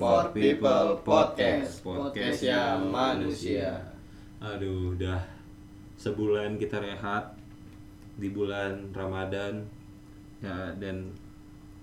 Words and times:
for 0.00 0.32
People 0.32 0.96
Podcast. 1.04 1.84
Podcastnya 1.84 2.80
manusia. 2.80 3.76
Aduh, 4.40 4.96
udah 4.96 5.20
sebulan 6.00 6.56
kita 6.56 6.80
rehat 6.80 7.36
di 8.16 8.32
bulan 8.32 8.88
Ramadan 8.96 9.60
ya 10.40 10.72
dan 10.80 11.12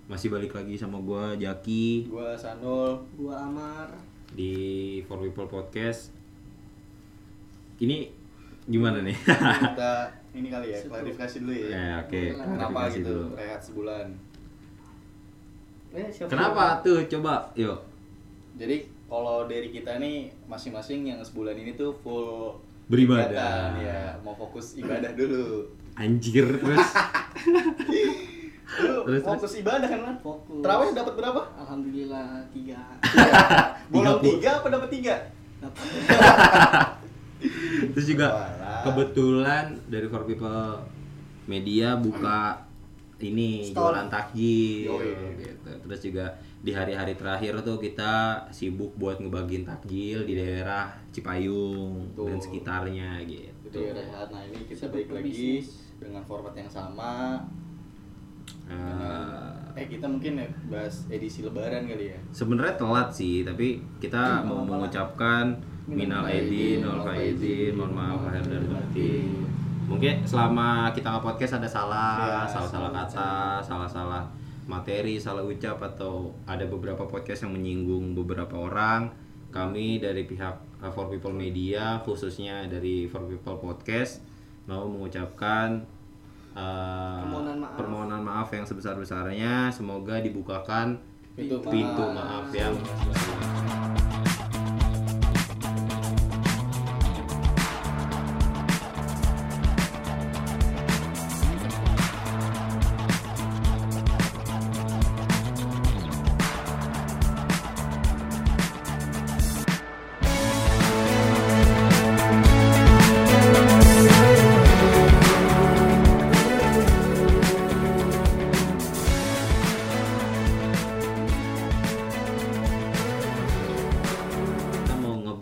masih 0.09 0.34
balik 0.34 0.49
lagi 0.57 0.73
sama 0.73 0.98
gua 0.98 1.38
Jaki 1.38 2.09
Gua 2.09 2.34
Sanul. 2.34 3.05
gua 3.13 3.38
Amar 3.38 3.93
di 4.34 4.97
For 5.05 5.21
People 5.21 5.45
Podcast. 5.45 6.09
Ini 7.77 8.09
gimana 8.65 9.05
nih? 9.05 9.13
Kita 9.77 10.09
ini 10.34 10.49
kali 10.49 10.73
ya 10.73 10.81
klarifikasi 10.89 11.45
dulu 11.45 11.54
ya. 11.54 11.70
ya, 11.70 11.88
oke. 12.02 12.21
Kenapa 12.34 12.49
klarifikasi 12.65 12.98
gitu 12.98 13.13
dulu. 13.13 13.38
rehat 13.38 13.62
sebulan? 13.62 14.07
eh, 15.93 16.09
siapa 16.09 16.29
Kenapa 16.34 16.81
tuh? 16.81 17.05
Coba, 17.05 17.54
yuk. 17.54 17.96
Jadi 18.57 18.75
kalau 19.05 19.45
dari 19.45 19.70
kita 19.70 19.95
nih 19.95 20.34
masing-masing 20.45 21.07
yang 21.07 21.20
sebulan 21.21 21.55
ini 21.55 21.71
tuh 21.73 21.95
full 21.95 22.57
Beribadah. 22.88 23.75
ya 23.77 24.15
mau 24.20 24.34
fokus 24.34 24.73
ibadah 24.73 25.11
dulu. 25.11 25.67
Anjir 25.93 26.48
terus. 26.48 26.88
Lu 28.77 28.93
Terus, 29.07 29.21
fokus 29.23 29.51
ibadah 29.55 29.85
kan? 29.85 29.99
Man? 30.01 30.17
fokus 30.20 30.59
Terawih 30.59 30.89
dapat 30.91 31.13
berapa? 31.15 31.41
alhamdulillah 31.57 32.43
tiga 32.49 32.81
Bolong 33.91 34.20
Tiga 34.20 34.49
apa 34.59 34.67
dapat 34.70 34.89
tiga? 34.89 35.15
dapat 35.57 35.84
Terus 37.93 38.05
juga 38.07 38.27
Walah. 38.29 38.81
kebetulan 38.84 39.63
dari 39.87 40.07
For 40.07 40.23
People 40.23 40.84
Media 41.45 41.95
buka 41.95 42.63
ini 43.17 43.65
jualan 43.67 44.07
takjil 44.07 44.93
gitu. 45.35 45.70
Terus 45.82 45.99
juga 46.04 46.26
di 46.66 46.72
hari-hari 46.74 47.13
terakhir 47.13 47.62
tuh 47.62 47.77
kita 47.77 48.41
sibuk 48.50 48.91
buat 48.98 49.22
ngebagiin 49.22 49.63
takjil 49.63 50.26
di 50.26 50.34
daerah 50.34 50.90
Cipayung 51.13 52.12
Betul. 52.13 52.26
dan 52.34 52.38
sekitarnya 52.41 53.10
gitu. 53.30 53.54
Itu 53.70 53.77
ya 53.86 53.91
rehat. 53.94 54.27
Nah 54.34 54.41
ini 54.41 54.66
kita 54.66 54.90
balik 54.90 55.13
lagi 55.13 55.62
dengan 56.02 56.26
format 56.26 56.54
yang 56.58 56.70
sama. 56.70 57.38
Eh, 58.68 59.58
Eh 59.78 59.85
kita 59.85 60.10
mungkin 60.10 60.41
ya 60.41 60.50
bahas 60.74 61.05
edisi 61.05 61.46
lebaran 61.46 61.85
kali 61.85 62.10
ya. 62.10 62.18
Sebenarnya 62.34 62.74
telat 62.82 63.13
sih, 63.13 63.46
tapi 63.46 63.78
kita 64.02 64.41
mau 64.41 64.66
mengucapkan 64.66 65.53
minal 65.85 66.25
aidin, 66.25 66.81
wal 66.81 67.06
faizin, 67.06 67.78
mohon 67.78 67.94
maaf 67.94 68.25
lahir 68.25 68.41
dan 68.41 68.66
batin. 68.66 69.46
Mungkin 69.85 70.25
selama 70.25 70.90
kita 70.97 71.13
nge-podcast 71.13 71.62
ada 71.62 71.69
salah, 71.69 72.18
Ya, 72.19 72.50
salah-salah 72.50 72.90
salah 72.90 72.91
kata, 72.91 73.31
salah-salah 73.62 74.24
materi, 74.68 75.16
salah 75.18 75.41
ucap 75.41 75.79
atau 75.79 76.35
ada 76.44 76.68
beberapa 76.68 77.07
podcast 77.07 77.47
yang 77.47 77.56
menyinggung 77.56 78.13
beberapa 78.13 78.56
orang. 78.59 79.09
Kami 79.50 79.97
dari 79.97 80.28
pihak 80.28 80.84
uh, 80.84 80.91
For 80.91 81.07
People 81.07 81.34
Media, 81.34 82.03
khususnya 82.03 82.68
dari 82.68 83.07
For 83.07 83.23
People 83.25 83.57
Podcast, 83.57 84.22
mau 84.68 84.84
mengucapkan 84.85 85.81
uh, 86.51 87.23
Permohonan 87.23 87.57
maaf. 87.63 87.73
permohonan 87.79 88.22
maaf 88.22 88.50
yang 88.51 88.68
sebesar-besarnya. 88.68 89.72
Semoga 89.72 90.19
dibukakan 90.19 91.00
Pintu 91.34 91.63
pintu 91.72 92.03
maaf. 92.12 92.45
maaf 92.45 92.47
yang 92.51 92.73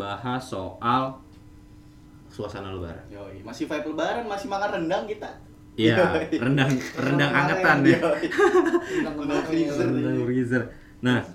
ngebahas 0.06 0.38
soal 0.46 1.04
suasana 2.30 2.70
lebaran. 2.70 3.02
Yoi, 3.10 3.42
masih 3.42 3.66
vibe 3.66 3.98
lebaran, 3.98 4.30
masih 4.30 4.46
makan 4.46 4.70
rendang 4.78 5.10
kita. 5.10 5.32
Iya, 5.76 5.98
rendang 6.38 6.72
rendang 6.96 7.32
angetan 7.34 7.78
ya. 7.84 8.00
Rendang 9.02 9.44
freezer. 9.44 9.88
Rendang 9.90 10.22
freezer. 10.24 10.64
Nah, 11.02 11.26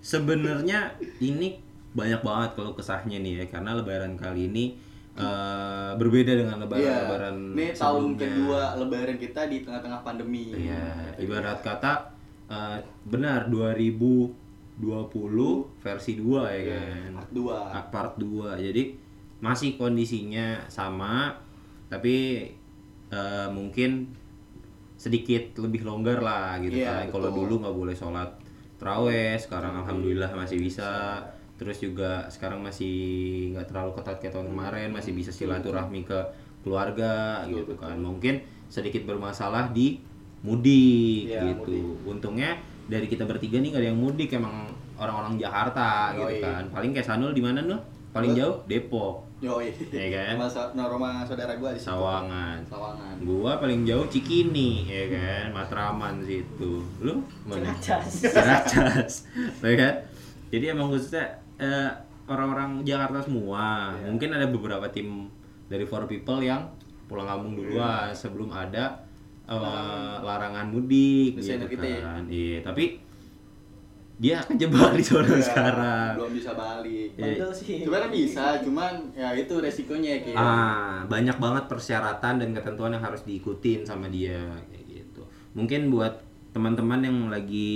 sebenarnya 0.00 0.94
ini 1.18 1.58
banyak 1.90 2.22
banget 2.22 2.50
kalau 2.54 2.72
kesahnya 2.72 3.18
nih 3.18 3.42
ya 3.42 3.46
karena 3.50 3.74
lebaran 3.74 4.14
kali 4.14 4.46
ini 4.46 4.78
eh, 5.18 5.90
berbeda 5.98 6.32
dengan 6.32 6.54
Iya. 6.54 6.64
lebaran-lebaran 6.64 7.36
Ini 7.50 7.66
tahun 7.74 8.00
sebelumnya. 8.14 8.20
kedua 8.22 8.62
lebaran 8.78 9.16
kita 9.18 9.40
di 9.50 9.56
tengah-tengah 9.60 10.00
pandemi. 10.00 10.54
Iya, 10.54 10.86
ibarat 11.18 11.58
kata 11.60 12.14
eh, 12.46 12.78
benar 13.04 13.50
2020 14.80 15.76
versi 15.78 16.12
2 16.16 16.40
ya 16.48 16.56
Iya, 16.56 16.80
kan. 16.80 17.10
part 17.14 17.30
dua. 17.30 17.56
Ah, 17.68 17.84
Part 17.86 18.14
2. 18.16 18.56
Jadi 18.58 18.82
masih 19.40 19.76
kondisinya 19.76 20.64
sama 20.66 21.32
tapi 21.86 22.48
eh, 23.10 23.48
mungkin 23.50 24.08
sedikit 24.94 25.56
lebih 25.58 25.82
longgar 25.82 26.20
lah 26.20 26.60
gitu 26.60 26.76
Iya, 26.76 27.04
kan. 27.08 27.12
Kalau 27.12 27.28
dulu 27.30 27.54
nggak 27.60 27.76
boleh 27.76 27.94
sholat 27.94 28.30
terawih, 28.76 29.36
sekarang 29.36 29.76
alhamdulillah 29.76 30.32
masih 30.32 30.56
bisa. 30.56 31.20
Terus 31.56 31.76
juga 31.76 32.24
sekarang 32.28 32.64
masih 32.64 32.92
nggak 33.52 33.68
terlalu 33.68 33.92
ketat 33.96 34.16
kayak 34.16 34.32
tahun 34.32 34.48
kemarin, 34.48 34.88
masih 34.92 35.12
bisa 35.12 35.28
silaturahmi 35.28 36.04
ke 36.04 36.16
keluarga 36.64 37.44
Betul, 37.44 37.52
gitu 37.52 37.72
betul. 37.76 37.80
kan. 37.80 37.96
Mungkin 38.00 38.34
sedikit 38.70 39.02
bermasalah 39.04 39.72
di 39.72 40.00
mudik 40.40 41.28
Iya, 41.28 41.52
gitu. 41.52 42.00
Untungnya 42.04 42.56
dari 42.90 43.06
kita 43.06 43.22
bertiga 43.22 43.62
nih 43.62 43.70
nggak 43.70 43.82
ada 43.86 43.88
yang 43.94 44.00
mudik 44.02 44.34
emang 44.34 44.66
orang-orang 44.98 45.38
Jakarta 45.38 46.12
gitu 46.18 46.26
Yoi. 46.26 46.42
kan. 46.42 46.62
Paling 46.74 46.90
kayak 46.90 47.06
Sanul 47.06 47.30
di 47.32 47.40
mana 47.40 47.62
Nul? 47.62 47.78
Paling 48.10 48.34
jauh 48.34 48.66
Depok, 48.66 49.22
Yoi. 49.38 49.70
ya 49.94 50.06
kan? 50.10 50.34
Sama, 50.34 50.74
sa- 50.74 50.90
rumah 50.90 51.22
saudara 51.22 51.54
gua 51.54 51.70
di 51.70 51.78
situ. 51.78 51.94
Sawangan. 51.94 52.58
Sawangan. 52.66 53.14
Gua 53.22 53.54
paling 53.62 53.86
jauh 53.86 54.02
Cikini, 54.10 54.90
ya 54.90 55.06
kan? 55.14 55.54
Matraman 55.54 56.18
situ. 56.26 56.82
Lu 56.98 57.22
mana? 57.46 57.70
Ciracas. 57.78 58.26
Ciracas. 58.26 59.12
ya 59.62 59.74
kan? 59.78 59.94
Jadi 60.50 60.64
emang 60.74 60.90
khususnya 60.90 61.38
eh, 61.62 61.86
orang-orang 62.26 62.82
Jakarta 62.82 63.22
semua. 63.22 63.94
Iya. 63.94 64.10
Mungkin 64.10 64.30
ada 64.34 64.46
beberapa 64.50 64.90
tim 64.90 65.30
dari 65.70 65.86
For 65.86 66.02
People 66.10 66.42
yang 66.42 66.66
pulang 67.06 67.30
kampung 67.30 67.54
duluan 67.54 68.10
sebelum 68.10 68.50
ada 68.50 69.06
eh, 69.50 70.16
larangan 70.22 70.66
mudik 70.70 71.34
Desainer 71.34 71.66
gitu 71.66 71.74
kita 71.74 71.86
ya. 71.86 72.00
kan. 72.06 72.22
Iya, 72.30 72.58
tapi 72.62 72.84
dia 74.20 74.36
kejebak 74.44 74.92
di 75.00 75.04
sana 75.04 75.32
Iya, 75.32 75.40
sekarang. 75.40 76.12
Belum 76.20 76.32
bisa 76.36 76.52
balik. 76.52 77.08
Bandel 77.16 77.50
sih 77.56 77.80
Sebenarnya 77.80 78.10
bisa, 78.12 78.44
cuman 78.60 78.92
ya 79.16 79.32
itu 79.32 79.54
resikonya 79.56 80.20
kayak. 80.20 80.36
Ah, 80.36 81.00
banyak 81.08 81.36
banget 81.40 81.64
persyaratan 81.72 82.34
dan 82.36 82.48
ketentuan 82.52 82.92
yang 82.92 83.00
harus 83.00 83.24
diikutin 83.24 83.80
sama 83.88 84.12
dia 84.12 84.36
kayak 84.68 84.84
gitu. 84.86 85.24
Mungkin 85.56 85.88
buat 85.88 86.20
teman-teman 86.52 87.00
yang 87.00 87.18
lagi 87.32 87.72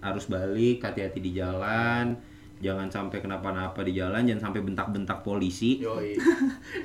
harus 0.00 0.32
balik, 0.32 0.80
hati-hati 0.80 1.20
di 1.20 1.36
jalan, 1.36 2.16
jangan 2.64 2.88
sampai 2.88 3.18
kenapa-napa 3.20 3.84
di 3.84 4.00
jalan, 4.00 4.24
jangan 4.24 4.48
sampai 4.48 4.60
bentak-bentak 4.64 5.20
polisi, 5.20 5.80
Yoi. 5.80 6.16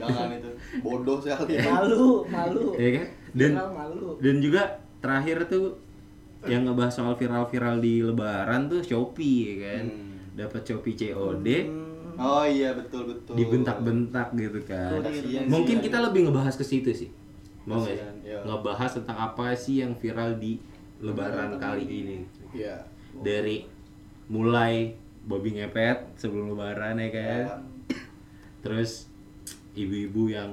Jangan 0.01 0.35
itu. 0.35 0.51
Bodoh 0.83 1.19
sekali. 1.23 1.61
malu 1.63 2.25
malu 2.27 2.75
ya 2.75 2.99
kan? 2.99 3.07
Dan 3.35 3.51
Viral 3.51 3.69
malu 3.69 4.09
dan 4.17 4.35
juga 4.39 4.63
terakhir 4.97 5.43
tuh 5.45 5.75
yang 6.45 6.63
ngebahas 6.63 6.93
soal 6.93 7.13
viral-viral 7.13 7.77
di 7.77 7.99
Lebaran 7.99 8.65
tuh 8.65 8.79
Shopee 8.79 9.37
ya 9.43 9.55
kan, 9.59 9.85
Hmm. 9.85 10.13
dapat 10.33 10.61
Shopee 10.63 10.95
COD, 10.95 11.47
Hmm, 11.65 12.15
Oh 12.15 12.45
iya 12.45 12.71
betul 12.71 13.11
betul. 13.11 13.35
dibentak-bentak 13.35 14.31
gitu 14.31 14.59
kan. 14.63 15.03
Kasihan 15.03 15.51
Mungkin 15.51 15.77
sih. 15.79 15.83
kita 15.83 15.99
lebih 15.99 16.29
ngebahas 16.29 16.55
ke 16.55 16.63
situ 16.63 16.95
sih. 16.95 17.09
Mau 17.65 17.81
nggak? 17.81 17.97
Iya. 18.23 18.39
Ngebahas 18.45 18.91
tentang 18.93 19.17
apa 19.19 19.51
sih 19.51 19.81
yang 19.81 19.91
viral 19.93 20.37
di 20.37 20.61
Lebaran 21.01 21.57
kali 21.57 21.83
ini. 21.83 22.17
Iya. 22.53 22.87
Dari 23.19 23.65
mulai 24.25 24.95
babi 25.25 25.59
ngepet 25.59 26.15
sebelum 26.15 26.53
Lebaran 26.53 26.95
ya 26.95 27.09
kan. 27.09 27.41
Ya. 27.43 27.57
Terus 28.61 29.09
ibu-ibu 29.73 30.29
yang 30.29 30.51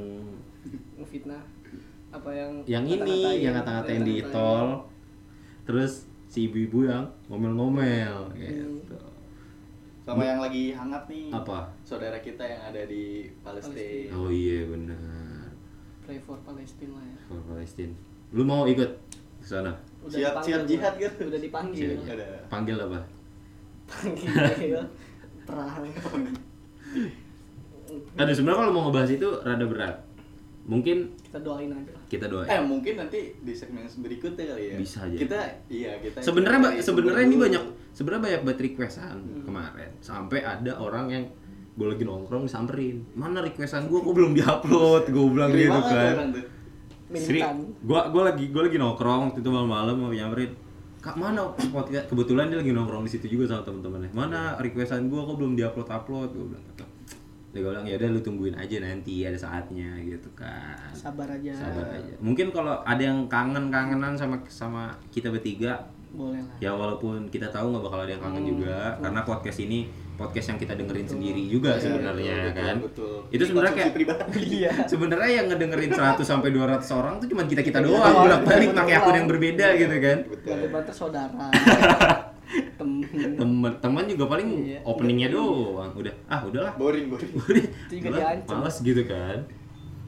fitnah 1.05 1.45
apa 2.13 2.31
yang 2.31 2.51
yang 2.69 2.85
ini 2.85 3.41
yang 3.41 3.57
kata-katain 3.57 4.05
di 4.05 4.21
tol. 4.29 4.85
Terus 5.65 6.05
si 6.29 6.49
ibu-ibu 6.49 6.89
yang 6.89 7.05
ngomel-ngomel 7.33 8.33
gitu. 8.37 8.97
Sama 10.03 10.23
yang 10.27 10.43
lagi 10.43 10.75
hangat 10.75 11.07
nih. 11.07 11.31
Apa? 11.31 11.71
Saudara 11.87 12.19
kita 12.19 12.43
yang 12.43 12.63
ada 12.69 12.83
di 12.85 13.31
Palestina. 13.41 14.13
Oh 14.19 14.29
iya 14.29 14.69
benar. 14.69 14.99
pray 16.03 16.19
for 16.19 16.35
Palestine 16.43 16.91
lah 16.99 17.05
ya 17.07 17.17
For 17.31 17.39
Palestine. 17.47 17.95
Lu 18.35 18.43
mau 18.43 18.67
ikut 18.67 18.91
ke 19.39 19.47
sana? 19.47 19.71
Siap- 20.11 20.43
siap 20.43 20.67
jihad 20.67 20.99
kan? 20.99 21.13
udah 21.31 21.41
dipanggil 21.41 21.95
Siap. 21.95 22.11
Ada. 22.19 22.29
Panggil 22.51 22.77
apa? 22.77 22.99
Iya. 24.59 24.83
Perang. 25.47 25.87
Aduh 28.19 28.35
sebenarnya 28.35 28.59
kalau 28.67 28.73
mau 28.75 28.83
ngebahas 28.91 29.11
itu 29.15 29.29
rada 29.47 29.67
berat. 29.71 29.97
Mungkin 30.63 31.11
Kita 31.27 31.43
doain 31.43 31.75
aja 31.75 31.93
kita 32.07 32.27
doain. 32.31 32.47
Eh 32.47 32.61
mungkin 32.63 32.95
nanti 33.01 33.35
di 33.41 33.51
segmen 33.57 33.83
berikutnya 33.83 34.45
kali 34.55 34.63
ya. 34.71 34.77
Bisa 34.79 35.09
aja. 35.09 35.17
Kita 35.17 35.39
iya 35.73 35.99
kita. 35.99 36.23
sebenarnya 36.23 36.79
sebenarnya 36.79 37.25
ini 37.27 37.37
banyak 37.41 37.63
sebenarnya 37.97 38.23
banyak 38.23 38.41
banget 38.47 38.61
requestan 38.71 39.17
kemarin. 39.43 39.91
Sampai 39.99 40.45
ada 40.47 40.79
orang 40.79 41.07
yang 41.11 41.25
gue 41.73 41.87
lagi 41.89 42.05
nongkrong 42.07 42.47
disamperin. 42.47 43.03
Mana 43.19 43.43
requestan 43.43 43.91
gue 43.91 43.99
kok 43.99 44.15
belum 44.15 44.33
diupload. 44.39 45.11
Gue 45.11 45.27
bilang 45.35 45.51
gitu 45.51 45.81
kan. 45.83 46.15
orang 46.21 46.31
tuh. 46.31 46.45
Sri, 47.13 47.45
gua 47.85 48.09
gua 48.09 48.33
lagi 48.33 48.49
gua 48.49 48.65
lagi 48.65 48.81
nongkrong 48.81 49.29
waktu 49.29 49.45
itu 49.45 49.51
malam-malam 49.53 50.01
mau 50.01 50.09
nyamperin 50.09 50.57
kak 51.03 51.13
mana 51.21 51.45
kebetulan 52.09 52.49
dia 52.49 52.57
lagi 52.57 52.73
nongkrong 52.73 53.05
di 53.05 53.11
situ 53.13 53.37
juga 53.37 53.53
sama 53.53 53.69
temen-temennya. 53.69 54.11
Mana 54.17 54.57
requestan 54.57 55.13
gua? 55.13 55.29
Kok 55.29 55.37
belum 55.37 55.53
diupload 55.59 55.89
upload 55.93 56.31
gue 56.33 56.47
bilang 56.49 56.65
gitu 56.73 56.85
dia 57.53 57.61
bilang 57.61 57.85
ya 57.85 57.95
udah 57.95 58.09
lu 58.09 58.21
tungguin 58.21 58.55
aja 58.55 58.77
nanti 58.79 59.23
ada 59.23 59.37
saatnya 59.37 59.93
gitu 60.01 60.29
kan 60.33 60.89
Sabar 60.91 61.29
aja. 61.31 61.53
sabar 61.53 61.85
aja 61.93 62.15
mungkin 62.19 62.49
kalau 62.49 62.81
ada 62.83 63.03
yang 63.03 63.29
kangen 63.29 63.69
kangenan 63.69 64.13
sama 64.15 64.41
sama 64.47 64.83
kita 65.09 65.29
bertiga 65.29 65.77
Boleh 66.11 66.41
lah. 66.41 66.57
ya 66.59 66.71
walaupun 66.71 67.29
kita 67.29 67.47
tahu 67.47 67.71
nggak 67.71 67.85
bakal 67.85 68.01
ada 68.01 68.11
yang 68.11 68.21
kangen 68.21 68.45
juga 68.47 68.97
karena 68.99 69.21
podcast 69.23 69.61
ini 69.61 69.85
podcast 70.13 70.47
yang 70.47 70.59
kita 70.59 70.73
dengerin 70.75 71.09
sendiri 71.09 71.43
juga 71.47 71.73
Iya, 71.73 71.83
sebenarnya 71.83 72.35
betul, 72.39 72.53
kan 72.55 72.77
betul. 72.79 73.17
itu 73.29 73.43
sebenarnya 73.45 73.75
kayak 73.75 73.93
pribadi. 73.93 74.41
Iya. 74.61 74.73
sebenarnya 74.85 75.31
yang 75.35 75.47
ngedengerin 75.49 75.91
100 76.15 76.21
sampai 76.23 76.49
200 76.51 76.85
orang 76.95 77.15
tuh 77.17 77.29
cuma 77.29 77.43
kita 77.45 77.61
kita 77.61 77.81
Iya, 77.81 77.87
doang 77.87 78.01
iya, 78.07 78.23
bolak 78.23 78.43
balik 78.45 78.69
iya, 78.69 78.77
pakai 78.77 78.93
iya. 78.93 79.01
akun 79.01 79.15
yang 79.15 79.29
berbeda 79.29 79.67
gitu 79.75 79.97
kan 79.99 80.19
Betul. 80.25 80.49
Bantu-bantu 80.53 80.93
saudara. 80.95 81.47
Temen. 83.39 83.73
teman 83.79 84.05
juga 84.05 84.25
paling 84.27 84.49
Iya. 84.65 84.79
openingnya 84.83 85.29
doang 85.31 85.93
udah 85.93 86.15
ah 86.27 86.41
udahlah 86.43 86.73
Boring 86.75 87.07
boring. 87.09 87.31
udah 87.43 87.65
Itu 87.87 87.95
juga 87.99 88.19
males 88.49 88.77
gitu 88.79 89.03
kan 89.05 89.39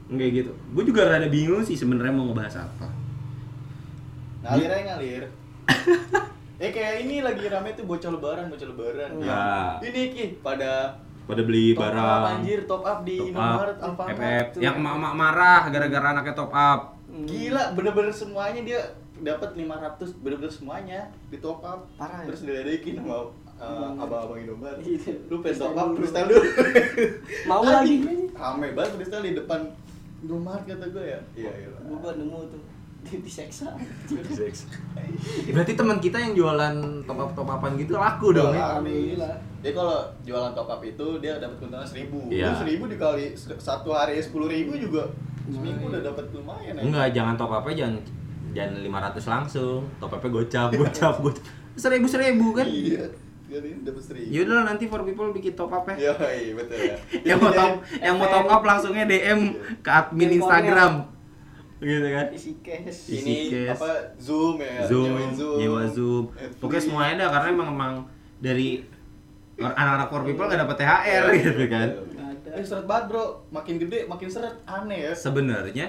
Enggak 0.05 0.29
gitu 0.33 0.51
gue 0.51 0.83
juga 0.85 1.01
rada 1.07 1.25
bingung 1.25 1.61
sih 1.61 1.73
sebenarnya 1.73 2.11
mau 2.11 2.29
ngebahas 2.29 2.61
apa 2.63 2.87
Ngalir 4.41 4.69
aja 4.69 4.83
ngalir. 4.87 5.23
eh 6.63 6.69
kayak 6.69 6.95
ini 7.01 7.19
lagi 7.19 7.49
rame 7.49 7.73
tuh 7.73 7.83
bocah 7.83 8.13
lebaran, 8.13 8.45
bocah 8.47 8.67
lebaran. 8.69 9.09
Ya. 9.19 9.75
Ini 9.81 10.01
Ki 10.07 10.23
pada 10.39 11.01
pada 11.25 11.41
beli 11.41 11.73
top 11.73 11.81
up 11.81 11.89
barang 11.89 12.25
anjir, 12.37 12.59
top 12.69 12.83
up 12.85 12.99
di 13.01 13.17
top 13.17 13.25
up 13.25 13.33
Indomaret, 13.33 13.77
Alfamart. 13.81 14.47
Yang 14.55 14.75
emak-emak 14.77 15.13
marah 15.17 15.61
gara-gara 15.73 16.07
anaknya 16.13 16.33
top 16.37 16.53
up 16.53 16.79
Gila, 17.25 17.73
bener-bener 17.73 18.13
semuanya 18.13 18.61
dia 18.61 18.79
dapat 19.25 19.57
500 19.57 20.21
bener-bener 20.21 20.53
semuanya 20.53 20.99
di 21.33 21.37
top 21.41 21.65
up. 21.65 21.89
Parah 21.97 22.21
ya? 22.21 22.29
Terus 22.29 22.41
diledekin 22.45 23.01
sama 23.01 23.33
uh, 23.57 23.89
abang-abang 23.97 24.37
Indomaret. 24.37 24.79
Iya. 24.85 25.17
Lu 25.25 25.41
pengen 25.41 25.57
top 25.65 25.73
up 25.73 25.87
freestyle 25.97 26.29
dulu. 26.29 26.45
Mau 27.49 27.61
lagi. 27.65 27.95
Rame 28.37 28.67
banget 28.77 28.91
freestyle 29.01 29.25
di 29.25 29.33
depan 29.33 29.59
Indomaret 30.21 30.63
kata 30.69 30.85
gue 30.93 31.05
ya. 31.09 31.19
Iya, 31.33 31.51
iya. 31.65 31.67
Gue 31.81 31.97
gua 31.97 32.13
nemu 32.13 32.39
tuh 32.53 32.61
di 33.05 33.21
diseksa. 33.21 33.69
berarti 35.53 35.73
teman 35.77 35.97
kita 36.01 36.17
yang 36.17 36.33
jualan 36.33 36.75
top 37.05 37.19
up 37.21 37.29
top 37.37 37.49
upan 37.49 37.77
gitu 37.81 37.97
laku 37.97 38.33
dong 38.33 38.53
ya. 38.53 38.77
Dia 39.65 39.73
kalau 39.73 40.05
jualan 40.21 40.53
top 40.53 40.69
up 40.69 40.81
itu 40.85 41.17
dia 41.17 41.41
dapat 41.41 41.57
keuntungan 41.57 41.85
seribu. 41.85 42.29
Iya. 42.29 42.53
Seribu 42.61 42.85
dikali 42.85 43.33
satu 43.37 43.89
hari 43.93 44.21
sepuluh 44.21 44.49
ribu 44.49 44.77
juga 44.77 45.09
seminggu 45.45 45.93
udah 45.93 46.01
dapat 46.01 46.25
lumayan 46.33 46.73
ya. 46.73 46.81
enggak 46.81 47.07
jangan 47.13 47.33
top 47.37 47.53
up 47.53 47.65
jangan 47.69 48.01
jangan 48.55 48.79
500 48.79 49.33
langsung 49.35 49.83
top 49.99 50.15
up 50.15 50.23
gocap 50.23 50.69
gocap 50.71 51.15
gocap 51.19 51.43
seribu 51.75 52.07
seribu 52.07 52.55
kan 52.55 52.65
Iya. 52.65 53.05
Dapat 53.85 54.01
seribu. 54.01 54.25
Yaudah 54.33 54.65
nanti 54.65 54.89
for 54.89 55.05
people 55.05 55.29
bikin 55.29 55.53
top 55.53 55.69
up 55.69 55.85
ya. 55.93 55.95
Iya, 55.95 56.13
iya 56.33 56.53
betul 56.57 56.75
ya. 56.81 56.97
yang 57.29 57.37
mau 57.37 57.53
top 57.53 57.77
yang 58.01 58.15
mau 58.17 58.25
top 58.25 58.47
up 58.49 58.63
langsungnya 58.65 59.05
DM 59.05 59.53
ke 59.79 59.89
admin. 59.89 60.41
Instagram. 60.41 61.05
Gitu 61.77 62.07
kan. 62.09 62.25
Isi 62.33 62.51
cash. 62.59 63.13
Isi 63.13 63.21
Ini 63.21 63.35
case. 63.53 63.71
apa 63.77 63.89
Zoom 64.17 64.57
ya? 64.57 64.81
Zoom, 64.89 65.13
Zoom. 65.37 65.57
nyewa 65.61 65.85
Zoom. 65.85 66.25
Pokoknya 66.57 66.81
semuanya 66.81 67.13
ada 67.21 67.25
karena 67.37 67.47
emang 67.53 67.69
emang 67.69 67.93
dari 68.41 68.81
anak-anak 69.55 70.07
for 70.09 70.21
people 70.25 70.45
nggak 70.49 70.61
dapat 70.65 70.75
THR 70.81 71.25
gitu 71.37 71.63
kan. 71.69 71.87
Nggak 71.93 72.27
ada. 72.41 72.49
Eh 72.59 72.65
seret 72.65 72.85
banget 72.89 73.05
bro, 73.13 73.23
makin 73.53 73.75
gede 73.77 74.09
makin 74.09 74.27
seret 74.27 74.57
aneh 74.65 74.99
ya. 75.05 75.13
Sebenarnya 75.13 75.87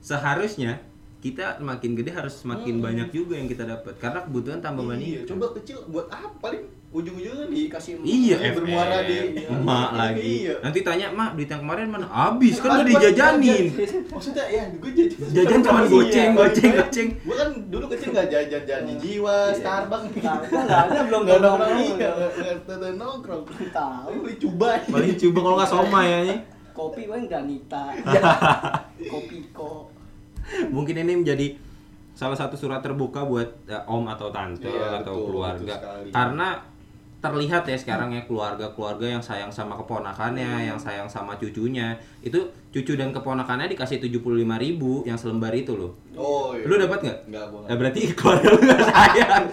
seharusnya 0.00 0.80
kita 1.20 1.60
makin 1.60 1.92
gede 1.92 2.10
harus 2.10 2.32
semakin 2.34 2.74
Hmm. 2.74 2.82
banyak 2.82 3.08
juga 3.10 3.36
yang 3.36 3.44
kita 3.44 3.64
dapat 3.64 3.92
karena 3.96 4.24
kebutuhan 4.24 4.58
tambah 4.58 4.82
Iya, 4.82 4.90
banyak. 4.90 5.22
coba 5.26 5.46
kecil 5.54 5.78
buat 5.86 6.08
apa 6.08 6.32
paling 6.40 6.62
ujung-ujungnya 6.90 7.46
di 7.46 7.68
Dikasih 7.68 7.92
Iya, 8.00 8.50
bermuara 8.50 9.04
di- 9.04 9.36
emak 9.38 9.60
Iya. 9.86 10.00
lagi. 10.00 10.24
Iya. 10.42 10.54
Nanti 10.58 10.78
tanya, 10.80 11.06
"Mak, 11.08 11.36
duit 11.36 11.46
yang 11.46 11.62
kemarin 11.62 11.86
mana?" 11.86 12.06
Habis 12.08 12.58
kan 12.58 12.68
udah 12.72 12.82
dijajanin. 12.82 13.64
jajan. 13.70 14.02
Maksudnya 14.10 14.44
ya 14.48 14.64
gue 14.72 14.90
jajan. 14.90 15.28
Jajan 15.30 15.60
cuman 15.60 15.82
Iya, 15.82 15.92
goceng, 15.92 16.10
iya. 16.26 16.38
goceng, 16.40 16.70
goceng. 16.74 17.08
Gue 17.20 17.36
kan 17.36 17.48
dulu 17.68 17.84
kecil 17.86 18.08
nggak 18.10 18.26
jajan 18.26 18.62
jajan 18.64 18.82
jiwa, 18.98 19.36
Starbucks. 19.52 20.06
Starbucks 20.10 20.50
nggak 20.50 20.80
ada, 20.82 21.00
belum 21.04 21.20
nggak 21.22 21.38
nongkrong. 21.38 21.68
nongkrong. 21.68 22.00
Iya, 22.00 22.10
nggak 22.58 22.76
nggak 22.80 22.94
nongkrong. 22.96 23.42
Tahu. 23.70 24.10
Beli 24.18 24.34
cuba. 24.34 24.68
Paling 24.82 25.14
coba 25.20 25.38
kalau 25.38 25.56
nggak 25.60 25.70
somai 25.70 26.06
ya. 26.08 26.20
Kopi 26.72 27.02
bang 27.04 27.28
Danita. 27.28 27.82
Kopi 29.12 29.38
kok. 29.52 29.89
Mungkin 30.74 30.94
ini 30.96 31.14
menjadi 31.16 31.46
salah 32.12 32.34
satu 32.34 32.54
surat 32.54 32.80
terbuka 32.80 33.22
buat 33.22 33.48
eh, 33.64 33.80
om 33.86 34.04
atau 34.04 34.28
tante 34.28 34.66
Iya, 34.66 35.00
atau 35.00 35.14
betul, 35.16 35.26
keluarga. 35.30 35.74
betul. 35.76 36.10
Karena 36.10 36.48
terlihat 37.20 37.68
ya 37.68 37.76
sekarang 37.76 38.10
ya 38.10 38.24
keluarga-keluarga 38.24 39.04
yang 39.06 39.20
sayang 39.20 39.48
sama 39.48 39.76
keponakannya, 39.76 40.64
yang 40.64 40.76
sayang 40.76 41.04
sama 41.04 41.36
cucunya. 41.36 41.92
Itu 42.18 42.40
cucu 42.70 42.96
dan 42.96 43.12
keponakannya 43.12 43.68
dikasih 43.68 44.00
75.000 44.00 44.24
ribu 44.56 45.04
yang 45.04 45.16
selembar 45.16 45.52
itu 45.52 45.76
loh. 45.76 45.92
Oh 46.16 46.56
iya. 46.56 46.64
Lu 46.64 46.74
dapat 46.76 46.98
nggak? 47.02 47.18
Nggak, 47.28 47.44
gua 47.46 47.58
Nah, 47.58 47.64
nggak. 47.66 47.76
berarti 47.76 48.00
keluarga 48.14 48.46
lu 48.48 48.58
nggak 48.58 48.80
sayang. 48.86 49.44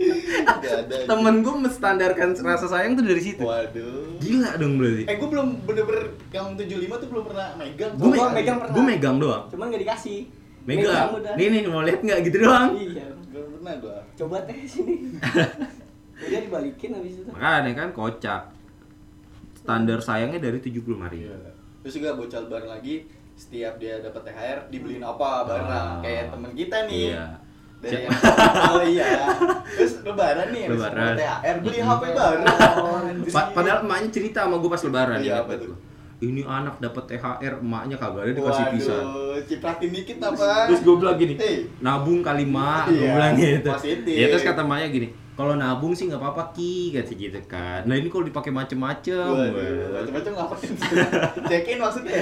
Ada. 0.40 0.72
Temen 1.04 1.34
gue 1.44 1.54
menstandarkan 1.60 2.28
rasa 2.40 2.66
sayang 2.66 2.96
tuh 2.96 3.04
dari 3.04 3.20
situ. 3.20 3.44
Waduh. 3.44 4.16
Gila 4.16 4.56
dong 4.56 4.80
berarti. 4.80 5.04
Eh 5.04 5.14
gue 5.14 5.28
belum 5.28 5.48
bener-bener 5.62 6.04
yang 6.30 6.56
75 6.56 6.64
tuh 6.96 7.08
belum 7.10 7.24
pernah 7.26 7.48
megang. 7.54 7.92
Gue 7.94 8.08
Gua 8.10 8.32
megang 8.32 8.56
pernah. 8.58 8.72
gue 8.72 8.84
megang 8.86 9.16
doang. 9.20 9.42
Cuman 9.48 9.64
nggak 9.68 9.82
dikasih. 9.84 10.20
Udah. 10.62 11.34
Nih 11.34 11.46
nih 11.48 11.60
mau 11.66 11.80
lihat 11.80 12.00
nggak 12.00 12.20
gitu 12.22 12.36
doang. 12.40 12.70
Iya. 12.74 13.06
Belum 13.28 13.48
pernah 13.54 13.74
gue. 13.76 13.96
Coba 14.16 14.36
teh 14.44 14.58
sini. 14.62 14.94
Udah 16.20 16.38
dibalikin 16.38 16.90
habis 16.92 17.14
itu. 17.16 17.30
Makanya 17.30 17.72
kan 17.74 17.88
kocak. 17.90 18.42
Standar 19.54 19.98
sayangnya 19.98 20.40
dari 20.40 20.58
75.000 20.58 20.72
ribu. 21.06 21.26
Iya. 21.26 21.52
Terus 21.80 21.94
juga 21.96 22.10
bocah 22.14 22.40
lebaran 22.40 22.68
lagi 22.70 23.08
setiap 23.32 23.76
dia 23.76 23.96
dapat 23.98 24.20
THR 24.22 24.68
dibeliin 24.68 25.00
apa 25.00 25.28
barang 25.42 25.64
Ah. 25.66 25.96
kayak 26.00 26.28
temen 26.28 26.52
kita 26.52 26.78
nih. 26.86 27.06
Iya. 27.10 27.24
Dari 27.80 27.96
yang 27.96 28.12
oh 28.68 28.82
iya. 28.84 29.08
Terus 29.70 29.92
lebaran 30.02 30.48
nih 30.50 30.64
Lebaran. 30.68 30.92
dapat 30.92 31.16
THR 31.16 31.56
beli. 31.58 31.78
HP 31.80 32.02
baru. 32.12 32.42
Pa- 33.26 33.50
padahal 33.50 33.78
emaknya 33.82 34.08
cerita 34.10 34.38
sama 34.44 34.56
gue 34.56 34.68
pas 34.68 34.82
lebaran 34.82 35.18
Iya, 35.18 35.40
apa 35.40 35.52
tuh? 35.56 35.72
Ini 36.20 36.44
anak 36.44 36.84
dapat 36.84 37.16
THR, 37.16 37.64
emaknya 37.64 37.96
kagak 37.96 38.28
ada 38.28 38.32
dikasih 38.36 38.64
pisang. 38.76 39.04
Waduh, 39.08 39.40
cipratin 39.48 39.88
dikit 39.88 40.20
apa? 40.20 40.68
Terus 40.68 40.80
gue 40.84 40.94
bilang 41.00 41.16
gini, 41.16 41.34
Hey. 41.40 41.64
nabung 41.80 42.20
kali 42.20 42.44
mak, 42.44 42.92
gue 42.92 43.00
Iya, 43.00 43.16
bilang 43.16 43.32
gitu. 43.40 43.68
positif. 43.72 44.16
Ya 44.20 44.28
terus 44.28 44.44
kata 44.44 44.60
emaknya 44.60 44.92
gini, 44.92 45.08
kalau 45.32 45.56
nabung 45.56 45.96
sih 45.96 46.12
nggak 46.12 46.20
apa-apa 46.20 46.52
ki, 46.52 46.92
kata 46.92 47.16
gitu 47.16 47.40
kan. 47.48 47.88
Nah 47.88 47.96
ini 47.96 48.12
kalau 48.12 48.28
dipakai 48.28 48.52
macem-macem, 48.52 49.32
macam-macam 49.96 50.32
ngapain? 50.36 50.72
Cekin 51.48 51.76
maksudnya. 51.80 52.12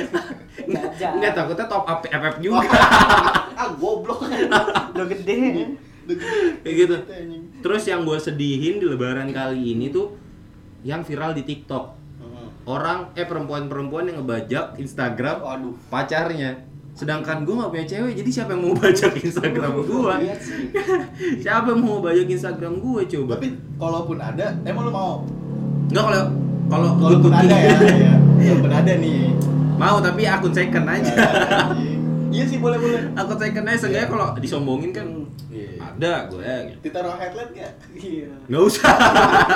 Nggak 1.19 1.33
takutnya 1.35 1.67
top 1.67 1.83
up 1.83 1.99
FF 2.07 2.37
juga. 2.38 2.71
ah, 3.59 3.69
goblok. 3.75 4.31
Udah 4.95 5.07
gede. 5.11 5.75
Kayak 6.62 6.75
gitu. 6.87 6.97
Terus 7.67 7.83
yang 7.90 8.07
gue 8.07 8.14
sedihin 8.14 8.78
di 8.78 8.87
lebaran 8.87 9.26
kali 9.35 9.75
ini 9.75 9.90
tuh 9.90 10.14
yang 10.87 11.02
viral 11.02 11.35
di 11.35 11.43
TikTok. 11.43 11.98
Orang 12.69 13.17
eh 13.17 13.25
perempuan-perempuan 13.25 14.05
yang 14.05 14.21
ngebajak 14.21 14.77
Instagram 14.77 15.41
Waduh. 15.41 15.73
pacarnya. 15.89 16.69
Sedangkan 16.93 17.49
gue 17.49 17.55
gak 17.55 17.71
punya 17.71 17.87
cewek, 17.87 18.13
jadi 18.13 18.29
siapa 18.29 18.53
yang 18.53 18.63
mau 18.69 18.75
bajak 18.77 19.13
Instagram 19.17 19.71
gue? 19.81 20.13
Lihat 20.19 20.41
sih. 20.43 20.69
Siapa 21.47 21.71
yang 21.71 21.81
mau 21.81 22.03
bajak 22.03 22.27
Instagram 22.27 22.83
gue 22.83 23.01
coba? 23.09 23.39
Tapi 23.39 23.49
kalaupun 23.79 24.19
ada, 24.19 24.53
emang 24.67 24.85
lu 24.85 24.93
mau? 24.93 25.23
Enggak 25.89 26.05
kalau 26.05 26.23
kalau 26.69 26.89
Kalaupun 27.01 27.33
ada 27.33 27.55
ya, 27.57 27.73
ya. 28.05 28.15
Kalaupun 28.37 28.73
ada 28.75 28.93
nih. 28.99 29.33
mau 29.79 29.97
tapi 30.03 30.27
akun 30.27 30.53
second 30.53 30.85
aja. 30.85 31.15
Iya 32.29 32.45
sih 32.45 32.59
boleh 32.61 32.77
boleh. 32.77 33.01
akun 33.17 33.39
second 33.39 33.65
aja 33.65 33.79
seenggaknya 33.79 34.09
kalau 34.11 34.27
disombongin 34.37 34.91
kan 34.93 35.07
Iya. 35.07 35.18
Ada 35.99 36.31
gue 36.31 36.47
gitu. 36.71 36.78
Ditaruh 36.87 37.14
headlight 37.19 37.50
gak? 37.50 37.73
Iya. 37.90 38.31
Nggak 38.47 38.62
usah. 38.71 38.93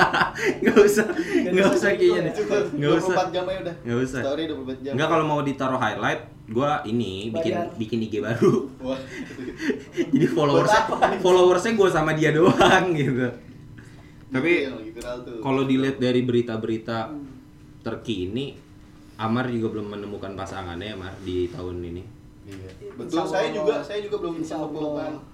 Nggak 0.63 0.79
usah. 0.83 1.07
Nggak 1.55 1.67
usah 1.71 1.89
kayaknya 1.95 2.21
deh. 2.27 2.35
Cukup 2.35 2.65
Nggak 2.75 2.93
usah. 2.99 3.15
24 3.15 3.35
jam 3.35 3.45
aja 3.47 3.59
udah. 3.63 3.75
Nggak 3.87 3.99
usah. 4.03 4.21
Story 4.27 4.43
24 4.51 4.83
jam. 4.83 4.93
Enggak 4.99 5.09
kalau 5.15 5.25
mau 5.31 5.41
ditaruh 5.47 5.79
highlight, 5.79 6.21
gua 6.51 6.71
ini 6.83 7.31
bikin 7.31 7.55
Bayar. 7.55 7.79
bikin 7.79 7.99
IG 8.03 8.15
baru. 8.19 8.55
Wah. 8.83 8.99
Jadi 10.13 10.27
apa? 10.35 10.97
followersnya 11.23 11.73
gua 11.79 11.89
sama 11.95 12.11
dia 12.19 12.35
doang 12.35 12.85
gitu. 12.91 13.31
Tapi 14.33 14.53
tuh. 14.67 15.39
kalau 15.45 15.63
dilihat 15.63 16.03
dari 16.03 16.27
berita-berita 16.27 17.15
terkini, 17.87 18.59
Amar 19.23 19.47
juga 19.47 19.79
belum 19.79 19.95
menemukan 19.95 20.35
pasangannya 20.35 20.91
ya 20.91 20.97
Mar 20.99 21.15
di 21.23 21.47
tahun 21.55 21.79
ini. 21.79 22.03
Iya. 22.43 22.71
Betul, 22.99 23.23
saya 23.31 23.55
juga 23.55 23.79
saya 23.79 24.03
juga 24.03 24.17
belum 24.27 24.43
menemukan. 24.43 25.32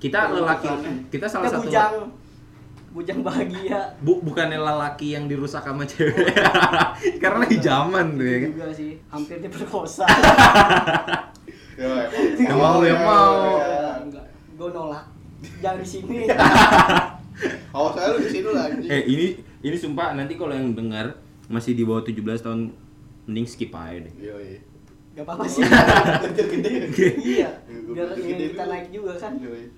Kita 0.00 0.32
lelaki, 0.32 0.68
kita 1.12 1.26
salah 1.28 1.44
Kita 1.46 1.60
satu 1.60 1.68
bujang 1.68 1.94
bujang 2.90 3.20
bahagia 3.22 3.94
Bu, 4.02 4.18
bukannya 4.18 4.58
lelaki 4.58 5.14
yang 5.14 5.30
dirusak 5.30 5.62
sama 5.62 5.86
cewek. 5.86 6.34
Karena 7.22 7.38
lagi 7.46 7.62
zaman 7.62 8.18
tuh 8.18 8.26
ya 8.26 8.36
kan. 8.40 8.50
juga 8.50 8.66
sih 8.74 8.90
hampir 9.06 9.36
diperkosa 9.38 10.06
Ya, 11.80 11.88
yang 12.36 12.60
mau. 13.00 13.56
Ya. 13.56 14.04
enggak 14.04 14.26
gue 14.52 14.68
nolak 14.68 15.04
jangan 15.60 15.80
di 15.80 15.88
sini 15.88 16.28
Awas 17.72 17.92
saya 17.96 18.12
lu 18.12 18.20
di 18.20 18.28
sini 18.28 18.48
lah 18.52 18.68
anjing. 18.68 18.90
Eh 18.92 19.02
ini 19.08 19.26
ini 19.62 19.76
sumpah 19.76 20.12
nanti 20.12 20.36
kalau 20.36 20.52
yang 20.52 20.76
dengar 20.76 21.16
masih 21.48 21.72
di 21.72 21.88
bawah 21.88 22.04
17 22.04 22.20
tahun 22.44 22.60
mending 23.24 23.46
skip 23.48 23.72
aja 23.72 23.96
deh. 24.04 24.12
Iya, 24.20 24.34
iya. 24.44 24.58
gak 25.16 25.24
apa 25.24 25.32
apa 25.40 25.44
sih 25.48 25.62
Kerja 25.64 26.42
gede. 26.44 26.70
iya 27.16 27.48
Gua 27.64 27.79
biar 27.92 28.08
ingin 28.14 28.36
kita 28.46 28.62
dulu. 28.62 28.70
naik 28.70 28.86
juga 28.90 29.12
kan 29.14 29.32
Iya, 29.34 29.50
iya. 29.52 29.68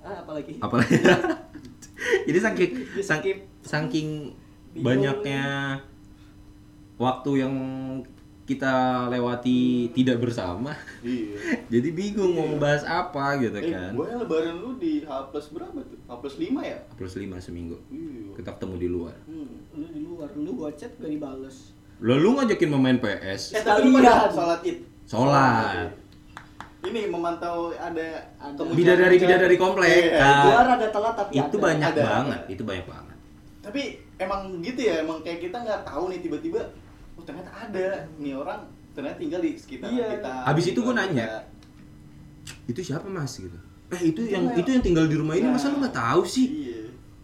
ah, 0.00 0.16
apalagi 0.20 0.52
Apalagi 0.58 0.94
Jadi 2.26 2.38
saking 2.38 2.70
saking 3.64 4.08
Bingung. 4.70 4.84
banyaknya 4.84 5.42
waktu 6.96 7.30
yang 7.38 7.54
kita 8.44 8.72
lewati 9.06 9.58
tidak 9.92 10.18
bersama. 10.18 10.72
Iya. 11.00 11.36
Jadi 11.72 11.88
bingung 11.90 12.32
mau 12.32 12.48
ngebahas 12.48 12.80
apa 12.82 13.36
gitu 13.36 13.52
Eh, 13.54 13.68
kan. 13.68 13.92
gue 13.92 14.08
lebaran 14.08 14.56
lu 14.56 14.72
di 14.74 15.04
H 15.04 15.28
plus 15.28 15.52
berapa 15.52 15.76
tuh? 15.78 16.00
H 16.00 16.12
plus 16.16 16.34
5 16.34 16.56
ya? 16.62 16.78
Plus 16.96 17.12
5 17.12 17.28
seminggu. 17.38 17.76
Iya. 17.88 18.32
Kita 18.34 18.56
ketemu 18.56 18.74
di 18.78 18.88
luar. 18.88 19.16
Hmm. 19.24 19.68
lu 19.70 19.86
di 19.86 20.00
luar 20.00 20.32
lu 20.32 20.50
gua 20.54 20.72
chat 20.72 20.90
gak 20.96 21.06
dibales 21.06 21.76
Lalu 21.98 22.28
ngajakin 22.32 22.68
main 22.72 22.96
PS. 22.96 23.52
Eh, 23.52 23.60
tapi 23.60 23.84
lu 23.84 23.90
pada 23.92 24.06
Sekalian. 24.24 24.32
sholat 24.32 24.60
id. 24.64 24.78
Sholat. 25.04 25.88
Ini 26.78 27.10
memantau 27.10 27.70
ada 27.70 28.06
Ada. 28.38 28.54
kemunculan- 28.54 28.78
Bidadari-bidadari 28.78 29.56
komplek. 29.56 29.90
Iya, 30.08 30.22
Ah. 30.22 30.42
luar 30.46 30.66
ada 30.72 30.86
telat 30.88 31.14
tapi 31.16 31.32
itu 31.34 31.42
ada. 31.52 31.64
banyak 31.64 31.90
Ada. 31.90 32.02
banget, 32.04 32.40
itu 32.48 32.62
banyak 32.62 32.86
banget. 32.86 33.16
Tapi 33.58 33.82
emang 34.16 34.40
gitu 34.60 34.80
ya, 34.80 34.94
emang 35.02 35.18
kayak 35.20 35.40
kita 35.42 35.58
nggak 35.58 35.80
tahu 35.82 36.04
nih 36.08 36.20
tiba-tiba, 36.20 36.60
oh 37.14 37.22
ternyata 37.22 37.50
ada 37.52 37.86
nih 38.16 38.32
orang 38.32 38.62
ternyata 38.92 39.16
tinggal 39.16 39.40
di 39.40 39.52
sekitar 39.54 39.90
Iya. 39.90 40.06
kita. 40.16 40.32
Abis 40.46 40.64
itu 40.68 40.78
gua 40.80 40.94
Kita- 40.94 41.02
nanya. 41.04 41.26
Itu 42.64 42.80
siapa 42.80 43.06
mas 43.06 43.34
gitu? 43.34 43.58
Eh 43.88 44.02
itu 44.06 44.20
yang 44.24 44.44
mah- 44.44 44.54
itu 44.54 44.68
yang 44.68 44.84
tinggal 44.84 45.04
di 45.04 45.16
rumah 45.16 45.34
ini 45.34 45.44
Nah. 45.44 45.54
masa 45.54 45.68
lu 45.68 45.80
nggak 45.80 45.92
tahu 45.92 46.22
sih? 46.22 46.46
Iya. 46.46 46.78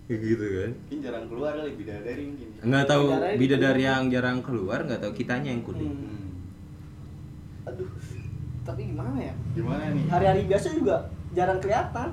Kayak 0.05 0.21
gitu 0.21 0.45
kan? 0.45 0.71
Mungkin 0.75 0.99
jarang 1.01 1.25
keluar 1.27 1.53
kali 1.55 1.71
bidadari 1.73 2.23
mungkin. 2.27 2.49
Nggak 2.61 2.85
tahu 2.85 3.05
Bidadari 3.07 3.37
bidadari 3.39 3.83
yang 3.83 4.03
jarang 4.11 4.39
keluar, 4.41 4.79
nggak 4.83 5.01
tahu 5.01 5.13
kitanya 5.15 5.49
yang 5.49 5.63
kuning. 5.63 5.89
Hmm. 5.89 6.11
Hmm. 6.11 6.24
Tapi 8.65 8.81
gimana 8.87 9.15
ya 9.17 9.35
Gimana 9.53 9.93
nih? 9.93 10.05
hari-hari 10.09 10.43
biasa 10.45 10.73
juga 10.73 10.97
jarang 11.31 11.59
kelihatan 11.59 12.11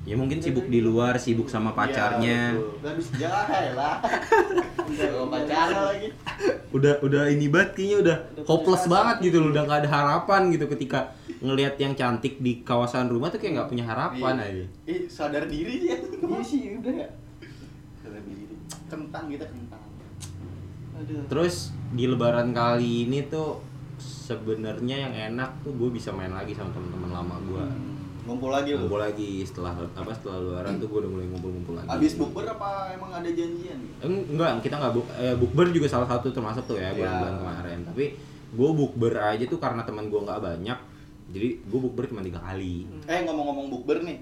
Ya 0.00 0.16
mungkin 0.16 0.40
sibuk 0.40 0.64
di 0.66 0.80
luar, 0.80 1.12
sibuk 1.14 1.44
sama 1.46 1.76
pacarnya. 1.76 2.24
Iya, 2.50 2.56
betul. 2.56 2.72
Nggak 2.80 2.94
bisa 2.96 3.10
jalan 3.20 3.46
lah. 3.76 3.96
Sama 4.88 5.24
pacarnya 5.28 5.80
lagi. 5.84 6.08
Udah 6.72 6.94
udah 6.98 7.22
ini 7.28 7.46
banget 7.46 7.70
kayaknya 7.76 7.96
udah 8.00 8.16
Udah 8.32 8.44
hopeless 8.48 8.84
banget 8.88 9.16
gitu 9.20 9.36
loh, 9.38 9.52
udah 9.52 9.62
nggak 9.62 9.80
ada 9.84 9.90
harapan 9.92 10.48
gitu 10.48 10.64
ketika 10.68 11.12
ngelihat 11.38 11.76
yang 11.76 11.92
cantik 11.92 12.40
di 12.40 12.64
kawasan 12.64 13.12
rumah 13.12 13.28
tuh 13.28 13.36
kayak 13.36 13.60
nggak 13.60 13.68
punya 13.68 13.84
harapan 13.84 14.34
Iya. 14.34 14.48
aja. 14.48 14.64
Eh, 14.88 15.00
sadar 15.04 15.44
diri 15.44 15.74
dia. 15.78 15.96
iya 16.00 16.38
sih 16.42 16.80
udah 16.80 16.94
ya 16.96 17.08
Sadar 18.00 18.22
diri. 18.24 18.44
Kentang 18.88 19.24
kita 19.28 19.44
kentang. 19.46 19.84
aduh 20.96 21.22
Terus 21.28 21.54
di 21.90 22.04
lebaran 22.04 22.50
kali 22.50 23.04
ini 23.04 23.20
tuh 23.26 23.60
sebenarnya 24.30 24.96
yang 25.00 25.14
enak 25.32 25.50
tuh 25.60 25.74
gue 25.74 25.90
bisa 25.90 26.10
main 26.10 26.30
lagi 26.30 26.54
sama 26.54 26.70
teman-teman 26.70 27.10
lama 27.12 27.36
gue. 27.42 27.64
Ngumpul 28.20 28.48
lagi. 28.48 28.70
Ngumpul 28.72 29.00
lagi 29.00 29.42
setelah 29.42 29.74
apa 29.74 30.10
setelah 30.12 30.38
lebaran 30.38 30.78
tuh 30.78 30.86
gue 30.86 30.98
udah 31.00 31.10
mulai 31.10 31.26
ngumpul-ngumpul 31.26 31.74
lagi. 31.74 31.88
Abis 31.90 32.14
bukber 32.14 32.46
apa 32.46 32.94
emang 32.94 33.10
ada 33.10 33.26
janjian? 33.26 33.80
Eng- 33.98 34.26
Enggak, 34.30 34.62
kita 34.62 34.78
nggak 34.78 34.92
buk 34.92 35.06
eh, 35.12 35.34
bukber 35.34 35.66
juga 35.68 35.88
salah 35.88 36.06
satu 36.06 36.30
termasuk 36.30 36.62
tuh 36.64 36.76
ya 36.76 36.88
Iya. 36.88 36.94
bulan-bulan 36.94 37.34
kemarin. 37.36 37.78
Tapi 37.84 38.04
gue 38.50 38.70
bukber 38.72 39.12
aja 39.16 39.44
tuh 39.44 39.58
karena 39.58 39.82
teman 39.82 40.06
gue 40.06 40.20
nggak 40.20 40.38
banyak. 40.38 40.78
Jadi 41.30 41.48
gue 41.60 41.80
bukber 41.80 42.06
cuma 42.06 42.22
tiga 42.22 42.38
kali. 42.38 42.86
Eh 43.04 43.22
ngomong-ngomong 43.22 43.66
bukber 43.68 44.02
nih, 44.02 44.18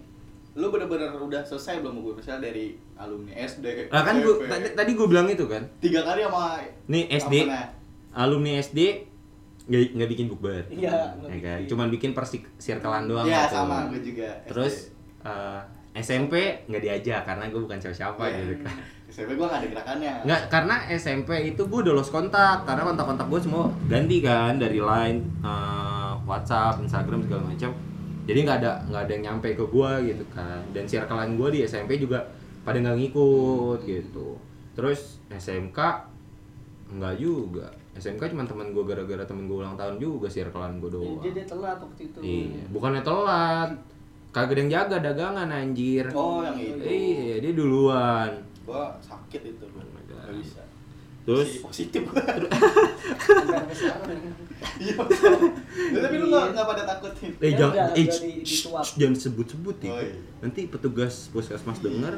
lu 0.55 0.69
bener-bener 0.69 1.12
udah 1.15 1.41
selesai 1.43 1.81
belum 1.81 2.00
bukber? 2.00 2.21
Misalnya 2.21 2.49
dari 2.49 2.67
alumni 2.95 3.33
SD, 3.35 3.88
Nah 3.88 4.03
kan 4.03 4.15
gue 4.19 4.35
tadi, 4.73 4.91
gue 4.93 5.07
bilang 5.07 5.25
itu 5.27 5.45
kan. 5.45 5.65
tiga 5.79 6.00
kali 6.03 6.25
sama 6.25 6.61
Nih 6.87 7.05
SD, 7.11 7.35
alumni 8.11 8.57
SD 8.59 9.08
nggak 9.69 9.81
nggak 9.95 10.09
bikin 10.09 10.27
bukber. 10.27 10.65
Iya, 10.67 11.13
nggak 11.21 11.29
ya 11.29 11.39
kan? 11.45 11.59
bikin. 11.61 11.69
Cuman 11.69 11.87
bikin 11.89 12.11
persik 12.13 12.43
circlean 12.57 13.05
doang. 13.05 13.29
Iya 13.29 13.45
gitu. 13.45 13.55
sama 13.55 13.77
gue 13.93 14.01
juga. 14.03 14.31
Terus 14.49 14.75
eh, 15.23 15.61
SMP 15.95 16.33
nggak 16.65 16.83
diajak 16.83 17.23
karena 17.23 17.45
gue 17.47 17.61
bukan 17.61 17.77
siapa-siapa 17.77 18.23
Iya. 18.25 18.37
gitu 18.41 18.55
kan. 18.65 18.77
SMP 19.09 19.31
gue 19.35 19.47
gak 19.47 19.65
ada 19.65 19.69
gerakannya. 19.73 20.13
Nggak, 20.21 20.41
karena 20.53 20.77
SMP 20.93 21.31
itu 21.49 21.65
gue 21.65 21.81
udah 21.81 21.95
lost 21.97 22.13
kontak 22.13 22.69
karena 22.69 22.85
kontak-kontak 22.85 23.25
gue 23.27 23.41
semua 23.41 23.65
ganti 23.89 24.21
kan 24.21 24.61
dari 24.61 24.81
line, 24.81 25.25
eh, 25.41 26.13
WhatsApp, 26.25 26.77
Instagram 26.81 27.25
segala 27.25 27.49
macam. 27.49 27.73
Jadi 28.29 28.39
nggak 28.45 28.59
ada 28.61 28.73
nggak 28.85 29.03
ada 29.09 29.13
yang 29.13 29.25
nyampe 29.25 29.49
ke 29.53 29.65
gue 29.65 29.91
gitu 30.07 30.25
kan. 30.29 30.61
Dan 30.73 30.85
circlean 30.85 31.37
gue 31.37 31.49
di 31.51 31.61
SMP 31.65 31.97
juga 31.97 32.21
pada 32.61 32.77
nggak 32.77 32.97
ngikut 33.01 33.81
gitu. 33.85 34.37
Terus 34.77 35.25
SMK 35.29 35.79
nggak 36.89 37.15
juga. 37.17 37.69
SMK 37.99 38.23
cuma 38.28 38.43
teman 38.43 38.71
gue 38.71 38.81
gara-gara 38.81 39.23
temen 39.23 39.45
gue 39.45 39.59
ulang 39.59 39.75
tahun 39.75 39.99
juga 39.99 40.26
circlean 40.26 40.78
gue 40.78 40.88
doang. 40.88 41.19
dia, 41.19 41.33
dia 41.33 41.45
telat 41.45 41.76
waktu 41.76 42.02
itu 42.05 42.19
Iya, 42.19 42.62
bukannya 42.71 43.02
telat. 43.02 43.71
Kagak 44.28 44.55
ada 44.55 44.61
yang 44.61 44.71
jaga 44.71 44.97
dagangan 45.02 45.49
anjir. 45.49 46.05
Oh 46.12 46.40
yang 46.40 46.55
itu. 46.55 46.78
Iya, 46.78 47.35
dia 47.40 47.52
duluan. 47.52 48.31
Gue 48.62 48.85
sakit 49.00 49.40
itu. 49.43 49.64
Oh 49.67 49.83
my 49.88 50.02
God. 50.05 50.21
Gak 50.23 50.37
bisa. 50.37 50.62
Terus 51.25 51.45
Masih 51.45 51.61
positif 51.61 52.02
sekarang. 52.12 52.49
Iya. 54.78 54.95
Tapi 55.93 56.14
lu 56.17 56.26
gak, 56.28 56.45
gak 56.52 56.67
pada 56.67 56.83
takutin. 56.87 57.31
Eh, 57.37 57.50
Ya 57.50 57.57
jangan, 57.59 57.93
eh, 57.93 58.07
jangan 58.95 59.17
sebut-sebut 59.17 59.76
ya. 59.81 59.90
Oh, 59.90 60.00
iya. 60.00 60.17
Nanti 60.40 60.61
petugas 60.67 61.28
puskesmas 61.28 61.81
denger. 61.81 62.14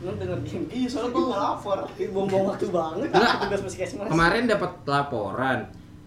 Lu 0.00 0.10
denger 0.14 0.38
game 0.40 0.64
Iya 0.70 0.88
soalnya 0.88 1.10
gue 1.10 1.24
ngelapor. 1.26 1.78
Ih, 1.94 2.08
buang-buang 2.08 2.44
waktu 2.48 2.66
banget 2.68 3.08
Enggak. 3.10 3.34
tugas 3.42 3.60
puskesmas 3.62 4.06
Kemarin 4.06 4.42
dapat 4.46 4.70
laporan 4.84 5.58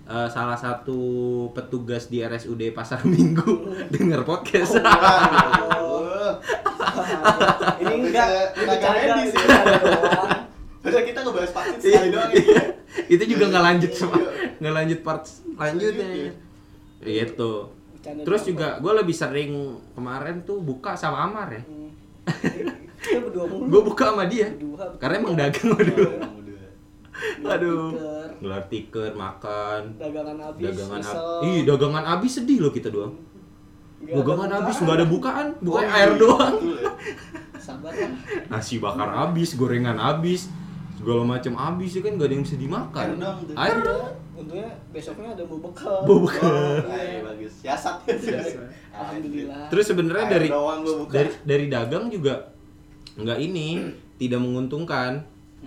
eh, 0.06 0.28
salah 0.28 0.58
satu 0.58 1.00
petugas 1.52 2.08
di 2.08 2.20
RSUD 2.20 2.72
Pasar 2.72 3.06
Minggu 3.08 3.70
denger 3.94 4.22
podcast. 4.24 4.76
Waduh. 4.76 6.42
ini 7.82 7.94
enggak 8.04 8.28
bercanda, 8.56 9.14
medis 9.16 9.32
ya. 9.32 9.46
Padahal 10.80 11.06
kita 11.06 11.20
ngebahas 11.22 11.52
vaksin 11.54 11.78
sekali 11.80 12.10
doang 12.10 12.30
ya. 12.30 12.40
Iya. 12.40 12.62
Itu 13.08 13.24
juga 13.26 13.44
nggak 13.48 13.64
lanjut 13.64 13.92
sama 13.94 14.16
Iya. 14.16 14.30
nggak 14.58 14.74
lanjut 14.74 15.00
part 15.02 15.24
lanjutnya. 15.54 16.08
Lanjut 16.08 16.34
Gitu. 17.04 17.52
Bercanda 17.94 18.22
Terus 18.24 18.42
doang. 18.42 18.50
juga 18.50 18.68
gue 18.80 18.94
lebih 18.96 19.14
sering 19.14 19.52
kemarin 19.92 20.36
tuh 20.42 20.58
buka 20.60 20.92
sama 20.94 21.24
Amar 21.24 21.48
ya. 21.52 21.62
Hmm. 21.62 21.92
Kita 23.04 23.20
berdua 23.20 23.46
mulu 23.48 23.64
Gue 23.68 23.82
buka 23.84 24.06
sama 24.12 24.24
dia. 24.26 24.48
Berdua. 24.56 24.86
Karena 24.98 25.16
emang 25.20 25.36
dagang 25.36 25.70
berdua. 25.76 26.12
Udah. 27.44 27.54
Aduh. 27.56 27.92
Gelar 28.44 28.64
tiker, 28.68 29.12
makan, 29.16 29.96
dagangan 29.96 30.36
habis 30.36 30.64
dagangan 30.68 31.00
habis. 31.00 31.48
Ih, 31.48 31.60
dagangan 31.64 32.04
habis 32.04 32.32
sedih 32.36 32.60
loh 32.60 32.72
kita 32.76 32.92
doang. 32.92 33.16
Dagangan 34.04 34.50
habis 34.52 34.76
bukaan. 34.76 34.84
nggak 34.84 34.98
ada 35.00 35.08
bukaan, 35.08 35.48
bukan 35.64 35.84
Oh, 35.88 35.96
air 35.96 36.12
iya, 36.12 36.20
doang. 36.20 36.56
ya. 36.60 36.92
sabar 37.56 37.96
lah 37.96 38.12
Nasi 38.52 38.84
bakar 38.84 39.08
habis, 39.08 39.56
gorengan 39.56 39.96
habis, 39.96 40.52
segala 41.00 41.24
macam 41.24 41.56
habis 41.56 41.96
ya 41.96 42.02
kan 42.04 42.20
gak 42.20 42.28
ada 42.28 42.34
yang 42.36 42.44
bisa 42.44 42.58
dimakan. 42.60 43.08
Air 43.08 43.16
doang 43.16 43.38
tuh. 43.48 43.56
Air 43.56 43.78
doang. 43.80 44.12
untungnya 44.34 44.70
besoknya 44.92 45.30
ada 45.38 45.44
bekal. 45.48 46.00
Oh, 46.04 46.26
ay, 46.92 47.24
bagus. 47.24 47.54
Siasat. 47.64 48.04
Alhamdulillah 48.94 49.68
Terus 49.68 49.86
sebenarnya 49.90 50.26
dari 50.30 50.48
dari 51.10 51.30
dari 51.44 51.66
dagang 51.68 52.08
juga 52.08 52.54
nggak 53.14 53.40
ini 53.42 53.68
tidak 54.18 54.40
menguntungkan 54.40 55.12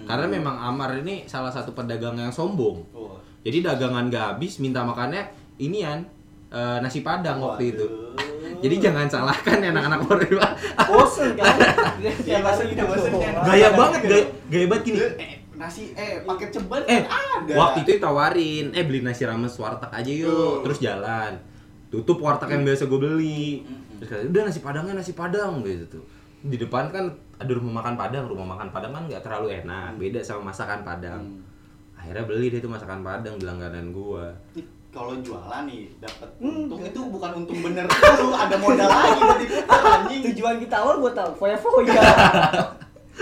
karena 0.06 0.26
memang 0.28 0.56
Amar 0.60 0.92
ini 0.96 1.24
salah 1.24 1.48
satu 1.48 1.72
pedagang 1.72 2.14
yang 2.16 2.28
sombong. 2.28 2.84
Wah. 2.92 3.16
Jadi 3.40 3.64
dagangan 3.64 4.10
gak 4.10 4.36
habis 4.36 4.60
minta 4.60 4.84
makannya 4.84 5.24
inian 5.56 6.04
eh, 6.48 6.78
nasi 6.78 7.00
padang 7.00 7.40
waktu 7.40 7.72
itu. 7.72 7.86
Waduh. 7.86 8.60
Jadi 8.60 8.76
jangan 8.76 9.08
salahkan 9.08 9.56
ya 9.56 9.72
anak-anak 9.72 10.00
Porima. 10.06 10.48
bosen 10.90 11.32
kan 11.32 11.54
bosen 12.42 12.64
gitu, 12.68 12.82
bosen 12.84 13.12
kan. 13.16 13.32
Gaya 13.46 13.68
banget, 13.72 14.00
gaya, 14.04 14.24
gaya 14.52 14.66
banget 14.68 14.82
gini. 14.84 14.98
Eh, 15.16 15.32
nasi 15.56 15.82
eh 15.96 16.20
paket 16.22 16.52
ceban 16.52 16.82
Eh, 16.84 17.00
kan 17.00 17.40
ada. 17.40 17.52
waktu 17.56 17.78
itu 17.82 17.90
ditawarin, 17.96 18.66
eh 18.76 18.84
beli 18.84 19.00
nasi 19.00 19.24
rames 19.24 19.56
warteg 19.56 19.88
aja 19.88 20.12
yuk, 20.12 20.60
terus 20.60 20.76
jalan. 20.76 21.40
Tutup 21.96 22.18
warteg 22.20 22.48
yang 22.50 22.62
biasa 22.62 22.84
gue 22.84 23.00
beli. 23.00 23.64
Terus 23.96 24.08
kata, 24.10 24.22
udah 24.26 24.42
nasi 24.44 24.60
padangnya 24.60 24.94
nasi 24.94 25.12
padang 25.12 25.60
gitu 25.62 25.86
tuh. 25.90 26.04
di 26.38 26.54
depan 26.54 26.86
kan 26.88 27.08
ada 27.34 27.50
rumah 27.50 27.80
makan 27.80 27.96
Padang 27.96 28.24
rumah 28.26 28.46
makan 28.48 28.68
Padang 28.68 28.92
kan 28.92 29.02
nggak 29.04 29.18
terlalu 29.20 29.56
enak 29.56 29.88
Hmm. 29.88 29.98
beda 29.98 30.20
sama 30.20 30.52
masakan 30.52 30.80
Padang 30.80 31.42
akhirnya 31.92 32.22
beli 32.22 32.46
deh 32.48 32.60
tuh 32.60 32.68
masakan 32.68 33.00
Padang 33.00 33.34
di 33.34 33.42
langganan 33.42 33.90
gua 33.90 34.30
Nih, 34.52 34.62
kalau 34.88 35.16
jualan 35.18 35.64
nih 35.64 35.90
dapat 35.98 36.28
Hmm, 36.36 36.62
untung 36.62 36.78
enggak. 36.78 36.92
itu 36.92 37.00
bukan 37.08 37.30
untung 37.34 37.58
bener 37.58 37.84
lu 37.88 38.30
ada 38.30 38.56
modal 38.56 38.86
lagi 38.86 39.22
anjing 39.66 40.22
Tujuan 40.28 40.56
kita 40.60 40.76
awal 40.76 40.94
buat 40.98 41.14
tahu 41.14 41.30
foya-foya. 41.34 41.98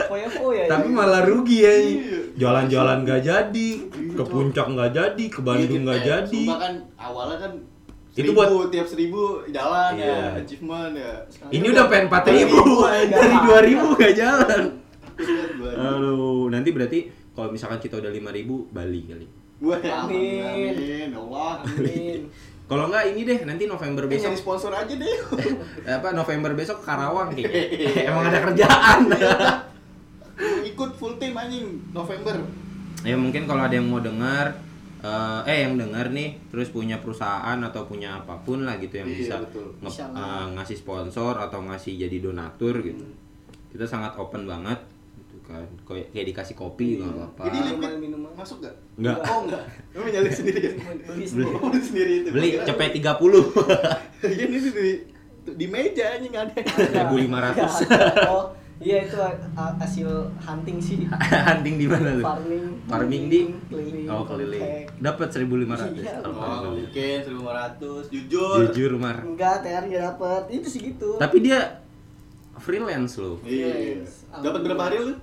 Foya-foya. 0.04 0.64
tapi 0.66 0.88
ya. 0.88 0.92
malah 0.92 1.22
rugi 1.22 1.58
ya 1.60 1.72
Iya. 1.72 2.18
jalan-jalan 2.36 2.98
nggak 3.04 3.20
jadi 3.22 3.68
ke 4.10 4.22
puncak 4.22 4.66
nggak 4.66 4.90
jadi 4.90 5.24
ke 5.28 5.40
Bandung 5.40 5.82
nggak 5.82 5.98
Iya, 5.98 6.08
jadi 6.20 6.42
kan 6.50 6.74
awalnya 6.98 7.38
kan 7.40 7.52
Itu 8.14 8.30
buat- 8.30 8.70
tiap 8.70 8.86
seribu 8.86 9.20
jalan 9.48 9.92
Iya. 9.94 10.06
ya 10.06 10.18
achievement 10.38 10.94
ya. 10.94 11.12
Ini 11.50 11.66
udah 11.68 11.84
pengen 11.86 12.06
empat 12.06 12.24
ribu 12.28 12.58
dari 13.12 13.36
dua 13.40 13.58
ribu 13.60 13.86
nggak 13.92 14.14
jalan. 14.14 14.62
Aduh 15.74 16.46
nanti 16.46 16.70
berarti 16.70 16.98
kalau 17.30 17.50
misalkan 17.50 17.78
kita 17.78 17.98
udah 17.98 18.08
lima 18.08 18.30
ribu 18.30 18.66
Bali 18.68 19.02
kali. 19.04 19.26
Gua 19.56 19.78
ya 19.78 20.02
Amin. 20.02 20.42
amin 20.42 20.74
ya 21.10 21.16
Allah 21.16 21.62
Amin. 21.62 22.20
kalau 22.70 22.86
nggak 22.86 23.04
ini 23.08 23.20
deh 23.24 23.38
nanti 23.44 23.64
November 23.64 24.02
Eh, 24.04 24.08
besok. 24.08 24.24
nyari 24.24 24.38
sponsor 24.38 24.72
aja 24.72 24.94
deh. 24.94 25.16
Apa 25.96 26.08
November 26.12 26.50
besok 26.52 26.78
Karawang 26.80 27.30
kayaknya. 27.30 28.08
Emang 28.08 28.24
ada 28.24 28.38
kerjaan. 28.40 29.00
Ikut 30.64 30.90
full 30.94 31.14
team 31.16 31.34
anjing 31.34 31.66
November. 31.90 32.34
Ya 33.02 33.14
mungkin 33.14 33.44
kalau 33.44 33.62
ada 33.62 33.72
yang 33.72 33.86
mau 33.86 34.00
dengar 34.00 34.58
eh, 35.04 35.40
eh 35.44 35.58
yang 35.62 35.76
dengar 35.76 36.08
nih 36.08 36.48
terus 36.48 36.68
punya 36.68 36.96
perusahaan 36.96 37.58
atau 37.58 37.84
punya 37.84 38.16
apa 38.16 38.34
pun 38.38 38.62
lah 38.62 38.76
gitu 38.76 38.96
yang 38.96 39.06
Iya, 39.06 39.18
bisa 39.20 39.34
nge- 39.78 40.16
eh, 40.16 40.46
ngasih 40.50 40.76
sponsor 40.76 41.36
atau 41.36 41.60
ngasih 41.62 42.00
jadi 42.00 42.16
donatur 42.18 42.80
gitu 42.80 43.04
Hmm. 43.04 43.16
kita 43.68 43.84
sangat 43.84 44.14
open 44.14 44.44
banget 44.44 44.80
gitu 45.14 45.36
kan 45.44 45.60
kayak 45.84 46.08
kayak 46.08 46.26
dikasih 46.26 46.54
kopi 46.54 46.96
juga 46.96 47.10
nggak 47.10 47.28
apa-apa 47.28 47.42
Ini 47.44 47.58
limit 47.68 47.92
Minuman, 48.00 48.30
masuk 48.32 48.56
gak? 48.60 48.74
Nggak. 48.94 49.16
Oh 49.20 49.38
enggak. 49.44 49.62
Lu 49.92 50.06
nyali 50.06 50.30
sendiri 50.34 50.60
ya? 50.62 50.72
Beli 51.04 51.26
sendiri. 51.26 51.52
Oh, 51.52 51.68
beli 51.68 51.82
sendiri 51.82 52.12
itu. 52.16 52.28
beli 52.30 52.48
cepet 52.58 52.90
30 52.94 53.04
Iya 54.24 54.44
ini 54.46 54.58
di, 54.64 54.88
di 55.52 55.66
meja 55.66 56.16
anjing 56.16 56.32
ada. 56.32 56.54
1500 56.56 58.24
Oh, 58.24 58.44
iya 58.76 58.96
itu 59.00 59.16
ha- 59.16 59.38
hasil 59.76 60.08
hunting 60.36 60.78
sih. 60.78 61.06
hunting 61.48 61.76
di 61.76 61.86
mana 61.86 62.10
tuh 62.12 62.24
Farming. 62.24 62.64
farming 62.84 63.22
di 63.26 63.40
keliling. 63.66 64.06
oh 64.06 64.22
keliling 64.24 64.62
dapat 64.98 65.28
1500 65.30 65.94
Iya. 65.94 66.18
Oh, 66.20 66.34
keliling. 66.34 66.74
mungkin 66.82 67.18
1500 67.22 68.10
jujur. 68.10 68.56
jujur 68.66 68.92
Mar 68.96 69.22
Enggak, 69.22 69.62
TR 69.62 69.84
nggak 69.84 70.02
dapet. 70.10 70.42
Itu 70.52 70.66
sih 70.68 70.80
gitu. 70.84 71.16
tapi 71.16 71.40
dia 71.40 71.80
freelance 72.56 73.14
loh 73.16 73.38
Iya. 73.40 74.02
Yes. 74.02 74.26
Dapat 74.34 74.60
berapa 74.62 74.82
hari 74.84 74.98
lu? 75.00 75.14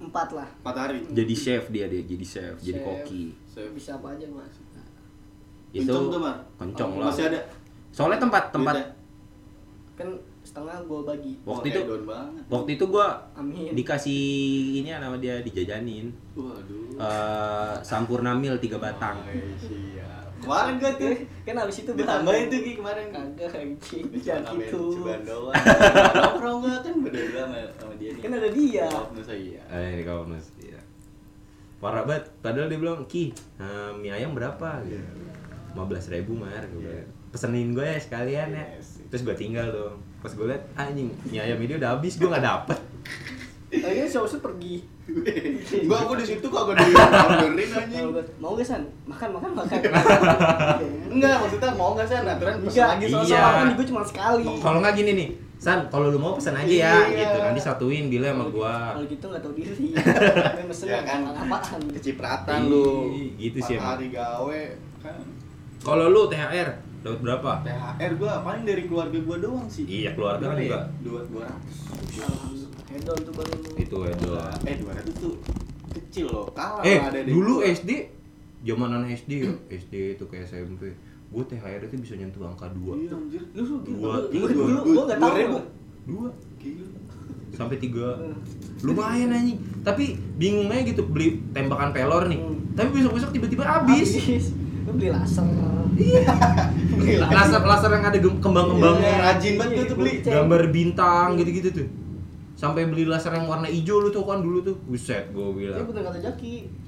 Empat 0.00 0.28
lah. 0.32 0.48
4 0.60 0.74
hari. 0.76 0.98
jadi 1.08 1.34
chef 1.36 1.64
dia 1.68 1.86
dia 1.86 2.02
jadi 2.02 2.24
chef, 2.24 2.54
jadi 2.58 2.74
Chef. 2.74 2.84
koki 2.84 3.24
Saya 3.46 3.70
Bisa 3.70 3.94
apa 3.96 4.10
aja 4.10 4.26
mas. 4.26 4.58
itu 5.70 5.84
Kenceng 5.84 6.10
tuh, 6.10 6.20
Mar. 6.20 6.36
kencong 6.56 6.90
Oh, 6.90 7.00
lah 7.00 7.06
Masih 7.08 7.24
ada. 7.28 7.40
soalnya 7.88 8.18
tempat 8.18 8.50
tempat? 8.50 8.74
Kan 9.94 10.08
setengah 10.52 10.78
gue 10.84 11.00
bagi. 11.00 11.32
waktu 11.48 11.66
Oh, 11.66 11.72
itu 11.72 11.80
waktu 12.52 12.70
itu 12.76 12.84
gua 12.92 13.08
Amin. 13.32 13.72
dikasih 13.72 14.20
ini 14.84 14.92
nama 14.92 15.16
dia 15.16 15.40
dijajanin 15.40 16.12
Waduh. 16.36 17.00
eh 17.00 17.74
sampurnamil 17.80 18.60
tiga 18.60 18.76
batang 18.76 19.16
Oh, 19.24 19.32
iya. 19.72 20.12
Kemarin 20.44 20.76
gua 20.76 20.92
tuh 21.00 21.08
kan 21.48 21.56
abis 21.56 21.76
itu 21.86 21.90
ditambahin 21.96 22.50
tuh 22.52 22.60
Ki 22.60 22.72
kemarin. 22.76 23.06
Kagak 23.14 23.54
anjing. 23.54 24.04
Jangan 24.20 24.58
gitu. 24.58 25.00
cobaan 25.00 25.22
doang. 25.24 25.54
Nongkrong 26.20 26.58
gua 26.60 26.76
kan 26.82 26.94
berdua 27.00 27.42
sama, 27.46 27.58
sama 27.78 27.94
dia 27.96 28.10
nih. 28.12 28.20
Kan 28.20 28.30
ada 28.36 28.48
dia. 28.52 28.86
Oh, 28.92 29.06
masa 29.14 29.32
iya. 29.32 29.62
eh 29.72 30.04
iya 30.04 30.80
parah 31.82 32.06
banget 32.06 32.30
padahal 32.38 32.70
dia 32.70 32.78
bilang 32.78 33.02
ki 33.10 33.34
eh, 33.58 33.90
mie 33.98 34.14
ayam 34.14 34.38
berapa 34.38 34.86
gitu 34.86 35.02
lima 35.74 35.82
belas 35.90 36.06
ribu 36.06 36.38
mar 36.38 36.62
Gua 36.70 36.78
bilang, 36.78 37.10
pesenin 37.34 37.74
gue 37.74 37.82
ya 37.82 37.98
sekalian 37.98 38.54
ya 38.54 38.64
Yes. 38.78 39.02
terus 39.10 39.26
gue 39.26 39.34
tinggal 39.34 39.66
dong 39.74 39.98
pas 40.22 40.30
gue 40.30 40.46
liat 40.46 40.62
anjing 40.74 41.10
mie 41.24 41.40
ayam 41.40 41.58
ini 41.58 41.74
udah 41.74 41.90
habis 41.92 42.14
gue 42.14 42.26
nggak 42.26 42.44
dapet 42.44 42.78
Akhirnya 43.72 44.04
sausnya 44.04 44.36
pergi. 44.38 44.84
Gua 45.88 45.96
aku 45.98 46.12
di 46.14 46.28
situ 46.28 46.44
kagak 46.44 46.76
di 46.76 46.92
orderin 46.92 47.70
anjing. 47.72 48.04
Mau 48.04 48.12
gak- 48.12 48.32
Mau 48.36 48.52
gak 48.52 48.68
san? 48.68 48.84
Makan 49.02 49.32
makan 49.32 49.50
makan. 49.56 49.80
Enggak, 51.08 51.34
maksudnya 51.40 51.72
mau 51.72 51.96
enggak 51.96 52.04
sih 52.04 52.16
aturan 52.20 52.36
pesen 52.58 52.68
Enggak, 52.68 52.88
lagi 52.92 53.04
soal 53.08 53.24
Iya. 53.24 53.40
makan 53.40 53.66
gue 53.72 53.86
cuma 53.88 54.02
sekali. 54.04 54.44
kalau 54.60 54.78
nggak 54.78 54.92
gini 54.94 55.10
nih 55.14 55.28
san 55.56 55.88
kalau 55.88 56.10
lu 56.10 56.18
mau 56.18 56.36
pesan 56.36 56.52
aja 56.52 56.68
ya 56.68 56.92
Iya. 57.00 57.16
gitu 57.16 57.38
nanti 57.40 57.60
satuin 57.62 58.04
bila 58.06 58.28
sama 58.28 58.44
gua 58.46 58.74
Kalau 58.92 59.06
gitu 59.08 59.24
nggak 59.24 59.40
tahu 59.40 59.52
diri. 59.54 59.86
Gue 59.88 60.64
mesen 60.68 60.86
Ya 60.86 61.00
kan. 61.00 61.20
apaan? 61.32 61.80
Kecipratan 61.90 62.60
lu. 62.66 63.08
gitu 63.34 63.56
sih 63.58 63.74
emang. 63.74 63.96
hari 63.96 64.06
gawe 64.10 64.62
kan. 65.00 65.16
kalau 65.80 66.06
lu 66.06 66.28
THR 66.28 66.68
dapat 67.02 67.18
berapa 67.20 67.50
THR 67.60 68.12
gua 68.14 68.32
paling 68.40 68.64
dari 68.64 68.82
keluarga 68.84 69.18
gua 69.18 69.36
doang 69.38 69.66
sih. 69.66 69.84
iya 69.84 70.10
keluarga 70.12 70.44
kan 70.44 70.54
Berapa 70.54 70.62
ya? 70.62 70.68
enggak 70.68 70.84
Dua 71.02 71.20
dua 71.24 71.42
ratus. 71.44 71.78
Hedon 72.88 73.18
tuh 73.18 73.32
baru 73.32 73.52
itu 73.74 73.96
Eh 74.62 74.76
dua 74.78 74.92
ratus 74.92 75.14
tuh 75.16 75.34
kecil 75.92 76.26
loh. 76.28 76.46
Kalah 76.52 76.82
eh 76.82 76.98
ada 76.98 77.18
dulu 77.24 77.60
SD 77.60 77.90
zamanan 78.62 79.02
SD 79.08 79.30
ya 79.40 79.52
SD 79.68 79.94
itu 80.14 80.24
ke 80.24 80.36
SMP 80.40 80.94
gue 81.28 81.42
THR 81.42 81.80
itu 81.82 81.96
bisa 81.98 82.14
nyentuh 82.14 82.44
angka 82.44 82.68
dua 82.70 82.92
Iya 82.94 83.10
anjir. 83.12 83.42
Lu 83.52 83.80
Dua, 83.82 84.28
dua- 84.28 84.84
gue 84.84 85.02
nggak 85.02 85.18
tahu. 85.18 85.34
dua 86.04 86.28
Gila. 86.56 86.86
sampai 87.52 87.76
tiga 87.76 88.06
Hmm. 88.14 88.36
lumayan 88.82 89.30
anjing 89.30 89.54
tapi 89.80 90.04
bingung 90.34 90.66
aja 90.66 90.82
gitu 90.84 91.04
beli 91.04 91.38
tembakan 91.50 91.90
pelor 91.90 92.24
nih 92.24 92.38
Hmm. 92.38 92.56
tapi 92.72 92.88
besok 92.92 93.12
besok 93.12 93.30
tiba-tiba 93.30 93.62
habis 93.62 94.08
Gue 94.82 94.92
beli 94.92 95.08
laser. 95.08 95.46
laser. 97.28 97.62
Laser 97.62 97.90
yang 97.90 98.04
ada 98.04 98.18
gem- 98.18 98.40
kembang-kembang. 98.40 98.96
Iya, 98.98 99.14
rajin 99.20 99.54
banget 99.56 99.74
gua 99.74 99.84
tuh 99.86 99.96
beli. 99.96 100.12
gambar 100.20 100.62
bintang 100.68 101.28
gitu-gitu 101.36 101.68
tuh. 101.72 101.88
Sampai 102.52 102.86
beli 102.86 103.04
laser 103.04 103.32
yang 103.32 103.46
warna 103.46 103.66
hijau 103.66 103.98
lu 103.98 104.10
tuh 104.10 104.22
kan 104.22 104.42
dulu 104.42 104.62
tuh. 104.62 104.76
Buset 104.84 105.30
gue 105.30 105.48
bilang. 105.52 105.82
Bener 105.84 106.02
kata 106.02 106.18
Jaki. 106.20 106.81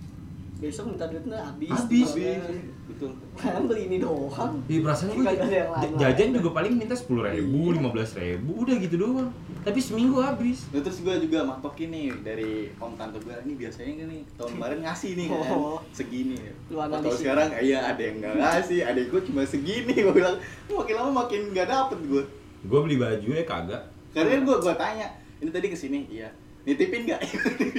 Besok 0.54 0.94
minta 0.94 1.04
duitnya 1.06 1.38
habis. 1.40 1.68
Habis. 1.68 2.08
Habis. 2.14 2.62
Betul. 2.84 3.10
Kan 3.34 3.66
beli 3.66 3.90
ini 3.90 3.98
doang. 3.98 4.62
Ih, 4.64 4.80
perasaan 4.80 5.10
gue 5.10 5.26
yang 5.26 5.94
jajan 5.98 6.30
juga 6.30 6.50
paling 6.54 6.78
minta 6.78 6.94
sepuluh 6.94 7.26
ribu, 7.26 7.74
lima 7.74 7.90
belas 7.90 8.14
ribu, 8.14 8.62
udah 8.62 8.76
gitu 8.78 8.96
doang. 8.96 9.28
Tapi 9.60 9.80
seminggu 9.82 10.22
habis. 10.22 10.70
Nah, 10.70 10.78
terus 10.78 11.02
gue 11.02 11.14
juga 11.26 11.42
matokin 11.42 11.90
nih 11.90 12.06
dari 12.22 12.50
om 12.76 12.94
tante 12.94 13.18
gue 13.18 13.34
ini 13.44 13.54
biasanya 13.56 13.92
kan 13.98 14.06
nih 14.08 14.22
tahun 14.36 14.50
kemarin 14.54 14.78
ngasih 14.86 15.10
nih 15.16 15.26
kan 15.26 15.40
Oh. 15.50 15.78
segini. 15.90 16.36
Kalau 16.68 16.82
analisis. 16.86 17.18
sekarang 17.18 17.48
iya 17.58 17.78
ada 17.84 18.00
yang 18.00 18.16
nggak 18.22 18.34
ngasih, 18.38 18.80
ada 18.84 19.00
gue 19.02 19.20
cuma 19.26 19.42
segini. 19.42 19.94
Gue 20.04 20.14
bilang 20.14 20.36
makin 20.68 20.94
lama 20.94 21.10
makin 21.24 21.40
nggak 21.50 21.66
dapet 21.66 21.98
gue. 22.04 22.22
Gue 22.62 22.78
beli 22.78 22.96
baju 22.96 23.28
ya 23.28 23.44
kagak. 23.44 23.82
Karena 24.14 24.38
gue 24.38 24.56
gue 24.60 24.74
tanya 24.76 25.06
ini 25.42 25.50
tadi 25.50 25.66
ke 25.66 25.74
sini 25.74 26.06
iya 26.08 26.30
nitipin 26.64 27.00
nggak? 27.04 27.20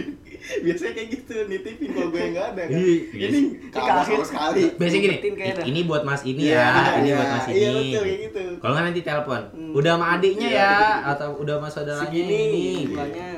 biasanya 0.63 0.93
kayak 0.93 1.09
gitu 1.11 1.35
nitipin 1.45 1.89
kalau 1.89 2.09
gue 2.09 2.21
nggak 2.31 2.47
ada 2.53 2.61
kan. 2.63 2.77
Iya, 2.77 3.27
Ini 3.27 3.39
iya. 3.39 3.69
kalah 3.73 4.03
sama 4.03 4.21
sekali. 4.23 4.61
Biasanya 4.75 5.01
gini, 5.01 5.17
ini 5.65 5.79
buat 5.83 6.03
mas 6.03 6.21
ini 6.23 6.41
Iya, 6.45 6.61
ya, 6.61 6.69
ini 6.95 7.07
iya, 7.07 7.15
buat 7.15 7.29
mas 7.31 7.45
iya, 7.47 7.53
ini. 7.67 7.73
betul, 7.89 8.03
kayak 8.03 8.19
gitu. 8.21 8.41
Kalau 8.57 8.71
nggak 8.71 8.85
nanti 8.85 9.01
telepon, 9.01 9.41
Hmm. 9.47 9.73
udah 9.73 9.91
sama 9.91 10.05
adiknya 10.13 10.47
Iya, 10.47 10.59
ya, 10.59 10.69
betul. 10.69 11.11
atau 11.11 11.29
udah 11.39 11.53
sama 11.55 11.67
saudaranya 11.67 12.03
Segini 12.05 12.37
ini. 12.39 12.65
bulannya. 12.87 13.31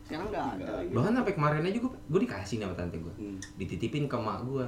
Sekarang 0.00 0.26
nggak 0.28 0.46
ada. 0.52 0.64
Lagi. 0.72 0.90
Bahkan 0.90 1.12
sampai 1.16 1.34
kemarin 1.34 1.62
aja 1.64 1.78
gue, 1.80 1.92
gue 1.92 2.20
dikasih 2.20 2.54
nih 2.56 2.64
sama 2.64 2.74
tante 2.74 2.96
gue, 2.96 3.14
Hmm. 3.16 3.38
dititipin 3.56 4.04
ke 4.06 4.16
mak 4.16 4.38
gue. 4.44 4.66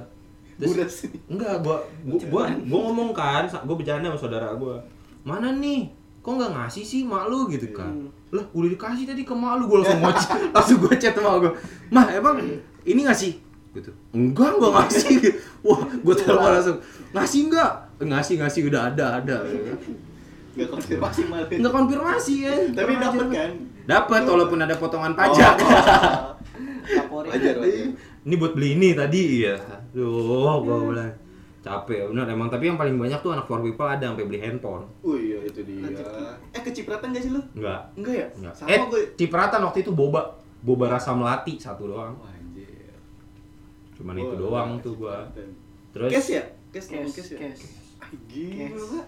Buras. 0.53 1.09
enggak, 1.25 1.55
gue, 1.59 1.77
gue, 2.05 2.19
gue, 2.21 2.43
gue 2.61 2.79
ngomong 2.79 3.09
kan, 3.11 3.49
gue 3.49 3.73
bercanda 3.73 4.05
sama 4.05 4.19
saudara 4.19 4.53
gue, 4.53 4.75
mana 5.23 5.49
nih, 5.49 5.89
kok 6.23 6.31
nggak 6.39 6.51
ngasih 6.55 6.83
sih 6.87 7.01
mak 7.03 7.27
lu 7.27 7.51
gitu 7.51 7.75
kan? 7.75 7.91
Hmm. 7.91 8.07
Lah, 8.31 8.47
udah 8.55 8.69
dikasih 8.71 9.03
tadi 9.03 9.27
ke 9.27 9.35
mak 9.35 9.59
lu, 9.59 9.67
gue 9.67 9.77
langsung 9.83 9.99
ngoceh, 9.99 10.27
langsung 10.55 10.77
gue 10.79 10.93
chat 10.95 11.11
sama 11.11 11.43
gue, 11.43 11.51
mah 11.91 12.07
emang 12.15 12.39
ini 12.87 13.03
ngasih? 13.03 13.43
Gitu. 13.75 13.91
Enggak, 14.15 14.55
gue 14.55 14.69
ngasih. 14.71 15.15
Wah, 15.67 15.83
gue 15.83 16.15
telepon 16.15 16.49
langsung, 16.55 16.79
ngasih 17.11 17.39
enggak? 17.51 17.71
Ngasih, 17.99 18.35
ngasih 18.39 18.61
udah 18.71 18.81
ada, 18.87 19.05
ada. 19.19 19.37
Nggak 20.55 20.69
konfirmasi 20.71 21.21
malah. 21.27 21.47
Enggak 21.51 21.73
konfirmasi 21.75 22.33
ya. 22.47 22.53
Tapi 22.71 22.91
dapet 22.95 23.27
kan? 23.27 23.51
Dapat 23.83 24.21
walaupun 24.23 24.59
ada 24.63 24.75
potongan 24.79 25.13
pajak. 25.13 25.55
Oh. 26.83 26.99
Kapolri. 26.99 27.31
Wajar, 27.31 27.55
wajar. 27.63 27.95
ini 28.27 28.35
buat 28.35 28.51
beli 28.59 28.75
ini 28.75 28.91
tadi 28.91 29.47
ya. 29.47 29.55
Aduh, 29.55 30.59
gue 30.67 30.77
bilang 30.91 31.15
capek 31.63 32.11
bener 32.11 32.27
emang 32.27 32.47
tapi 32.47 32.67
yang 32.67 32.75
paling 32.75 32.93
banyak 32.93 33.15
tuh 33.17 33.31
anak 33.31 33.47
for 33.47 33.57
people 33.57 33.83
ada 33.83 34.03
sampai 34.03 34.23
beli 34.23 34.37
handphone 34.37 34.83
Oh 34.99 35.15
iya 35.15 35.39
itu 35.41 35.63
dia. 35.63 35.87
Eh 36.51 36.59
kecipratan 36.59 37.09
gak 37.09 37.23
sih 37.23 37.31
lu? 37.31 37.39
enggak 37.53 37.79
Enggak 37.95 38.13
ya? 38.13 38.27
enggak 38.35 38.53
Sama 38.53 38.67
eh 38.67 38.79
gue. 38.83 39.01
cipratan 39.15 39.63
waktu 39.63 39.79
itu 39.79 39.91
boba 39.91 40.21
boba 40.59 40.85
rasa 40.91 41.11
melati 41.11 41.55
satu 41.55 41.87
doang 41.87 42.13
Wah, 42.13 42.29
anjir. 42.29 42.91
cuman 43.95 44.15
itu 44.17 44.27
Oh, 44.29 44.39
doang 44.41 44.69
iya, 44.73 44.83
tuh 44.83 44.93
gua 44.93 45.17
terus 45.89 46.11
Cash 46.11 46.29
ya? 46.31 46.43
Cash, 46.69 46.87
Cash, 46.89 47.13
cash 47.13 47.29
ya? 47.29 47.37
cash. 47.39 47.63
Ah, 47.97 48.09
gila. 48.25 49.03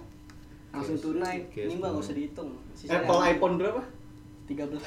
Langsung 0.70 0.98
tunai. 0.98 1.44
Ini 1.50 1.74
mah 1.74 1.90
nggak 1.90 1.92
dulu. 1.92 2.04
usah 2.04 2.14
dihitung. 2.14 2.50
Apple 2.86 3.20
iPhone 3.26 3.56
berapa? 3.58 3.82
13 4.46 4.80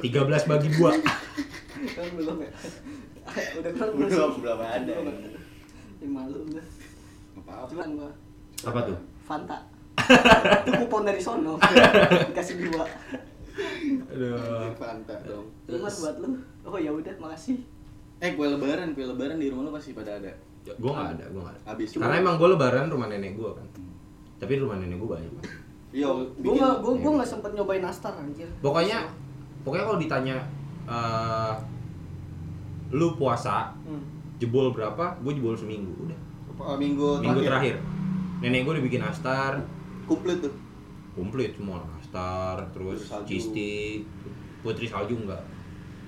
13 0.00 0.50
bagi 0.50 0.68
2. 0.72 0.80
kan 1.94 2.06
belum 2.10 2.36
ya 2.40 2.50
udah 3.56 3.72
keluar 3.72 3.92
belum 3.94 4.30
belum 4.40 4.58
ada. 4.58 4.94
Ya 6.04 6.10
malu 6.10 6.38
udah 6.44 6.66
Apa-apa. 7.34 7.64
cuman 7.66 7.88
gua 7.96 8.10
Apa 8.62 8.78
tuh? 8.84 8.98
Fanta 9.24 9.58
itu 10.60 10.70
kupon 10.76 11.02
dari 11.02 11.16
sono 11.18 11.56
dikasih 12.28 12.60
dua 12.62 12.84
Aduh. 14.10 14.68
Fanta 14.74 15.14
dong. 15.22 15.46
Mar, 15.70 15.88
buat 15.88 16.16
lu 16.18 16.28
oh 16.62 16.76
ya 16.76 16.90
udah 16.90 17.14
makasih 17.16 17.56
Eh 18.18 18.32
kue 18.32 18.46
lebaran, 18.46 18.92
kue 18.92 19.04
lebaran 19.04 19.36
di 19.36 19.48
rumah 19.48 19.68
lu 19.68 19.72
pasti 19.72 19.92
pada 19.92 20.16
ada. 20.16 20.32
Gue 20.64 20.88
gak 20.88 21.12
ada, 21.12 21.24
gue 21.28 21.38
gak 21.38 21.50
ada. 21.50 21.60
Habis. 21.66 21.88
Karena 21.94 22.16
emang 22.16 22.36
gue 22.36 22.48
lebaran 22.48 22.88
rumah 22.88 23.06
nenek 23.06 23.34
gue 23.34 23.50
kan. 23.50 23.66
Tapi 24.38 24.52
rumah 24.56 24.76
nenek 24.76 24.96
gue 24.96 25.08
banyak. 25.08 25.32
Iya, 25.92 26.08
gua 26.08 26.26
bikin- 26.34 26.58
nggak 26.58 26.74
gua 26.80 26.92
gua 26.96 27.10
nggak 27.14 27.28
sempet 27.28 27.50
nyobain 27.54 27.78
nastar 27.78 28.10
anjir 28.12 28.50
Pokoknya, 28.58 29.06
pokoknya 29.62 29.84
kalau 29.84 29.98
ditanya 30.00 30.36
eh 30.84 31.54
lu 32.90 33.14
puasa 33.14 33.70
hmm. 33.82 34.02
Jebol 34.44 34.70
berapa? 34.70 35.16
Gue 35.18 35.32
jebol 35.32 35.54
seminggu 35.54 35.92
udah. 36.00 36.18
Oh, 36.54 36.76
minggu, 36.76 37.18
Minggu 37.18 37.40
terakhir. 37.42 37.80
Nenek 38.38 38.62
gue 38.62 38.72
udah 38.72 38.84
bikin 38.84 39.00
nastar, 39.00 39.58
Komplit 40.04 40.38
tuh. 40.38 40.52
komplit 41.10 41.50
semua 41.52 41.80
nastar, 41.88 42.60
terus 42.70 43.00
salju. 43.04 43.26
cheese 43.26 44.04
putri 44.60 44.84
salju 44.84 45.16
enggak. 45.16 45.40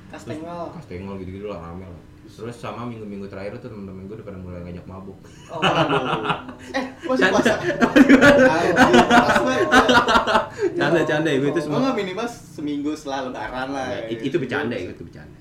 kastengel 0.06 0.70
Kastengel 0.70 1.16
gitu-gitu 1.16 1.46
lah 1.46 1.58
rame 1.60 1.82
lah. 1.82 2.02
Terus 2.26 2.54
sama 2.54 2.82
minggu-minggu 2.84 3.26
terakhir 3.26 3.54
tuh 3.56 3.70
temen-temen 3.70 4.04
gue 4.04 4.14
udah 4.14 4.24
pada 4.24 4.36
mulai 4.36 4.60
ngajak 4.60 4.84
mabuk. 4.84 5.14
oh 5.48 5.60
Eh, 6.68 6.84
masih 7.04 7.26
puasa. 7.28 7.54
Pas 9.16 9.38
banget. 9.40 9.68
Canda, 10.74 11.00
canda, 11.02 11.28
gue 11.32 11.48
itu 11.48 11.54
Oh, 11.56 11.64
semua. 11.64 11.78
nggak 11.80 11.96
minimal 11.96 12.26
seminggu 12.26 12.90
setelah 12.92 13.30
lebaran 13.30 13.68
lah. 13.70 13.88
It- 14.06 14.22
itu 14.24 14.36
bercanda 14.36 14.74
ya, 14.74 14.90
itu 14.90 15.02
bercanda. 15.02 15.38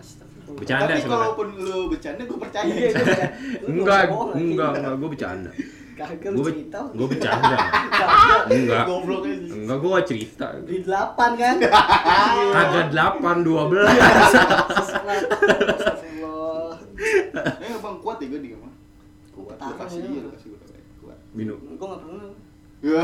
Bercanda 0.48 0.86
Tapi 0.86 0.94
sebenarnya. 1.00 1.26
kalaupun 1.26 1.48
lu 1.58 1.90
bercanda, 1.90 2.22
gue 2.22 2.38
percaya. 2.38 2.66
Iya, 2.66 2.76
iya, 2.78 2.90
iya. 2.94 3.28
Enggak, 3.66 3.98
nggak 3.98 4.08
bohong, 4.08 4.30
anjing. 4.30 4.50
enggak, 4.52 4.72
enggak, 4.72 4.94
gue 4.96 5.10
bercanda. 5.10 5.52
Gue 5.96 6.44
cerita 6.46 6.80
gue 6.92 7.08
bercanda. 7.08 7.56
Enggak. 8.52 8.86
Enggak, 9.56 9.78
gue 9.80 10.00
cerita. 10.04 10.48
di 10.62 10.78
delapan 10.82 11.30
kan 11.34 11.56
Kagak 12.54 12.88
8, 12.92 13.48
12. 13.48 14.76
Astagfirullah 14.76 16.70
Eh, 17.58 17.76
bang 17.76 17.96
kuat 18.00 18.18
ya 18.18 18.26
gue 18.28 18.40
di 18.40 18.50
rumah. 18.52 18.72
Kuat. 19.32 19.56
Tahu, 19.56 19.74
kasih 19.78 20.00
iya, 20.02 20.20
lu 20.22 20.30
kasih 20.32 20.48
gue 20.52 20.60
kuat. 21.00 21.18
Minum. 21.32 21.58
gua 21.76 21.88
nggak 21.90 22.02
pernah 22.02 22.30
Ya. 22.84 23.02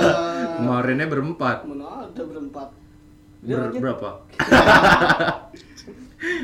Kemarinnya 0.54 1.06
berempat. 1.08 1.56
mana 1.64 2.06
ada 2.06 2.22
berempat 2.22 2.68
Ber 3.40 3.72
berapa? 3.74 4.08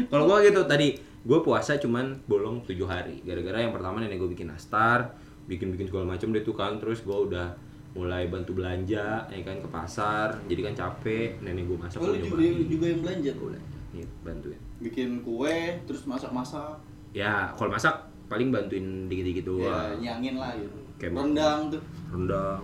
Kalau 0.06 0.24
gua 0.24 0.40
gitu 0.40 0.60
tadi, 0.64 0.94
gue 1.20 1.38
puasa 1.40 1.76
cuman 1.76 2.16
bolong 2.24 2.62
7 2.62 2.76
hari. 2.84 3.20
Gara-gara 3.20 3.60
yang 3.60 3.70
pertama 3.70 3.98
nenek 3.98 4.16
gue 4.16 4.30
bikin 4.30 4.48
nastar, 4.48 5.16
bikin-bikin 5.44 5.86
segala 5.86 6.04
macam 6.08 6.30
deh 6.30 6.40
tuh 6.40 6.52
kan. 6.52 6.76
Terus 6.76 7.00
gue 7.00 7.12
udah 7.12 7.52
mulai 7.90 8.26
bantu 8.26 8.54
belanja, 8.54 9.26
ya 9.26 9.40
kan 9.40 9.56
ke 9.58 9.68
pasar. 9.68 10.38
Jadi 10.46 10.60
kan 10.62 10.74
capek, 10.74 11.40
nenek 11.40 11.66
gue 11.66 11.76
masak 11.76 11.98
Oh, 11.98 12.08
gue 12.08 12.18
lu 12.18 12.24
juga, 12.24 12.44
juga 12.66 12.86
yang 12.86 13.00
belanja 13.00 13.30
Gua 13.34 13.48
belanja. 13.48 13.76
Nih, 13.90 14.06
bantuin. 14.22 14.60
Bikin 14.78 15.08
kue, 15.20 15.58
terus 15.84 16.02
masak-masak. 16.06 16.78
Ya, 17.10 17.50
kalau 17.52 17.68
masak 17.68 17.94
paling 18.30 18.48
bantuin 18.48 19.10
dikit-dikit 19.10 19.42
Ya, 19.42 19.50
doang. 19.50 19.98
nyangin 19.98 20.34
lah 20.38 20.54
gitu. 20.54 20.78
Kayak 20.96 21.18
Rendang 21.18 21.60
tuh. 21.68 21.82
Rendang. 22.08 22.60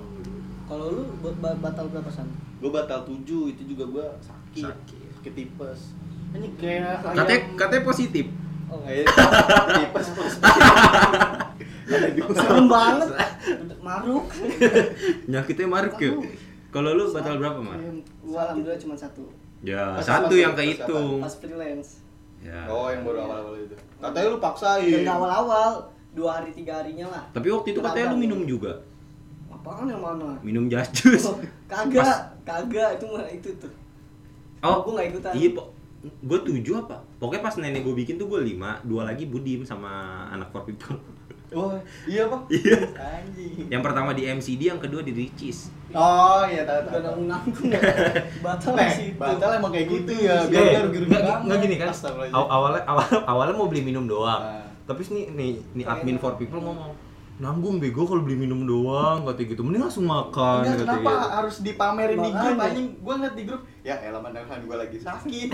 kalau 0.66 0.90
lu 0.90 1.06
ba- 1.22 1.38
ba- 1.38 1.58
batal 1.62 1.86
berapa 1.86 2.10
san 2.10 2.26
Gue 2.58 2.70
batal 2.70 3.06
7, 3.06 3.22
itu 3.46 3.62
juga 3.66 3.86
gue 3.86 4.06
sakit. 4.18 4.66
Sakit. 4.66 5.10
Sakit 5.14 5.32
tipes. 5.34 5.94
Ini 6.36 6.48
kayak 6.54 7.00
Katanya, 7.06 7.40
katanya 7.56 7.82
positif. 7.82 8.26
oh 8.66 8.78
Kayak 8.80 9.04
tipes 9.74 10.06
terus. 10.10 10.34
serem 12.36 12.66
banget 12.66 13.08
maruk 13.78 14.26
Nyakitnya 15.26 15.66
maruk 15.66 15.96
ya. 15.96 16.12
Kalau 16.68 16.90
lu 16.92 17.08
batal 17.08 17.38
berapa, 17.38 17.56
Mar? 17.56 17.78
gua 18.20 18.40
alhamdulillah 18.44 18.76
cuma 18.76 18.94
satu 18.94 19.22
Ya, 19.62 19.96
Pas 19.96 20.04
satu 20.04 20.34
yang 20.34 20.52
kehitung. 20.52 21.18
pas 21.18 21.32
freelance 21.32 22.02
Ya. 22.38 22.68
Oh, 22.68 22.86
yang 22.86 23.00
baru 23.02 23.24
awal-awal 23.24 23.58
itu. 23.60 23.74
Katanya 23.96 24.26
lu 24.28 24.38
paksain. 24.38 24.92
dan 25.02 25.08
awal 25.08 25.30
awal 25.32 25.70
dua 26.12 26.30
hari 26.36 26.52
tiga 26.52 26.78
harinya 26.78 27.06
lah 27.08 27.22
Tapi 27.30 27.48
waktu 27.48 27.68
itu 27.70 27.80
katanya 27.80 28.12
lu 28.12 28.18
minum 28.18 28.44
juga. 28.44 28.82
apaan 29.48 29.86
yang 29.86 29.98
mana 29.98 30.36
Minum 30.42 30.66
jas 30.66 30.90
jus. 30.92 31.22
Oh, 31.24 31.38
kagak 31.64 32.06
kagak 32.42 32.98
itu 32.98 33.04
mah 33.06 33.24
itu 33.26 33.50
tuh 33.56 33.72
Oh, 34.60 34.82
gua 34.82 34.92
nggak 34.98 35.08
ikutan 35.12 35.32
Iya, 35.32 35.48
Pak. 35.54 35.66
Gue 36.20 36.38
tujuh 36.40 36.74
apa? 36.78 37.00
Pokoknya 37.16 37.42
pas 37.42 37.54
nenek 37.56 37.80
gue 37.80 37.94
bikin 37.94 38.16
tuh 38.16 38.26
gue 38.26 38.40
lima, 38.42 38.78
dua 38.82 39.04
lagi 39.04 39.24
Budim 39.24 39.62
sama 39.62 39.90
anak 40.28 40.48
for 40.48 40.62
people. 40.62 40.96
Oh, 41.48 41.78
iya, 42.04 42.26
Pak. 42.26 42.50
Iya. 42.50 42.78
Anjing. 42.92 43.70
Yang 43.70 43.82
pertama 43.82 44.10
di 44.10 44.26
MCD, 44.26 44.66
yang 44.66 44.82
kedua 44.82 44.98
di 45.00 45.14
Ricis. 45.14 45.70
Oh, 45.94 46.42
iya 46.42 46.66
tahu 46.66 46.80
tahu. 46.82 46.98
nanggung 46.98 47.26
nanggung 47.30 47.70
ya 47.72 47.80
batal 48.42 48.74
sih 48.90 49.14
batal 49.14 49.54
emang 49.54 49.70
kayak 49.70 49.86
gitu 49.86 50.12
ya. 50.20 50.42
Eh, 50.42 50.50
Biar 50.50 50.64
dia 50.66 50.80
rugi-rugi 50.82 51.06
nggak- 51.06 51.22
banget. 51.22 51.46
nggak 51.46 51.58
gini 51.62 51.76
kan? 51.78 51.88
Awalnya 52.34 52.82
awal, 52.84 53.04
awalnya 53.24 53.54
mau 53.54 53.70
beli 53.70 53.80
minum 53.80 54.04
doang. 54.04 54.42
Nah. 54.42 54.66
Tapi 54.84 55.06
nih 55.06 55.24
nih, 55.32 55.50
nih 55.72 55.84
admin 55.86 56.18
for 56.18 56.34
people 56.34 56.58
ngomong 56.58 56.90
nanggung 57.36 57.76
bego 57.76 58.02
kalau 58.02 58.20
beli 58.20 58.32
minum 58.38 58.64
doang 58.64 59.20
katanya 59.22 59.48
gitu 59.50 59.60
mending 59.60 59.82
langsung 59.82 60.04
makan 60.04 60.64
Enggak, 60.64 60.78
kenapa 60.82 61.04
gitu. 61.12 61.26
harus 61.36 61.56
dipamerin 61.60 62.16
di 62.18 62.30
grup 62.32 62.56
anjing? 62.58 62.86
Gua 62.98 63.14
ngeliat 63.14 63.34
di 63.34 63.44
grup, 63.44 63.62
ya 63.82 63.94
elah 64.00 64.18
mandangan 64.18 64.58
gua 64.62 64.76
lagi 64.78 64.96
sakit. 64.96 65.48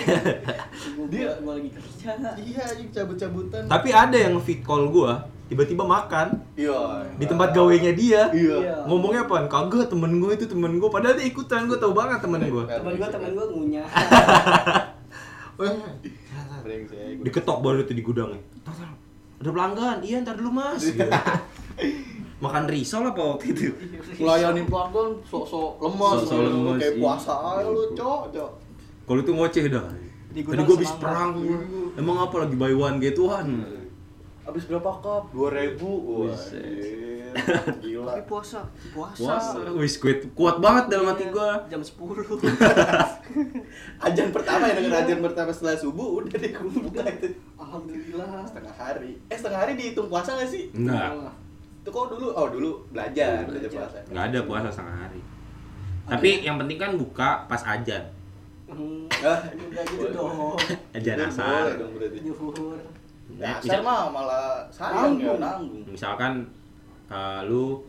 gua, 0.94 1.06
Dia- 1.10 1.34
gua 1.36 1.52
lagi 1.56 1.70
kerja 1.70 2.10
iya, 2.38 2.62
anjing 2.64 2.88
cabut-cabutan. 2.88 3.62
tapi 3.66 3.88
ada 3.90 4.14
yang 4.14 4.38
fit 4.38 4.60
call 4.60 4.86
gua 4.88 5.26
tiba-tiba 5.44 5.82
makan 5.82 6.38
Iya. 6.54 7.02
di 7.12 7.26
tempat 7.26 7.50
gawenya 7.50 7.92
dia 7.92 8.30
Iya. 8.30 8.86
ngomongnya 8.86 9.26
apaan 9.26 9.44
kagak 9.46 9.84
temen 9.86 10.16
gue 10.16 10.32
itu 10.32 10.46
temen 10.46 10.72
gue 10.72 10.88
padahal 10.88 11.12
dia 11.12 11.26
ikutan 11.26 11.66
gue 11.66 11.76
tau 11.76 11.92
banget 11.92 12.18
temen 12.20 12.40
gue 12.40 12.64
teman 12.64 12.94
gua 12.94 13.08
teman 13.10 13.30
gua 13.32 13.46
ngunyah 13.50 13.84
Brengsek. 16.62 17.20
diketok 17.20 17.58
baru 17.58 17.82
itu 17.82 17.92
di 17.92 18.00
gudangnya 18.00 18.40
ada 19.36 19.50
pelanggan 19.50 19.98
iya 20.00 20.22
ntar 20.22 20.38
dulu 20.38 20.54
mas 20.54 20.80
Gitu. 20.88 21.02
Makan 22.38 22.62
risol 22.66 23.02
apa 23.06 23.20
waktu 23.28 23.44
itu 23.50 23.62
Ngelayanin 24.18 24.66
pelanggan 24.66 25.08
sok-sok 25.22 25.78
lemas, 25.78 26.12
Sok-sok 26.20 26.36
lu. 26.36 26.48
lemes, 26.48 26.74
kayak 26.76 26.90
iya. 26.90 26.98
puasa 26.98 27.32
aja 27.38 27.64
lu, 27.64 27.82
cok, 27.92 28.20
cok. 28.30 28.50
kalau 29.04 29.18
itu 29.20 29.32
ngoceh 29.32 29.64
dah 29.68 29.84
Di 30.28 30.40
tadi 30.42 30.60
gue 30.60 30.74
habis 30.74 30.92
perang 30.96 31.28
gua. 31.36 31.58
emang 31.94 32.16
apa 32.20 32.34
lagi 32.40 32.54
buy 32.54 32.72
one 32.72 32.96
get 32.98 33.16
one 33.16 33.50
Habis 34.42 34.66
berapa 34.66 34.90
cup? 34.98 35.30
2000. 35.30 35.78
Wah. 35.78 36.34
Gila. 37.78 38.04
tapi 38.04 38.22
puasa 38.26 38.58
puasa, 38.90 39.16
puasa 39.16 39.56
wis 39.72 39.96
kuat 39.96 40.18
kuat 40.34 40.58
banget 40.58 40.90
dalam 40.90 41.06
hati 41.08 41.24
gue 41.26 41.48
jam 41.70 41.78
10 41.78 41.88
Ajan 44.02 44.28
pertama 44.28 44.66
ya 44.66 44.74
dengan 44.74 44.98
ajan 44.98 45.18
pertama 45.22 45.48
setelah 45.48 45.72
subuh 45.74 46.18
udah 46.18 46.34
deh 46.34 46.50
buka 46.58 47.00
itu. 47.08 47.28
alhamdulillah 47.54 48.42
Setengah 48.44 48.74
hari. 48.74 49.16
Eh 49.24 49.32
setengah 49.32 49.60
hari 49.60 49.72
dihitung 49.74 50.06
puasa 50.06 50.34
gak 50.34 50.44
sih? 50.44 50.68
enggak 50.74 51.32
Itu 51.82 51.90
kok 51.90 52.06
dulu? 52.08 52.26
Oh 52.30 52.46
dulu 52.46 52.70
belajar, 52.88 53.42
Dulu 53.42 53.58
belajar 53.58 53.68
belajar. 53.68 53.88
puasa. 53.90 53.98
nggak 54.08 54.24
ada 54.24 54.40
puasa 54.44 54.68
setengah 54.68 54.98
hari 55.00 55.20
tapi 56.04 56.30
yang 56.40 56.56
penting 56.56 56.76
kan 56.76 56.90
buka 56.94 57.46
pas 57.46 57.62
ajan 57.64 58.02
Hmm, 58.64 59.04
Ah. 59.20 59.38
enggak 59.46 59.84
gitu 59.84 60.06
dong 60.10 60.58
ajan 60.92 61.18
asar 61.22 61.62
Ya, 63.32 63.54
Dasar 63.54 63.62
misal- 63.62 63.82
mah 63.82 64.02
malah 64.08 64.46
sayang 64.68 65.16
ya 65.16 65.32
Nanggung. 65.32 65.38
nanggung. 65.38 65.84
misalkan 65.88 66.32
uh, 67.06 67.40
lu 67.42 67.80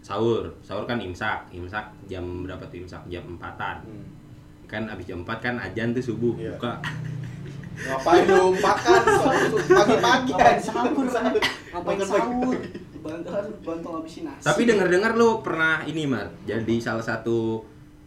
sahur 0.00 0.44
sahur 0.60 0.84
kan 0.84 0.98
imsak 0.98 1.46
imsak 1.50 1.80
jam 2.04 2.22
berapa 2.42 2.60
tuh 2.66 2.80
imsak 2.80 3.00
jam 3.06 3.24
empatan 3.24 3.80
Hmm. 3.82 4.06
kan 4.66 4.82
abis 4.86 5.06
jam 5.06 5.20
4 5.20 5.40
kan 5.40 5.54
ajan 5.56 5.90
tuh 5.90 6.04
subuh 6.04 6.34
Iya. 6.34 6.54
buka 6.54 6.72
Ngapain 7.74 8.22
lu 8.24 8.54
makan? 8.54 9.00
Pagi-pagi. 9.66 10.30
Ngapain 10.30 10.58
sahur? 10.60 11.04
Ngapain 11.72 11.98
sahur? 12.00 12.56
bantu 13.04 13.28
bantu 13.60 13.86
ngabisin 13.92 14.24
nasi. 14.24 14.44
Tapi 14.48 14.64
denger 14.64 14.88
dengar 14.88 15.12
lu 15.12 15.44
pernah 15.44 15.84
ini 15.84 16.08
mar 16.08 16.32
jadi 16.48 16.74
salah 16.80 17.04
satu 17.04 17.60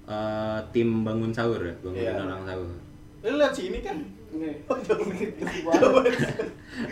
uh, 0.10 0.58
tim 0.74 1.06
bangun 1.06 1.30
sahur 1.30 1.62
ya? 1.62 1.74
Bangun 1.86 2.02
Iya. 2.02 2.18
orang 2.18 2.42
sahur. 2.44 2.70
Lu 3.22 3.36
lihat 3.38 3.54
sini 3.54 3.86
kan. 3.86 3.98
Nih, 4.28 4.60
Coba. 4.68 4.82
Coba. 5.72 6.02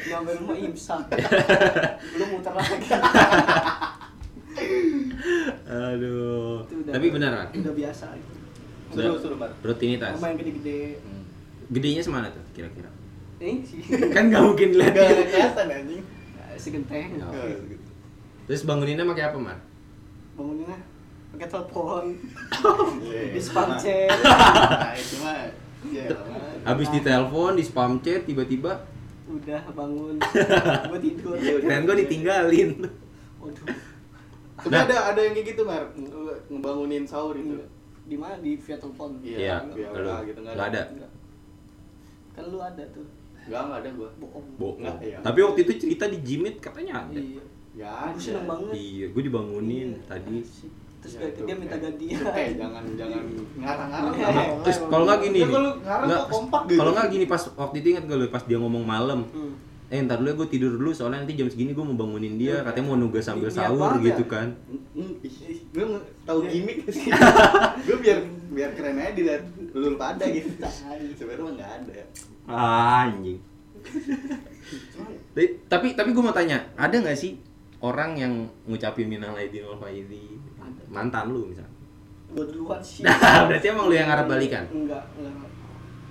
nyampe 0.05 0.31
rumah 0.39 0.55
imsak. 0.55 1.03
Lu 2.17 2.23
muter 2.31 2.53
lagi. 2.53 2.89
Aduh. 5.65 6.63
Tapi 6.85 7.07
benar 7.09 7.31
kan 7.33 7.47
udah 7.51 7.73
biasa 7.73 8.05
itu. 8.15 8.33
Banget. 8.95 9.51
rutinitas 9.59 10.15
sama 10.15 10.31
yang 10.31 10.37
gede-gede 10.39 11.01
gedenya 11.67 11.99
semana 11.99 12.27
tuh 12.27 12.43
kira-kira 12.51 12.89
ini 13.37 13.61
sih 13.61 13.81
kan 14.15 14.27
nggak 14.27 14.43
mungkin 14.43 14.69
lihat 14.75 14.93
Gak 14.93 15.05
ada 15.05 15.23
kelihatan 15.23 15.67
anjing. 15.69 16.03
segenteng. 16.55 17.09
Terus 18.45 18.61
banguninnya 18.63 19.03
pakai 19.03 19.25
apa, 19.25 19.37
Mar? 19.37 19.59
banguninnya 20.33 20.79
pakai 21.29 21.47
telepon 21.47 22.03
Iya. 23.01 23.21
di 23.35 23.41
spam 23.41 23.75
chat 23.75 24.07
Nah, 24.23 24.93
itu 24.93 25.15
mah. 25.19 25.51
Ya, 25.85 26.09
Habis 26.63 26.87
ditelepon, 26.89 27.53
di 27.53 27.63
spam 27.63 27.99
chat 27.99 28.23
tiba-tiba 28.23 28.87
udah 29.25 29.61
bangun 29.69 30.15
gue 30.85 30.99
tidur 31.01 31.33
keren 31.35 31.81
gue 31.83 31.97
ditinggalin. 31.99 32.69
waduh 33.37 33.65
Tapi 34.55 34.71
Nah. 34.71 34.81
ada 34.81 34.95
ada 35.11 35.19
yang 35.19 35.33
kayak 35.33 35.47
gitu, 35.51 35.61
Mar. 35.61 35.83
Nge- 35.91 36.39
Ngebangunin 36.47 37.03
sahur 37.03 37.35
itu. 37.35 37.57
di 38.05 38.15
mana 38.15 38.37
di 38.37 38.55
via 38.55 38.77
telepon 38.77 39.17
Iya. 39.19 39.59
WA 39.67 40.23
gitu 40.23 40.39
Nggak 40.39 40.67
ada. 40.71 40.81
Enggak. 40.87 41.11
Kan 42.35 42.43
lu 42.45 42.59
ada 42.59 42.83
tuh 42.89 43.07
Enggak, 43.41 43.61
enggak 43.61 43.79
ada 43.79 43.89
gua. 43.91 44.09
bohong 44.17 44.45
Bohong. 44.55 44.77
Nggak, 44.81 44.97
iya. 45.01 45.17
Tapi 45.21 45.39
waktu 45.39 45.59
itu 45.61 45.73
cerita 45.77 46.05
di 46.05 46.17
Jimit 46.19 46.55
katanya 46.59 46.93
ada. 46.99 47.13
iya 47.13 47.43
Ya 47.73 47.89
Aku 48.07 48.17
seneng 48.17 48.45
banget. 48.45 48.73
Iya, 48.73 49.05
gue 49.07 49.21
dibangunin 49.21 49.89
Iya. 49.93 50.07
tadi. 50.07 50.37
terus 50.97 51.13
Ya, 51.13 51.27
itu. 51.27 51.41
dia 51.43 51.53
minta 51.53 51.77
gantian 51.77 52.17
Eh, 52.25 52.49
jangan 52.55 52.83
jangan 52.91 53.21
ngarang-ngarang. 53.55 54.15
Lah. 54.17 54.45
Terus 54.63 54.77
kalau 54.83 55.03
nggak 55.05 55.19
gini, 55.21 55.37
Ya, 55.37 55.45
nih. 55.45 55.53
kalau 55.53 55.71
ngarang 55.77 56.07
Nggak, 56.07 56.17
kok 56.19 56.29
kompak 56.31 56.61
gitu. 56.65 56.79
Kalau 56.79 56.91
nggak 56.91 57.07
gini 57.07 57.25
pas 57.27 57.43
waktu 57.53 57.75
itu 57.77 57.87
ingat 57.91 58.03
gak 58.03 58.17
lu 58.17 58.25
pas 58.27 58.43
dia 58.43 58.57
ngomong 58.57 58.83
malam. 58.83 59.19
Hmm. 59.27 59.53
Eh 59.85 60.01
ntar 60.01 60.17
dulu 60.17 60.27
ya 60.27 60.35
gue 60.35 60.47
tidur 60.49 60.71
dulu 60.73 60.89
soalnya 60.89 61.21
nanti 61.21 61.33
jam 61.35 61.45
segini 61.45 61.71
gue 61.71 61.85
mau 61.85 61.93
bangunin 61.95 62.35
dia 62.35 62.57
Iya. 62.57 62.65
katanya 62.65 62.85
mau 62.87 62.97
nugas 62.97 63.21
sambil 63.21 63.47
sahur 63.47 63.77
banget 63.93 64.01
gitu 64.09 64.23
ya. 64.23 64.31
kan. 64.31 64.47
Gue 65.69 65.85
tahu 66.23 66.39
Iya. 66.41 66.49
gimmick 66.49 66.77
sih. 66.89 67.05
Gue 67.83 67.97
biar 67.99 68.19
biar 68.49 68.69
keren 68.73 68.97
aja 68.97 69.11
dilihat 69.11 69.43
lu 69.75 69.95
pada 69.95 70.23
gitu. 70.25 70.55
Sebenarnya 71.13 71.51
nggak 71.53 71.71
ada. 71.77 71.93
Ah, 72.45 73.05
anjing. 73.05 73.39
Tapi- 75.29 75.53
tapi 75.67 75.87
tapi 75.93 76.09
gue 76.09 76.23
mau 76.23 76.31
tanya, 76.31 76.57
ada 76.73 76.95
nggak 76.95 77.13
sih 77.13 77.35
orang 77.77 78.15
yang 78.15 78.33
ngucapin 78.65 79.05
minal 79.05 79.35
aidin 79.35 79.61
wal 79.63 79.77
faizin? 79.77 80.39
Ada. 80.55 80.81
Mantan 80.87 81.29
lu 81.29 81.45
misalnya. 81.45 81.73
gue 82.25 82.43
duluan 82.49 82.81
sih 82.81 82.99
Nah, 83.05 83.45
berarti 83.45 83.67
emang 83.69 83.85
lu 83.85 83.93
yang 83.93 84.09
ngarep 84.09 84.25
balikan? 84.25 84.63
enggak 84.67 85.03
enggak 85.15 85.47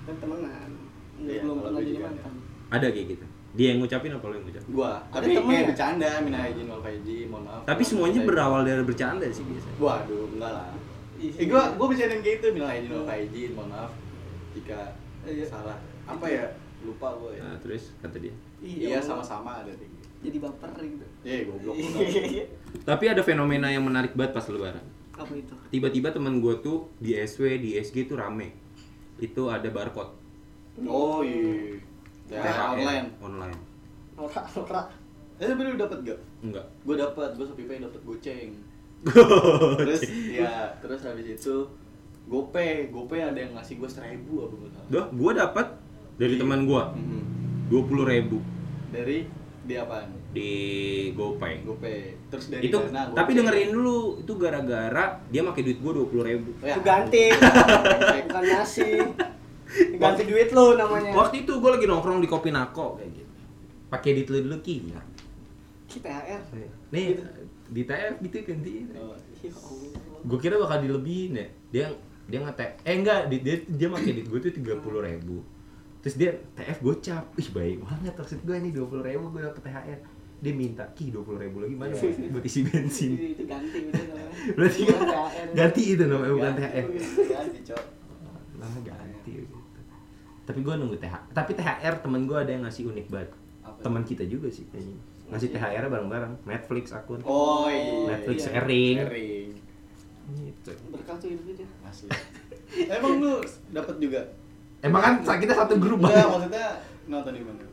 kan 0.01 0.15
temenan 0.17 0.69
Enggak, 1.15 1.31
Iya, 1.31 1.41
belum 1.43 1.55
pernah 1.55 1.71
gue 1.71 1.81
jadi 1.81 1.91
juga 1.91 2.05
mantan 2.07 2.33
Ada 2.67 2.87
kayak 2.89 3.07
gitu. 3.07 3.25
Dia 3.53 3.67
yang 3.67 3.79
ngucapin 3.79 4.11
apa 4.11 4.25
lu 4.25 4.33
yang 4.33 4.45
ngucapin? 4.45 4.69
Gua, 4.69 4.91
Ada 5.05 5.15
tapi 5.15 5.31
temen 5.31 5.47
kayak 5.47 5.55
ya? 5.55 5.67
bercanda, 5.69 6.09
minal 6.19 6.41
aidin 6.41 6.65
wal 6.65 6.81
faizin, 6.81 7.25
mohon 7.29 7.43
maaf. 7.45 7.61
Tapi 7.63 7.83
semuanya 7.83 8.19
berawal 8.23 8.61
dari 8.61 8.83
bercanda 8.83 9.25
sih 9.27 9.43
biasanya. 9.43 9.77
Waduh, 9.77 10.23
enggak 10.33 10.51
lah. 10.51 10.69
Ih, 11.25 11.33
Eh, 11.35 11.45
gua 11.49 11.73
gua 11.73 11.89
bercandain 11.89 12.21
kayak 12.21 12.37
gitu, 12.37 12.47
minal 12.53 12.69
aidin 12.69 12.91
wal 12.91 13.01
faizin, 13.03 13.51
mohon 13.51 13.69
maaf 13.69 13.91
jika 14.53 14.93
Iya. 15.25 15.41
salah. 15.43 15.77
Apa 16.05 16.25
ya? 16.29 16.45
Lupa 16.85 17.17
gua 17.17 17.33
ya. 17.33 17.41
Nah, 17.41 17.57
terus 17.57 17.97
kata 17.97 18.21
dia. 18.21 18.33
Iya, 18.61 19.01
sama-sama 19.01 19.57
ada 19.57 19.73
gitu. 19.73 19.93
jadi 20.21 20.37
baper 20.37 20.69
gitu 20.75 21.05
Iya, 21.21 21.37
goblok. 21.45 21.75
Tapi 22.89 23.05
ada 23.05 23.21
fenomena 23.21 23.69
yang 23.69 23.81
menarik 23.81 24.13
banget 24.13 24.33
pas 24.33 24.45
lebaran. 24.47 24.81
apa 25.15 25.31
itu 25.31 25.53
Tiba-tiba 25.71 26.11
teman 26.11 26.43
gue 26.43 26.59
tuh 26.59 26.91
di 26.97 27.15
SW, 27.15 27.57
di 27.57 27.77
SG 27.77 28.03
tuh 28.03 28.17
rame. 28.17 28.51
Itu 29.15 29.47
ada 29.47 29.69
barcode. 29.69 30.11
Oh 30.83 31.21
iya. 31.21 31.77
Ya, 32.27 32.41
THR 32.41 32.65
online. 32.75 33.05
Online. 33.17 33.57
norak 34.13 34.45
norak 34.51 34.87
Eh, 35.35 35.45
tapi 35.45 35.61
lu 35.61 35.75
dapat 35.75 35.99
gak? 36.01 36.19
Enggak. 36.41 36.65
Gue 36.83 36.95
dapat, 36.95 37.29
gue 37.33 37.43
Shopee 37.43 37.67
dapat 37.77 38.01
goceng. 38.01 38.51
Terus 39.77 40.01
ya, 40.27 40.73
terus 40.77 41.01
habis 41.01 41.27
itu 41.31 41.55
GoPay, 42.25 42.89
GoPay 42.89 43.21
ada 43.23 43.37
yang 43.37 43.53
ngasih 43.53 43.77
gue 43.77 43.85
seribu 43.85 44.33
apa 44.41 44.53
gue 44.55 44.69
salah. 44.71 44.87
Dah, 44.89 45.05
gue 45.07 45.31
dapat 45.35 45.67
dari 46.15 46.35
teman 46.35 46.65
gue 46.65 46.83
Mhm. 46.91 47.21
dua 47.67 47.81
puluh 47.83 48.01
ribu 48.03 48.41
Dari 48.89 49.29
di 49.61 49.73
apaan? 49.75 50.09
di 50.29 50.51
GoPay. 51.11 51.63
GoPay. 51.63 51.99
Terus 52.27 52.45
dari 52.49 52.65
Itu, 52.65 52.77
Dana, 52.81 53.09
tapi 53.09 53.31
dengerin 53.33 53.69
dulu, 53.71 54.19
itu 54.19 54.33
gara-gara 54.35 55.21
dia 55.25 55.41
pakai 55.43 55.61
duit 55.63 55.79
gue 55.79 55.91
dua 55.93 56.05
puluh 56.05 56.23
ribu. 56.23 56.49
Oh, 56.55 56.65
ya. 56.65 56.73
itu 56.73 56.81
ganti 56.81 57.23
bukan 58.25 58.43
ngasih 58.43 58.93
ganti 59.95 60.23
duit 60.23 60.49
lo 60.49 60.73
namanya 60.73 61.11
Waktu 61.15 61.35
itu 61.41 61.51
gue 61.55 61.71
lagi 61.71 61.85
nongkrong 61.85 62.19
di 62.19 62.27
Kopi 62.27 62.49
Nako 62.49 62.97
kayak 62.97 63.11
gitu. 63.11 63.33
Pakai 63.87 64.09
duit 64.13 64.27
lu 64.27 64.37
dulu 64.41 64.57
ki. 64.59 64.75
ya. 64.89 65.01
kita 65.85 66.09
THR 66.09 66.41
Nih, 66.89 67.15
di 67.67 67.81
TF 67.83 68.15
gitu 68.21 68.35
ganti. 68.43 68.73
Oh, 68.93 69.15
Ya. 69.39 69.51
Gue 70.25 70.37
kira 70.41 70.57
bakal 70.57 70.81
dilebihin 70.81 71.37
ya. 71.37 71.45
Dia 71.69 71.85
dia 72.25 72.39
ngetek. 72.41 72.81
Eh 72.81 72.97
enggak, 72.97 73.29
dia 73.29 73.39
dia, 73.39 73.55
dia 73.63 73.87
pakai 73.87 74.11
duit 74.11 74.25
gue 74.25 74.39
tuh 74.41 74.53
tiga 74.53 74.73
puluh 74.75 74.99
ribu. 74.99 75.45
Terus 76.01 76.15
dia 76.15 76.33
TF 76.55 76.81
gocap. 76.81 77.29
Ih 77.35 77.49
baik 77.49 77.77
banget 77.81 78.13
maksud 78.15 78.39
gue 78.41 78.55
nih 78.57 78.71
dua 78.73 78.85
puluh 78.85 79.03
ribu 79.03 79.29
gue 79.29 79.41
dapet 79.41 79.61
THR. 79.61 79.99
Dia 80.35 80.53
minta 80.53 80.83
ki 80.91 81.13
dua 81.13 81.21
puluh 81.21 81.37
ribu 81.37 81.61
lagi 81.61 81.73
mana 81.73 81.93
Iya. 81.93 82.09
buat 82.33 82.43
isi 82.43 82.61
bensin. 82.61 83.11
itu, 83.13 83.43
ganti 83.45 83.77
itu 83.79 84.01
namanya 84.01 84.29
Berarti 84.57 84.81
ganti 85.53 85.81
itu 85.87 86.03
namanya 86.03 86.33
bukan 86.33 86.45
ganti, 86.51 86.61
THR. 86.65 86.85
Ganti, 87.29 87.59
Cok. 87.69 87.83
Lah 88.57 88.73
ganti 88.81 89.31
gitu. 89.35 89.57
Tapi 90.43 90.59
gue 90.61 90.73
nunggu 90.73 90.97
THR. 90.97 91.21
Tapi 91.31 91.51
THR 91.53 91.93
temen 92.01 92.21
gue 92.25 92.37
ada 92.37 92.49
yang 92.49 92.63
ngasih 92.65 92.89
unik 92.89 93.07
banget. 93.09 93.29
Teman 93.81 94.03
kita 94.03 94.23
juga 94.25 94.47
sih 94.49 94.65
kayaknya. 94.69 94.97
Ngasih 95.29 95.49
THR 95.51 95.85
bareng-bareng. 95.89 96.33
Netflix 96.45 96.93
akun. 96.93 97.21
Oh 97.25 97.65
iya. 97.69 98.15
Netflix 98.15 98.45
iya. 98.45 98.61
sharing. 98.61 98.95
Sharing. 99.01 99.49
Gitu. 100.25 100.71
berkah 100.89 101.15
tuh 101.21 101.29
hidupnya 101.29 101.69
Asli. 101.85 102.09
Emang 102.97 103.21
lu 103.21 103.37
dapat 103.69 103.95
juga? 104.01 104.21
Emang 104.81 105.01
kan 105.01 105.13
kita 105.37 105.53
satu 105.53 105.77
grup 105.77 106.01
Enggak, 106.01 106.17
banget. 106.17 106.33
maksudnya 106.33 106.67
nonton 107.05 107.33
di 107.33 107.41
mana? 107.45 107.65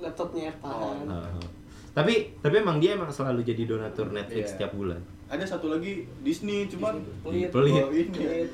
laptopnya 0.00 0.48
Erpan 0.48 0.72
Oh. 0.72 0.96
Heeh. 0.96 1.44
tapi 1.92 2.14
tapi 2.40 2.54
emang 2.56 2.80
dia 2.80 2.96
emang 2.96 3.12
selalu 3.12 3.44
jadi 3.44 3.68
donatur 3.68 4.08
Netflix 4.14 4.48
Iya. 4.48 4.52
setiap 4.56 4.72
bulan. 4.72 5.02
Ada 5.28 5.44
satu 5.44 5.68
lagi 5.68 6.06
Disney, 6.24 6.66
cuman 6.70 7.02
pelit 7.20 7.50
Pelit. 7.52 7.82
Oh, 7.84 7.90
ini. 7.92 8.08
pelit 8.08 8.50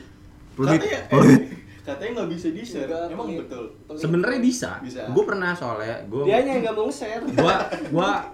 Pelit. 0.56 0.80
Pelit. 1.12 1.40
Katanya 1.86 2.10
nggak 2.16 2.30
bisa 2.30 2.46
di 2.50 2.62
share. 2.62 2.84
Enggak, 2.84 3.06
Emang 3.08 3.28
pelit. 3.28 3.38
betul. 3.40 3.64
Sebenarnya 3.94 4.40
bisa. 4.42 4.70
Bisa. 4.82 5.00
Gue 5.06 5.24
pernah 5.24 5.54
soalnya 5.54 6.02
gue 6.04 6.22
dia 6.26 6.38
yang 6.40 6.60
nggak 6.60 6.74
mau 6.74 6.90
share 6.90 7.22
gua 7.32 7.56
gua 7.88 8.10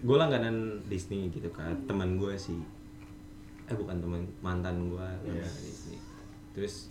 gue 0.00 0.16
langganan 0.16 0.56
Disney 0.86 1.28
gitu 1.28 1.48
kan 1.50 1.76
teman 1.84 2.16
gue 2.16 2.32
sih 2.34 2.56
eh 3.66 3.76
bukan 3.76 4.00
teman 4.00 4.24
mantan 4.40 4.88
gue 4.88 5.08
Iya. 5.26 5.44
Disney 5.44 6.00
terus 6.50 6.88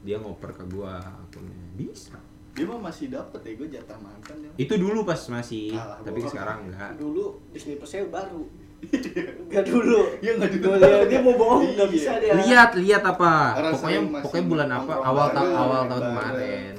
dia 0.00 0.18
ngoper 0.18 0.50
ke 0.52 0.64
gue 0.66 0.92
akunnya 0.92 1.58
bisa 1.74 2.18
Dia 2.52 2.68
mah 2.68 2.76
masih 2.78 3.08
dapet 3.08 3.40
ya, 3.42 3.52
gue 3.56 3.68
jatah 3.72 3.96
mantan 3.96 4.36
ya. 4.38 4.50
itu 4.58 4.74
dulu 4.76 5.02
pas 5.02 5.16
masih 5.16 5.72
Alah, 5.72 5.98
tapi 6.04 6.20
sekarang 6.22 6.68
enggak 6.68 6.94
dulu 6.94 7.40
Disney 7.48 7.74
Plus 7.74 7.90
nya 7.90 8.06
baru 8.06 8.44
nggak 8.82 9.64
dulu. 9.64 10.00
Iya, 10.18 10.32
nggak 10.36 10.50
dulu. 10.54 10.68
dia, 10.74 10.98
dia 11.06 11.20
mau 11.20 11.34
bohong 11.34 11.62
nggak 11.72 11.86
Iya. 11.86 11.94
bisa 11.94 12.10
dia. 12.18 12.32
Lihat 12.34 12.70
lihat 12.76 13.02
apa? 13.04 13.32
Orang 13.54 13.72
pokoknya 13.74 14.00
pokoknya 14.20 14.44
bulan 14.46 14.68
apa? 14.70 14.92
Awal 14.98 15.26
tahun 15.30 15.52
awal 15.52 15.80
tahun 15.86 16.02
kemarin. 16.04 16.74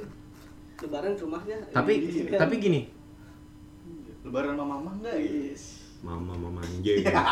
Lebaran 0.78 1.14
rumahnya 1.16 1.56
tapi 1.70 1.92
Iya. 2.02 2.38
tapi 2.38 2.54
gini. 2.58 2.82
Lebaran 4.22 4.54
sama 4.54 4.66
mama 4.74 4.92
enggak 4.94 5.16
ya? 5.16 5.32
Yes. 5.50 5.64
mama 6.00 6.36
mama 6.36 6.60
anjing 6.60 7.00
Kok 7.00 7.24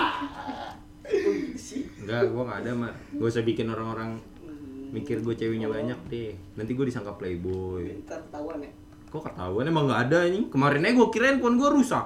gitu 1.04 1.52
sih. 1.60 1.84
Enggak 2.00 2.24
gue 2.26 2.40
nggak 2.42 2.60
ada 2.62 2.72
mah 2.74 2.94
gue 3.12 3.28
usah 3.28 3.44
bikin 3.44 3.68
orang-orang 3.68 4.16
Hmm. 4.40 4.88
mikir 4.92 5.20
gue 5.20 5.36
ceweknya 5.36 5.68
banyak 5.68 6.00
deh. 6.08 6.32
Nanti 6.56 6.72
gue 6.72 6.86
disangka 6.86 7.12
playboy. 7.14 7.84
Bentar 8.00 8.20
ketahuan 8.22 8.64
ya? 8.64 8.72
Kok 9.08 9.24
ketahuan? 9.26 9.68
Emang 9.68 9.84
nggak 9.86 10.02
ada 10.08 10.18
anjing? 10.24 10.48
Kemarin 10.48 10.82
aja 10.82 10.94
gue 10.94 11.08
kira 11.10 11.26
handphone 11.28 11.60
gue 11.60 11.70
rusak. 11.70 12.06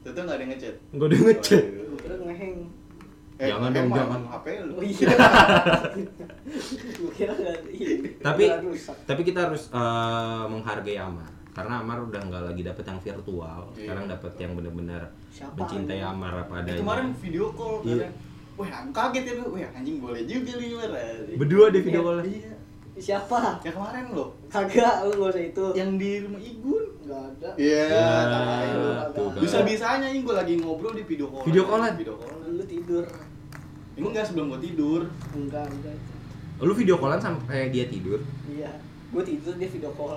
Tentu 0.00 0.20
nggak 0.20 0.30
ada 0.32 0.42
yang 0.42 0.52
ngechat. 0.54 0.74
nggak 0.94 1.06
ada 1.08 1.16
ngechat. 1.18 1.64
Waduh. 1.66 1.85
Ngeheng 2.36 2.60
Eh, 3.36 3.52
Jangan 3.52 3.68
dong, 3.68 3.92
jangan. 3.92 4.20
HP 4.32 4.46
lu. 4.64 4.72
oh 4.72 4.80
iya 4.80 5.12
tapi 8.22 8.44
tapi 9.04 9.20
kita 9.22 9.38
harus 9.44 9.68
eh, 9.68 10.44
menghargai 10.46 10.96
Amar 10.96 11.28
karena 11.52 11.80
Amar 11.80 12.00
udah 12.02 12.16
nggak 12.18 12.42
lagi 12.46 12.62
dapet 12.62 12.84
yang 12.86 12.96
virtual 12.98 13.60
Iya. 13.70 13.76
sekarang 13.78 14.04
dapet 14.08 14.32
yang 14.36 14.52
benar-benar 14.52 15.02
mencintai 15.52 16.00
anjing? 16.00 16.08
Amar 16.10 16.32
apa 16.38 16.52
Eh, 16.54 16.60
adanya 16.62 16.80
kemarin 16.80 17.08
video 17.14 17.44
call 17.52 17.80
Iya. 17.80 18.08
katanya. 18.08 18.12
Wah, 18.56 18.68
kaget 18.88 19.22
ya 19.22 19.32
lu. 19.36 19.44
Wah, 19.52 19.68
anjing 19.70 19.96
boleh 20.00 20.22
juga 20.24 20.52
nih, 20.56 20.68
Mar. 20.72 20.90
berdua 21.36 21.66
di 21.68 21.80
video 21.82 22.00
call 22.02 22.18
Iya. 22.22 22.55
Siapa 22.96 23.60
Ya 23.60 23.70
kemarin 23.70 24.08
loh. 24.10 24.32
kagak 24.46 25.04
lu 25.04 25.12
nggak 25.14 25.30
usah 25.30 25.44
itu 25.44 25.64
Yang 25.72 25.90
di 25.96 26.10
rumah 26.20 26.40
Igun. 26.40 26.84
nggak 27.02 27.20
ada 27.30 27.50
Iya, 27.54 27.82
Ya, 27.86 28.08
tuh 29.12 29.28
kan. 29.30 29.40
Bisa-bisanya 29.40 30.06
ini 30.08 30.20
gue 30.20 30.32
lagi 30.32 30.54
ngobrol 30.56 30.92
di 30.92 31.04
video 31.04 31.28
call. 31.28 31.44
Video 31.44 31.62
callan? 31.64 31.92
Video 31.94 32.14
callan. 32.14 32.40
lu 32.50 32.64
tidur 32.64 33.04
Ini 33.92 34.04
enggak 34.04 34.24
sebelum 34.24 34.50
gue 34.50 34.60
tidur. 34.62 35.00
enggak 35.32 35.64
enggak 35.66 35.96
lu 36.56 36.72
video 36.72 36.96
callan 36.96 37.20
sampai 37.20 37.68
dia 37.68 37.84
tidur 37.84 38.16
iya 38.48 38.72
gue 39.06 39.22
tidur 39.22 39.52
dia 39.54 39.68
video 39.68 39.92
call 39.92 40.16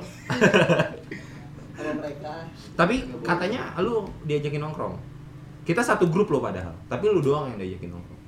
sama 1.76 1.92
mereka 1.96 2.48
tapi 2.76 2.96
katanya 3.20 3.76
lu 3.78 4.08
diajakin 4.24 4.60
nongkrong 4.62 4.96
kita 5.62 5.80
satu 5.80 6.08
grup 6.08 6.28
lo 6.28 6.40
padahal 6.40 6.72
tapi 6.88 7.08
lu 7.08 7.20
doang 7.20 7.52
yang 7.52 7.60
diajakin 7.60 7.92
nongkrong 7.92 8.19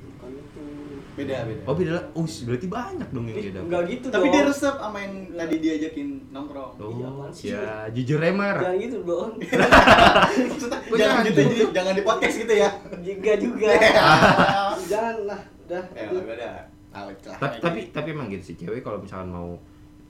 Beda, 1.21 1.37
beda. 1.43 1.61
oh 1.63 1.75
beda 1.75 1.91
lah 1.91 2.03
oh 2.11 2.25
berarti 2.25 2.67
banyak 2.67 3.07
dong 3.07 3.25
yang 3.25 3.37
dia 3.37 3.51
enggak 3.53 3.61
dapat 3.77 3.91
gitu 3.91 4.05
Tapi 4.07 4.21
dong 4.23 4.33
dia 4.33 4.43
resep 4.43 4.75
sama 4.75 4.97
yang 4.97 5.13
tadi 5.31 5.55
diajakin 5.57 6.07
nongkrong. 6.29 6.71
oh 6.75 6.89
Iya, 7.31 7.53
ya 7.53 7.69
jujur 7.91 8.19
Emar 8.19 8.55
jangan 8.57 8.77
gitu 8.77 8.97
dong 9.01 9.29
jangan 10.99 11.21
gitu, 11.23 11.39
jadi 11.41 11.63
jangan 11.71 11.93
di 11.93 12.03
podcast 12.03 12.35
gitu 12.37 12.53
ya. 12.55 12.69
enggak 12.91 13.37
juga 13.37 13.69
jangan 14.91 15.17
lah 15.25 15.41
Dah. 15.63 15.83
Ya. 15.93 16.67
Awet 16.91 17.17
celah. 17.21 17.39
tapi 17.39 17.55
tapi 17.57 17.79
tapi 17.89 18.07
emang 18.11 18.27
gitu 18.27 18.43
sih 18.43 18.55
cewek 18.57 18.81
kalau 18.81 18.99
misalkan 18.99 19.31
mau 19.31 19.55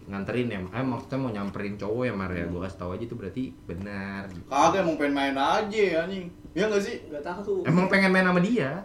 nganterin 0.04 0.50
ya 0.50 0.58
eh 0.58 0.82
maksudnya 0.82 1.18
mau 1.20 1.30
nyamperin 1.30 1.78
cowok 1.78 2.04
ya 2.04 2.12
Mar 2.12 2.32
ya 2.32 2.42
gue 2.44 2.58
kasih 2.60 2.80
tahu 2.80 2.90
aja 2.92 3.04
itu 3.06 3.14
berarti 3.14 3.44
benar 3.64 4.26
Kagak 4.50 4.82
emang 4.82 4.98
pengen 4.98 5.14
main 5.14 5.38
aja 5.38 5.84
anjing. 6.02 6.26
Ya 6.52 6.66
enggak 6.66 6.82
sih? 6.82 7.06
Enggak 7.06 7.22
tahu. 7.24 7.62
emang 7.64 7.86
pengen 7.86 8.10
main 8.10 8.26
sama 8.26 8.42
dia 8.42 8.82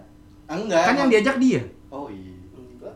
Enggak. 0.47 0.83
kan 0.83 0.93
yang 0.93 0.99
emang- 1.01 1.11
diajak 1.11 1.37
dia 1.41 1.62
Oh 1.88 2.07
iya. 2.09 2.35
Enggak. 2.53 2.94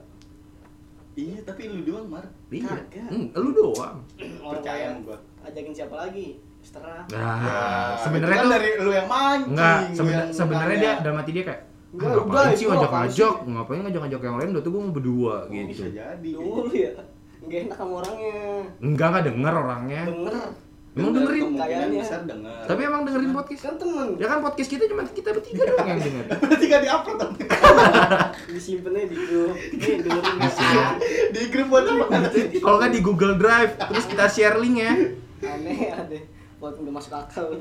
Iya, 1.15 1.37
tapi 1.43 1.63
lu 1.67 1.81
doang, 1.83 2.07
Mar. 2.09 2.25
iya 2.49 2.65
Kagak. 2.65 3.07
Hmm, 3.11 3.27
lu 3.33 3.51
doang 3.53 3.97
Orang 4.41 4.63
Percaya 4.63 4.85
sama 4.89 5.01
gua. 5.05 5.19
Ajakin 5.43 5.73
siapa 5.73 5.97
lagi? 5.97 6.27
Setengah. 6.61 7.09
nah 7.09 7.37
Ya, 7.41 7.61
sebenarnya 7.99 8.37
kan 8.37 8.45
tuh 8.45 8.53
dari 8.53 8.71
lu 8.79 8.91
yang 8.93 9.09
mancing. 9.09 9.51
Enggak, 9.51 9.79
sebenarnya 10.31 10.77
dia 10.77 10.93
dalam 11.01 11.17
hati 11.19 11.33
dia 11.33 11.45
kayak 11.45 11.61
ah, 11.61 11.69
Enggak, 11.91 12.11
ngapain 12.13 12.29
enggak, 12.29 12.55
sih 12.55 12.67
ngajak-ngajak, 12.69 13.35
ngapain 13.49 13.81
ngajak-ngajak 13.83 14.21
yang 14.23 14.37
lain, 14.39 14.49
udah 14.53 14.63
tuh 14.63 14.71
gue 14.71 14.81
mau 14.81 14.93
berdua 14.95 15.37
Oh, 15.43 15.51
gitu. 15.51 15.69
bisa 15.73 15.87
jadi. 15.91 16.31
Dulu 16.31 16.71
ya. 16.71 16.93
Enggak 17.41 17.59
enak 17.67 17.77
sama 17.77 17.93
orangnya. 18.05 18.41
Enggak, 18.79 19.07
enggak 19.11 19.25
denger 19.33 19.55
orangnya. 19.57 20.03
Denger. 20.07 20.35
Emang 20.91 21.15
dengerin? 21.15 21.55
Kayaknya. 21.55 22.03
besar 22.03 22.21
denger. 22.27 22.63
Tapi 22.67 22.81
emang 22.83 23.03
dengerin 23.07 23.31
podcast? 23.31 23.63
Kan 23.63 23.77
temen. 23.79 24.09
Ya 24.19 24.27
kan 24.27 24.39
podcast 24.43 24.69
kita 24.69 24.85
cuma 24.91 25.07
kita 25.07 25.31
bertiga 25.31 25.63
doang 25.71 25.87
yang 25.87 26.01
denger. 26.03 26.25
berarti 26.43 26.65
gak 26.67 26.83
di-upload 26.83 27.17
dong. 27.17 27.33
Disimpennya 28.59 29.07
di 29.07 29.17
grup. 29.17 29.55
Nih 29.55 29.97
dengerin 30.03 30.37
di 31.31 31.41
grup 31.47 31.67
buat 31.71 31.87
apa? 31.87 32.05
Kalau 32.59 32.77
nggak 32.83 32.91
di 32.91 33.01
Google 33.01 33.39
Drive, 33.39 33.79
terus 33.79 34.05
kita 34.11 34.27
share 34.27 34.59
link 34.59 34.83
ya. 34.83 34.93
Aneh 35.47 35.95
aneh. 35.95 36.23
Buat 36.59 36.75
nggak 36.77 36.91
masuk 36.93 37.15
akal. 37.15 37.55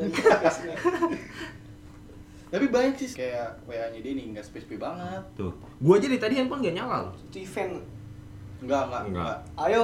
Tapi 2.49 2.65
banyak 2.65 2.97
sih 2.97 3.13
kayak 3.13 3.61
WA-nya 3.69 4.01
dia 4.01 4.13
nih 4.17 4.25
enggak 4.33 4.41
spesifik 4.41 4.81
banget. 4.81 5.21
Tuh, 5.37 5.53
gua 5.77 6.01
aja 6.01 6.09
dari 6.09 6.17
tadi 6.17 6.33
handphone 6.33 6.65
gak 6.65 6.73
nyala 6.73 7.05
loh. 7.05 7.13
Itu 7.29 7.45
event. 7.45 7.77
Enggak, 8.65 8.89
enggak, 8.89 9.01
Enggak. 9.05 9.37
enggak. 9.37 9.37
Ayo. 9.69 9.83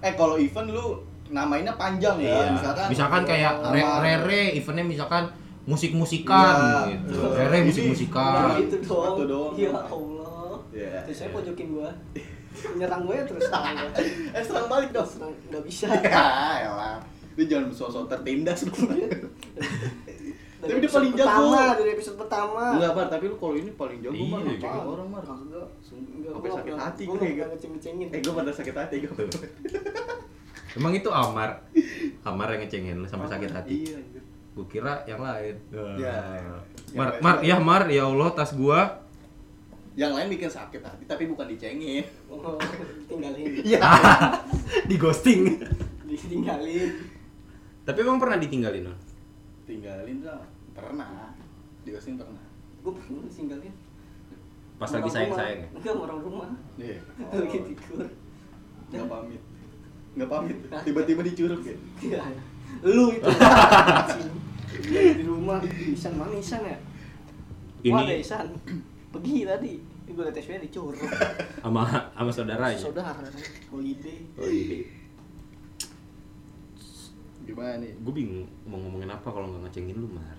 Eh 0.00 0.12
kalau 0.16 0.40
event 0.40 0.72
lu 0.72 1.04
namainnya 1.30 1.72
panjang 1.72 2.18
ya, 2.18 2.34
Iya. 2.36 2.50
misalkan 2.52 2.86
Misalkan 2.88 3.22
kayak 3.24 3.52
nama- 3.60 4.02
Re- 4.02 4.20
Rere, 4.20 4.42
eventnya 4.52 4.82
misalkan 4.84 5.24
musik-musikan 5.64 6.54
Iya. 6.58 6.80
gitu. 6.92 7.14
Tuh. 7.16 7.30
Rere 7.32 7.58
musik-musikan. 7.62 8.34
Nah, 8.44 8.58
itu 8.58 8.76
doang. 8.80 9.14
Itu 9.14 9.24
doang. 9.24 9.52
Ya 9.54 9.70
Allah. 9.72 10.54
Iya. 10.70 11.02
Terus 11.04 11.16
saya 11.16 11.28
iya. 11.28 11.34
pojokin 11.36 11.68
gua. 11.70 11.90
Menyerang 12.50 13.02
gue 13.04 13.16
terus 13.24 13.42
serang 13.42 13.62
gua. 13.78 13.88
Eh 14.30 14.42
serang 14.42 14.66
balik 14.66 14.90
dong. 14.90 15.06
Serang 15.06 15.32
nggak 15.46 15.62
bisa. 15.62 15.86
Ya, 16.04 16.26
elah. 16.64 16.98
Lu 17.32 17.42
jangan 17.44 17.70
sosok 17.70 18.04
tertindas 18.06 18.66
dong. 18.66 18.90
Dari 20.60 20.76
Tapi 20.76 20.84
dia 20.84 20.92
paling 20.92 21.12
jago. 21.16 21.24
pertama, 21.24 21.72
dari 21.72 21.90
episode 21.90 22.16
pertama. 22.20 22.62
Enggak, 22.76 22.92
Bar, 22.92 23.08
tapi 23.08 23.24
lu 23.24 23.36
kalau 23.38 23.56
ini 23.56 23.72
paling 23.72 23.96
jago 23.98 24.12
Iya, 24.12 24.28
mah 24.28 24.84
orang, 24.84 25.08
Mar. 25.08 25.24
Enggak. 25.24 25.66
Enggak, 25.88 26.32
Sampai 26.36 26.44
gua 26.44 26.58
sakit 26.60 26.74
hati 26.76 27.02
gua 27.02 27.08
gue, 27.08 27.16
nggak 27.16 27.32
gitu. 27.32 27.48
ngeceng-ngecengin. 27.48 28.08
Eh, 28.12 28.20
gue 28.20 28.34
pada 28.34 28.52
sakit 28.52 28.74
hati 28.76 28.96
gue. 29.00 29.24
Emang 30.76 30.92
itu 30.94 31.10
Amar. 31.10 31.66
Amar 32.22 32.46
yang 32.54 32.62
ngecengin 32.62 33.02
lu 33.02 33.06
sampai 33.08 33.26
sakit 33.26 33.50
hati. 33.50 33.74
Iya, 33.90 33.94
anjir. 33.98 34.22
Gua 34.54 34.66
kira 34.66 34.94
yang 35.06 35.20
lain. 35.22 35.54
Ya. 35.98 36.18
Mar, 36.94 37.08
Yang 37.16 37.22
Mar, 37.22 37.36
lain. 37.38 37.48
ya 37.48 37.56
Mar, 37.58 37.82
ya 37.90 38.02
Allah 38.06 38.28
tas 38.34 38.50
gua. 38.54 38.80
Yang 39.98 40.12
lain 40.14 40.26
bikin 40.30 40.50
sakit 40.50 40.82
hati, 40.86 41.02
tapi 41.04 41.26
bukan 41.26 41.50
dicengin. 41.50 42.06
Oh, 42.30 42.54
tinggalin. 43.10 43.58
Iya. 43.66 43.78
Di 44.90 44.94
ghosting. 44.94 45.58
Ditinggalin. 46.06 46.90
Tapi 47.82 47.98
emang 48.06 48.22
pernah 48.22 48.38
ditinggalin, 48.38 48.86
Non? 48.86 48.98
Tinggalin 49.66 50.22
tuh 50.22 50.40
pernah. 50.72 51.34
Di 51.82 51.90
ghosting 51.90 52.14
pernah. 52.14 52.42
Gue 52.86 52.92
pernah 52.94 53.26
ditinggalin. 53.26 53.74
Pas 54.78 54.88
lagi 54.88 55.10
ya? 55.12 55.20
rumah. 55.28 55.38
Enggak, 55.76 55.94
orang 55.98 56.20
rumah. 56.24 56.48
Iya. 56.78 56.98
Lagi 57.28 57.58
tidur. 57.68 58.06
Enggak 58.88 59.06
pamit. 59.10 59.42
Enggak 60.10 60.28
pamit. 60.28 60.56
Tiba-tiba 60.82 61.20
dicurug 61.22 61.62
ya. 61.62 61.76
Iya. 62.00 62.22
Lu 62.82 63.12
itu. 63.12 63.26
Di 64.90 65.24
rumah 65.24 65.60
Isan 65.86 66.14
mana 66.14 66.34
Isan 66.34 66.62
ya? 66.62 66.78
Ini- 67.80 67.92
Wah, 67.92 68.02
ada 68.02 68.16
Isan. 68.16 68.46
Pergi 69.10 69.44
tadi. 69.44 69.72
Gue 70.10 70.26
liat 70.26 70.34
SW 70.36 70.58
dicurug. 70.60 70.98
Sama 71.62 71.86
sama 72.10 72.30
saudaranya. 72.30 72.74
Saudara, 72.74 73.14
holiday. 73.70 74.18
Oh 74.34 74.44
iya. 74.44 74.82
Gimana 77.40 77.78
nih? 77.78 77.92
Gue 77.96 78.12
bingung 78.12 78.46
mau 78.64 78.78
ngomongin 78.78 79.06
apa 79.08 79.26
kalau 79.26 79.46
nggak 79.48 79.70
ngecengin 79.70 79.96
lu, 79.96 80.08
Mar. 80.10 80.34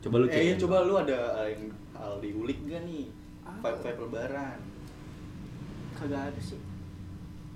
Coba 0.00 0.16
lu 0.18 0.26
Eh, 0.26 0.42
iya, 0.42 0.54
coba 0.56 0.82
lu 0.82 0.96
ada 0.96 1.18
yang 1.46 1.70
hal 1.92 2.18
diulik 2.18 2.58
gak 2.66 2.82
nih? 2.82 3.06
Apa? 3.44 3.68
Vibe-vibe 3.70 4.00
lebaran. 4.02 4.58
Kagak 5.94 6.22
ada 6.32 6.40
sih. 6.40 6.58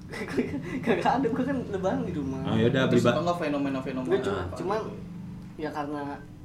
Kagak 0.06 1.12
ada, 1.18 1.26
gue 1.26 1.44
kan 1.44 1.58
lebaran 1.68 2.02
di 2.02 2.14
rumah. 2.14 2.40
Oh 2.44 2.54
ya 2.54 2.66
udah 2.66 2.82
beli 2.86 2.94
Terus 2.94 3.04
ba- 3.04 3.12
apa 3.12 3.20
enggak 3.20 3.38
fenomena-fenomena? 3.40 4.12
Gue 4.12 4.20
cuma, 4.22 4.38
apa 4.40 4.54
cuman 4.54 4.80
gitu? 4.80 4.94
ya 5.56 5.68
karena 5.70 6.02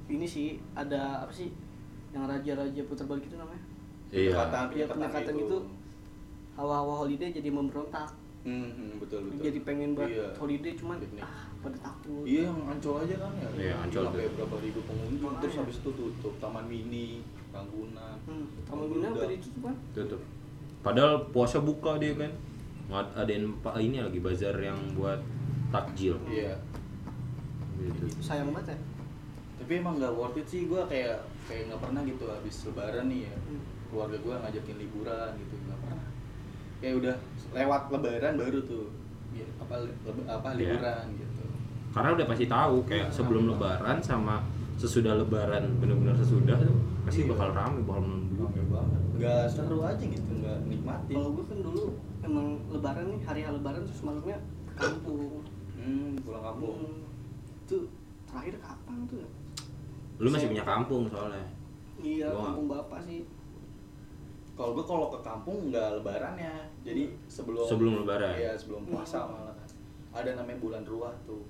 ini 0.08 0.26
sih 0.26 0.47
ada 0.74 1.02
apa 1.19 1.32
sih 1.32 1.50
yang 2.10 2.26
raja-raja 2.26 2.82
putar 2.84 3.06
balik 3.06 3.24
itu 3.24 3.36
namanya 3.36 3.62
Iya. 4.10 4.34
Pendekatan, 4.34 4.65
Iya, 4.74 4.86
pendekatan 4.86 5.34
itu. 5.38 5.58
hawa-hawa 6.54 6.93
holiday 7.00 7.30
jadi 7.32 7.47
memberontak 7.50 8.12
Hmm, 8.41 8.67
hmm, 8.67 8.97
betul 8.97 9.21
betul. 9.24 9.39
jadi 9.39 9.60
pengen 9.62 9.89
buat 9.93 10.10
Iya. 10.10 10.28
holiday 10.36 10.74
cuman 10.74 10.97
Piknik. 10.97 11.21
ah 11.21 11.45
pada 11.58 11.78
takut 11.80 12.26
Iya, 12.26 12.41
yang 12.43 12.60
ancol 12.67 12.95
aja 13.00 13.15
kan 13.15 13.32
ya. 13.36 13.50
Iya, 13.54 13.74
Ancol 13.80 14.04
Sampai 14.04 14.28
berapa 14.34 14.56
ribu 14.58 14.80
pengunjung, 14.82 15.21
Makanya. 15.24 15.39
terus 15.39 15.56
habis 15.56 15.78
itu 15.78 15.89
tutup 15.91 16.34
Taman 16.36 16.65
Mini, 16.65 17.21
Ragunan. 17.47 18.17
hmm, 18.26 18.45
guna 18.65 19.08
Udah. 19.08 19.21
apa 19.21 19.32
itu 19.32 19.47
kan 19.56 19.76
Tutup. 19.93 20.21
Padahal 20.82 21.13
puasa 21.30 21.62
buka 21.62 21.95
dia 21.95 22.17
kan. 22.17 22.34
Nggak- 22.91 23.15
Adain 23.15 23.43
pak 23.58 23.80
ini 23.80 23.97
lagi 23.97 24.19
bazar 24.19 24.54
yang 24.54 24.75
buat 24.91 25.23
takjil. 25.69 26.19
Iya. 26.25 26.60
Gitu. 27.73 28.06
sayang 28.21 28.51
banget 28.51 28.75
ya 28.75 28.80
Tapi 29.58 29.71
emang 29.75 29.95
nggak 29.95 30.12
worth 30.12 30.36
it 30.36 30.45
sih, 30.45 30.65
gue 30.65 30.82
kayak 30.84 31.17
kayak 31.45 31.65
nggak 31.65 31.82
pernah 31.82 32.01
gitu 32.04 32.23
habis 32.27 32.56
lebaran 32.63 33.06
nih 33.08 33.19
ya. 33.23 33.34
Hmm. 33.39 33.62
Keluarga 33.88 34.17
gue 34.17 34.34
ngajakin 34.36 34.75
liburan 34.77 35.30
gitu, 35.36 35.56
nggak 35.60 35.80
pernah. 35.80 36.06
Kayak 36.77 36.95
udah 36.97 37.15
lewat 37.51 37.82
lebaran 37.89 38.34
baru 38.36 38.60
tuh 38.62 38.86
ya, 39.32 39.47
apa 39.58 39.75
leb- 39.80 40.27
apa 40.27 40.47
Iya. 40.51 40.58
liburan 40.75 41.06
gitu. 41.15 41.43
Karena 41.91 42.10
udah 42.12 42.25
pasti 42.27 42.45
tahu 42.47 42.75
kayak 42.84 43.08
sebelum 43.10 43.43
lebaran 43.47 43.97
sama 43.99 44.36
sesudah 44.75 45.13
lebaran 45.15 45.63
bener-bener 45.77 46.13
sesudah 46.15 46.58
tuh 46.60 46.75
pasti 47.04 47.21
Iya. 47.23 47.30
bakal 47.32 47.49
rame, 47.51 47.80
bakal 47.82 48.01
menunggu. 48.04 48.43
Rame 48.43 48.62
banget. 48.67 48.99
Nggak 49.15 49.43
seru 49.47 49.80
aja 49.80 50.04
gitu, 50.04 50.32
nggak 50.36 50.58
nikmatin. 50.65 51.15
kalau 51.15 51.30
gue 51.32 51.45
kan 51.45 51.60
dulu 51.62 51.84
emang 52.32 52.48
lebaran 52.70 53.06
nih 53.10 53.22
hari 53.22 53.41
lebaran 53.44 53.84
terus 53.84 54.02
malamnya 54.02 54.39
ke 54.65 54.74
kampung 54.78 55.44
Hmm, 55.74 56.13
pulang 56.17 56.39
kampung. 56.41 56.78
Hmm, 56.78 57.02
itu 57.60 57.78
terakhir 58.24 58.54
kapan 58.58 58.98
tuh 59.06 59.17
ya? 59.17 59.30
Lu 60.17 60.30
masih 60.30 60.48
punya 60.48 60.62
kampung 60.63 61.04
soalnya. 61.06 61.41
iya 62.00 62.26
Gua- 62.28 62.46
kampung 62.48 62.67
bapak 62.67 63.00
sih 63.02 63.22
Kalau 64.52 64.72
gue 64.72 64.84
kalau 64.84 65.10
ke 65.10 65.20
kampung 65.22 65.58
nggak 65.67 65.98
lebaran 65.98 66.36
ya, 66.36 66.54
jadi 66.82 67.10
sebelum 67.26 67.65
Sebelum 67.65 67.94
lebaran. 68.00 68.36
Iya 68.36 68.54
sebelum 68.54 68.86
puasa 68.86 69.20
Hmm. 69.20 69.34
malah 69.34 69.56
kan. 69.56 69.70
Ada 70.13 70.30
namanya 70.36 70.60
bulan 70.60 70.84
ruah 70.84 71.15
tuh. 71.24 71.41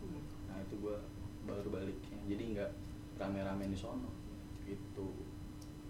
Nah 0.47 0.55
itu 0.57 0.75
gue 0.77 0.95
baru 1.43 1.67
baliknya, 1.69 2.19
jadi 2.25 2.43
nggak 2.53 2.71
rame-rame 3.17 3.65
di 3.65 3.75
sono 3.75 4.07
gitu. 4.63 5.07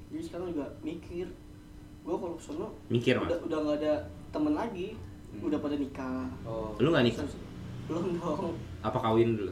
jadi 0.10 0.22
sekarang 0.22 0.48
juga 0.50 0.66
mikir 0.82 1.28
gue 2.02 2.16
kalau 2.18 2.34
kesono 2.34 2.68
Mikir, 2.88 3.14
udah 3.16 3.30
Mas. 3.30 3.46
udah 3.46 3.60
nggak 3.62 3.78
ada 3.78 3.94
temen 4.32 4.54
lagi 4.54 4.96
Hmm. 5.32 5.48
udah 5.48 5.60
pada 5.60 5.76
nikah 5.76 6.28
Oh. 6.44 6.76
Lu 6.76 6.90
nggak 6.90 7.06
nikah? 7.06 7.24
belum 7.86 8.16
dong 8.16 8.56
Apa 8.82 8.98
kawin 8.98 9.36
dulu? 9.36 9.52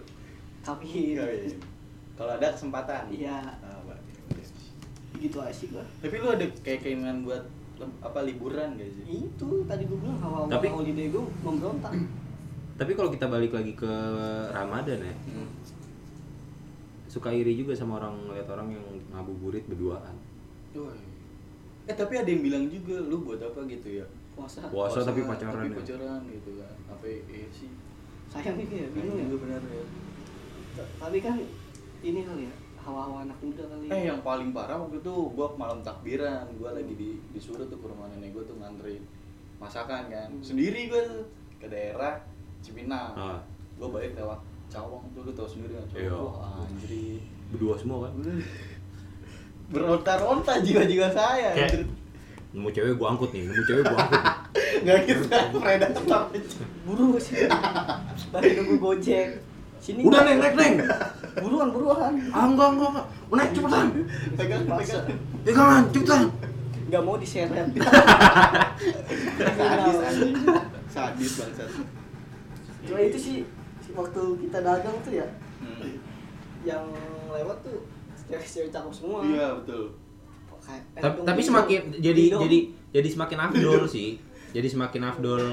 kawin 0.62 1.16
iya. 1.16 1.24
Kalau 2.14 2.32
ada 2.34 2.52
kesempatan. 2.52 3.08
Iya. 3.10 3.38
Berarti. 3.82 4.12
gitu 5.18 5.38
aja 5.38 5.52
sih 5.52 5.68
gue 5.68 5.84
Tapi 6.00 6.16
lu 6.16 6.28
ada 6.30 6.46
kayak 6.62 6.80
keinginan 6.82 7.24
buat 7.24 7.44
apa 8.00 8.20
liburan 8.22 8.76
gak 8.76 8.88
sih? 8.90 9.04
itu 9.26 9.48
tadi 9.64 9.84
gue 9.84 9.98
bilang 9.98 10.16
hawa 10.18 10.36
hawa 10.42 10.52
Tapi- 10.52 10.68
holiday 10.70 11.08
gue 11.10 11.24
memberontak 11.42 11.92
Tapi 12.76 12.92
kalau 12.94 13.08
kita 13.10 13.26
balik 13.26 13.52
lagi 13.52 13.72
ke 13.74 13.92
Ramadan 14.50 15.00
ya, 15.02 15.16
Hmm. 15.26 15.48
suka 17.06 17.28
iri 17.30 17.52
juga 17.54 17.72
sama 17.74 17.98
orang 17.98 18.16
ngeliat 18.22 18.48
orang 18.48 18.68
yang 18.70 18.86
ngabuburit 19.10 19.64
berduaan. 19.66 20.16
Wah. 20.74 20.96
Eh 21.84 21.92
tapi 21.94 22.14
ada 22.16 22.28
yang 22.28 22.40
bilang 22.40 22.64
juga 22.66 22.96
lu 23.02 23.20
buat 23.22 23.40
apa 23.42 23.60
gitu 23.66 23.90
ya? 23.94 24.06
Puasa 24.40 24.60
Puasa 24.72 25.00
tapi 25.04 25.28
pacaran 25.28 25.52
Tapi 25.60 25.68
ya. 25.68 25.78
pacaran 25.84 26.22
gitu 26.32 26.52
kan. 26.56 26.76
Apa 26.96 27.06
iya 27.12 27.48
sih? 27.52 27.70
sayang 28.30 28.62
gitu 28.62 28.74
ya 28.78 28.88
bingung 28.94 29.18
ya 29.18 29.26
juga 29.28 29.38
benar 29.50 29.62
ya. 29.68 29.84
Tapi 31.02 31.18
kan 31.20 31.36
ini 32.00 32.22
kali 32.24 32.48
ya 32.48 32.54
hawa-hawa 32.80 33.28
anak 33.28 33.36
muda 33.44 33.64
kali 33.68 33.86
Eh 33.92 34.08
yang 34.08 34.22
paling 34.24 34.56
parah 34.56 34.80
waktu 34.80 35.04
itu 35.04 35.14
gua 35.36 35.52
malam 35.60 35.84
takbiran, 35.84 36.48
gua 36.56 36.72
lagi 36.72 36.94
di 36.96 37.20
disuruh 37.36 37.68
tuh 37.68 37.76
ke 37.82 37.86
rumah 37.90 38.08
nenek 38.16 38.32
gua 38.32 38.44
tuh 38.48 38.56
ngantri 38.62 39.04
masakan 39.60 40.08
kan. 40.08 40.30
Hmm. 40.32 40.46
Sendiri 40.46 40.88
gua 40.88 41.02
tuh 41.04 41.26
ke 41.60 41.68
daerah 41.68 42.22
Cipinang. 42.64 43.12
Ah. 43.18 43.42
Gua 43.76 43.92
balik 43.92 44.16
lewat 44.16 44.40
Cawang 44.70 45.02
tuh 45.18 45.26
lu 45.26 45.34
tau 45.34 45.50
sendiri 45.50 45.74
kan. 45.74 45.86
Iya. 45.98 46.14
Cawang. 46.14 46.38
Wah, 46.38 46.62
anjir. 46.70 47.18
Berdua 47.50 47.74
semua 47.74 48.06
kan? 48.06 48.14
Beronta-ronta 49.74 50.62
jiwa-jiwa 50.62 51.10
saya. 51.10 51.58
Kayak-. 51.58 51.90
Nemu 52.50 52.70
cewek 52.70 52.94
gua 52.96 53.08
angkut 53.12 53.30
nih 53.30 53.46
nemu 53.46 53.64
cewek 53.64 53.84
gua 53.86 54.00
angkut. 54.00 54.22
Nggak 54.84 54.98
gitu 55.06 55.24
kan, 55.28 55.46
predator. 55.54 56.22
Buru 56.82 57.08
sih. 57.18 57.46
Lagi 58.30 58.50
nunggu 58.56 58.76
Gojek. 58.78 59.30
Sini. 59.80 60.04
udah 60.04 60.22
neng 60.22 60.44
naik 60.44 60.56
neng 60.56 60.76
Buruan, 61.40 61.72
buruan. 61.72 62.12
ah 62.30 62.44
enggak 62.46 62.68
enggak 62.70 62.90
enggak 62.92 63.06
naik 63.32 63.52
cepetan 63.56 63.88
Pegang, 64.36 64.62
pegang. 64.68 65.06
pegangan 65.40 65.84
cepetan 65.88 66.22
Nggak 66.90 67.02
mau 67.02 67.16
diseret. 67.16 67.68
Sadis 69.56 69.98
anjing. 70.02 70.36
Sadis 70.90 71.32
bangsat. 71.38 71.70
Cuma 72.82 73.00
itu 73.00 73.18
sih 73.18 73.38
waktu 73.92 74.22
kita 74.42 74.58
dagang 74.60 74.98
tuh 75.00 75.14
ya, 75.14 75.28
Hmm. 75.60 75.96
yang 76.64 76.84
lewat 77.30 77.62
tuh 77.62 77.84
cewek-cewek 78.26 78.70
cakep 78.70 78.92
semua. 78.92 79.20
Iya, 79.22 79.60
betul. 79.60 79.96
Kayak- 80.70 81.02
tapi, 81.02 81.18
tapi 81.24 81.42
semakin 81.42 81.80
dong. 81.90 82.02
jadi 82.02 82.24
Dong. 82.30 82.42
jadi 82.44 82.58
jadi 82.92 83.08
semakin 83.10 83.38
afdol 83.42 83.84
sih 83.96 84.10
jadi 84.50 84.68
semakin 84.68 85.02
afdol 85.06 85.44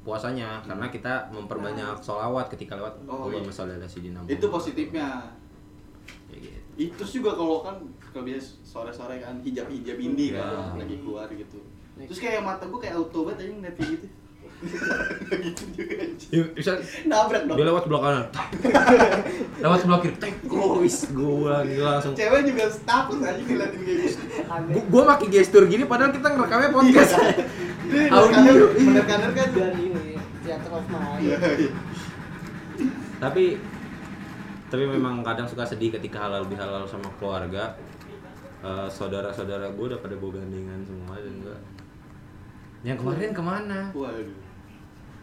puasanya 0.00 0.62
karena 0.62 0.86
kita 0.86 1.28
memperbanyak 1.30 1.98
sholawat 1.98 2.46
ketika 2.48 2.74
lewat 2.74 2.94
Oh, 3.02 3.26
iya. 3.26 3.42
Muhammad. 3.42 4.30
Itu 4.30 4.46
positifnya. 4.46 5.34
Kayak 6.26 6.40
gitu. 6.44 6.58
Itu 6.78 7.02
juga 7.18 7.34
kalau 7.34 7.58
kan 7.60 7.74
kalau 8.06 8.22
biasa 8.22 8.62
sore-sore 8.62 9.18
kan 9.18 9.34
hijab-hijab 9.40 9.98
ini 9.98 10.30
Ya. 10.30 10.46
kan 10.68 10.78
lagi 10.78 11.00
keluar 11.00 11.26
gitu. 11.28 11.58
Terus 11.98 12.20
kayak 12.20 12.38
mata 12.38 12.62
gua 12.66 12.78
kayak 12.78 12.94
auto 12.94 13.24
banget 13.24 13.38
aja 13.42 13.52
ngeliat 13.52 13.76
gitu. 13.76 14.06
Gitu 15.44 15.62
juga 15.72 15.94
bisa 16.56 16.72
Nabrak 17.04 17.42
dong. 17.44 17.56
dia 17.60 17.66
lewat 17.68 17.82
sebelah 17.86 18.02
kanan 18.02 18.24
lewat 19.64 19.78
sebelah 19.84 20.00
kiri 20.00 20.16
tek 20.16 20.34
wis 20.80 20.98
gua 21.12 21.62
gila 21.62 21.90
langsung 22.00 22.12
Cewek 22.16 22.40
juga 22.48 22.64
takut 22.88 23.18
aja 23.20 23.36
ngeliatin 23.36 23.80
kayak 23.84 23.98
gitu. 24.08 24.18
Gua, 24.46 24.82
gua 24.88 25.02
makin 25.14 25.28
gestur 25.30 25.62
gini 25.68 25.84
padahal 25.84 26.10
kita 26.10 26.26
ngerekamnya 26.32 26.70
podcast 26.72 27.12
Dia 27.86 28.10
Audio, 28.10 28.74
iya. 28.74 28.82
bener-bener 28.82 29.30
kan. 29.30 29.48
Dan 29.54 29.78
ini 29.78 30.18
theater 30.42 30.74
of 30.74 30.82
mind. 30.90 31.22
Iya, 31.22 31.38
iya. 31.54 31.70
tapi 33.22 33.62
tapi 34.66 34.82
memang 34.90 35.22
kadang 35.22 35.46
suka 35.46 35.62
sedih 35.62 35.94
ketika 35.94 36.26
halal 36.26 36.50
bihalal 36.50 36.82
sama 36.90 37.06
keluarga 37.22 37.78
Eh, 38.66 38.88
saudara-saudara 38.90 39.70
gue 39.70 39.84
udah 39.94 40.00
pada 40.02 40.18
bawa 40.18 40.42
gandengan 40.42 40.82
semua 40.82 41.14
dan 41.22 41.34
gua 41.38 41.56
yang 42.82 42.98
kemarin 42.98 43.30
ke 43.30 43.42
mana 43.44 43.78
Waduh. 43.94 44.45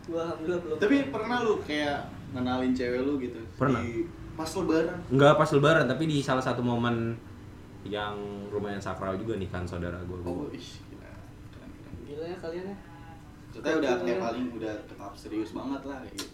Gua 0.09 0.19
alhamdulillah 0.27 0.61
belum. 0.63 0.77
Tapi 0.79 0.95
pernah 1.09 1.37
lu 1.43 1.53
kayak 1.63 1.99
ngenalin 2.35 2.71
cewek 2.75 2.99
lu 3.05 3.13
gitu? 3.21 3.39
Pernah. 3.55 3.79
Di 3.83 4.03
pas 4.33 4.49
lebaran. 4.49 4.97
nggak 5.13 5.33
pas 5.37 5.49
lebaran 5.53 5.85
tapi 5.85 6.03
di 6.09 6.17
salah 6.17 6.41
satu 6.41 6.65
momen 6.65 7.13
yang 7.85 8.17
lumayan 8.49 8.81
sakral 8.81 9.13
juga 9.13 9.37
nih 9.37 9.45
kan 9.45 9.61
saudara 9.61 10.01
gue 10.01 10.17
Oh, 10.25 10.49
ih, 10.49 10.67
gila. 10.89 11.11
Keren, 11.53 11.69
keren. 11.69 11.95
Gila 12.09 12.25
ya 12.25 12.37
kalian 12.41 12.65
ya. 12.73 12.77
Maksudnya 13.53 13.73
udah 13.77 13.93
kayak 14.01 14.17
paling 14.17 14.47
udah 14.57 14.73
tetap 14.89 15.13
serius 15.13 15.53
banget 15.53 15.81
lah 15.85 16.01
kayak 16.01 16.17
gitu. 16.17 16.33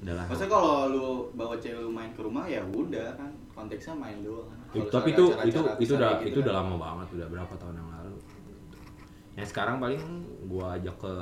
udah 0.00 0.14
lah 0.16 0.24
Maksudnya 0.24 0.48
kalau 0.48 0.74
lu 0.88 1.06
bawa 1.36 1.54
cewek 1.60 1.80
lu 1.84 1.92
main 1.92 2.08
ke 2.16 2.20
rumah 2.24 2.48
ya 2.48 2.64
udah 2.64 3.08
kan 3.20 3.28
konteksnya 3.52 3.92
main 3.92 4.24
doang 4.24 4.48
kan. 4.48 4.80
Tapi 4.88 5.08
itu 5.12 5.24
acara-acara 5.28 5.44
itu 5.44 5.60
besar 5.60 5.76
itu 5.76 5.92
udah 5.92 6.10
gitu 6.16 6.28
itu 6.32 6.38
udah 6.40 6.54
kan. 6.56 6.64
lama 6.64 6.74
banget 6.80 7.08
udah 7.20 7.26
berapa 7.28 7.54
tahun 7.60 7.74
yang 7.76 7.88
lalu 7.92 8.16
yang 9.36 9.48
sekarang 9.52 9.76
paling 9.76 10.02
gua 10.48 10.80
ajak 10.80 10.96
ke 10.96 11.12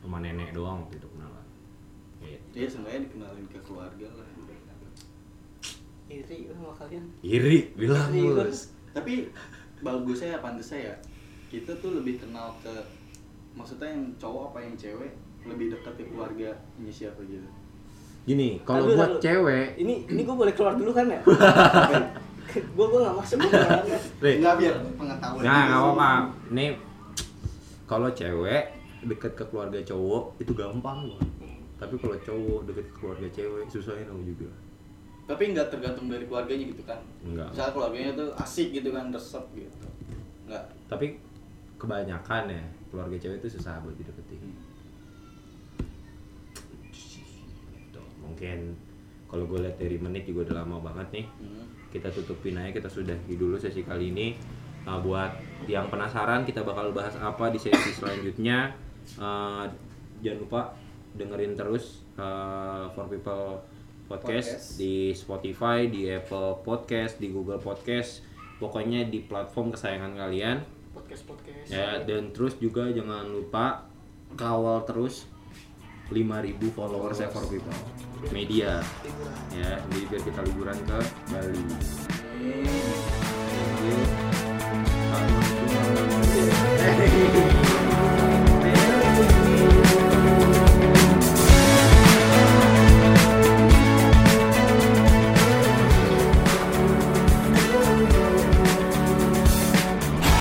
rumah 0.00 0.20
nenek 0.24 0.52
doang 0.56 0.86
waktu 0.86 0.96
itu 1.00 1.08
kenalan 1.12 1.46
Gitu. 2.20 2.44
Iya, 2.52 2.68
seenggaknya 2.68 3.00
dikenalin 3.08 3.46
ke 3.48 3.58
keluarga 3.64 4.08
lah. 4.12 4.28
Iri 6.10 6.50
sama 6.50 6.74
kalian. 6.74 7.06
iri 7.22 7.70
bilang 7.78 8.10
Gus. 8.10 8.74
Tapi 8.90 9.30
bagusnya 9.80 10.34
ya 10.34 10.38
pantasnya 10.42 10.80
ya 10.90 10.94
kita 11.50 11.72
tuh 11.78 11.98
lebih 11.98 12.18
kenal 12.22 12.54
ke 12.62 12.74
maksudnya 13.54 13.90
yang 13.90 14.02
cowok 14.18 14.54
apa 14.54 14.58
yang 14.62 14.74
cewek 14.78 15.12
lebih 15.46 15.66
dekat 15.74 15.94
ke 15.98 16.04
keluarganya 16.10 16.92
siapa 16.92 17.22
gitu. 17.26 17.48
gini 18.28 18.60
kalau 18.62 18.84
buat 18.86 19.16
lalu. 19.16 19.22
cewek 19.24 19.66
Ini 19.80 19.94
ini 20.12 20.20
gua 20.22 20.36
boleh 20.36 20.52
keluar 20.52 20.74
dulu 20.76 20.92
kan 20.92 21.08
ya? 21.08 21.20
gua 22.76 22.86
gua 22.92 23.00
nggak 23.08 23.16
masuk 23.18 23.36
nggak 23.40 24.54
biar 24.60 24.74
pengetahuan. 24.94 25.42
nah 25.42 25.60
nggak 25.66 25.80
apa-apa 25.80 26.10
nih 26.52 26.70
kalau 27.88 28.08
cewek 28.12 28.64
deket 29.02 29.32
ke 29.32 29.44
keluarga 29.46 29.80
cowok 29.80 30.36
itu 30.38 30.52
gampang 30.52 31.08
loh 31.08 31.20
tapi 31.76 31.96
kalau 31.96 32.16
cowok 32.16 32.60
deket 32.68 32.86
ke 32.88 32.96
keluarga 32.96 33.28
cewek 33.30 33.64
susahnya 33.68 34.04
dong 34.06 34.22
juga 34.22 34.50
Tapi 35.24 35.54
nggak 35.54 35.70
tergantung 35.70 36.10
dari 36.10 36.26
keluarganya 36.26 36.74
gitu 36.74 36.82
kan. 36.82 36.98
Enggak. 37.22 37.54
Misalnya 37.54 37.70
keluarganya 37.70 38.10
tuh 38.18 38.28
asik 38.34 38.74
gitu 38.74 38.90
kan, 38.90 39.14
resep 39.14 39.44
gitu. 39.54 39.86
Enggak. 40.50 40.64
tapi 40.90 41.06
kebanyakan 41.78 42.50
ya 42.50 42.62
keluarga 42.90 43.14
cewek 43.14 43.38
itu 43.38 43.48
susah 43.54 43.78
buat 43.80 43.94
dideketin 43.94 44.42
Gitu. 47.70 48.02
mungkin 48.18 48.74
kalau 49.24 49.46
gue 49.46 49.62
lihat 49.62 49.78
dari 49.78 49.96
menit 49.96 50.26
juga 50.26 50.50
udah 50.50 50.56
lama 50.60 50.76
banget 50.82 51.06
nih 51.14 51.26
Hmm. 51.38 51.64
kita 51.88 52.10
tutupin 52.10 52.58
aja 52.58 52.70
kita 52.72 52.90
sudahi 52.90 53.34
dulu 53.34 53.54
sesi 53.54 53.82
kali 53.82 54.10
ini 54.10 54.28
Nah, 54.80 54.96
buat 54.98 55.28
yang 55.68 55.86
penasaran 55.86 56.42
kita 56.42 56.64
bakal 56.64 56.88
bahas 56.90 57.12
apa 57.14 57.52
di 57.52 57.60
sesi 57.60 57.92
selanjutnya 57.92 58.72
Eh, 59.18 59.64
jangan 60.20 60.38
lupa 60.38 60.60
dengerin 61.16 61.58
terus 61.58 62.06
uh, 62.20 62.86
For 62.94 63.10
People 63.10 63.58
podcast, 64.06 64.76
podcast 64.76 64.78
di 64.78 65.10
Spotify, 65.14 65.90
di 65.90 66.06
Apple 66.10 66.62
Podcast, 66.62 67.18
di 67.18 67.34
Google 67.34 67.58
Podcast, 67.58 68.22
pokoknya 68.62 69.06
di 69.10 69.22
platform 69.26 69.74
kesayangan 69.74 70.14
kalian. 70.14 70.62
Podcast 70.94 71.22
podcast. 71.26 71.66
Ya, 71.70 72.02
dan 72.02 72.30
terus 72.30 72.58
juga 72.62 72.90
jangan 72.90 73.26
lupa 73.26 73.90
kawal 74.38 74.86
terus 74.86 75.26
5000 76.10 76.74
followers 76.74 77.22
saya 77.22 77.30
for 77.30 77.46
people 77.46 77.70
media 78.34 78.82
ya 79.54 79.78
jadi 79.78 80.02
biar 80.10 80.22
kita 80.26 80.40
liburan 80.42 80.78
ke 80.82 80.98
Bali 81.30 81.62
Thank 86.90 87.54
you. 87.54 87.59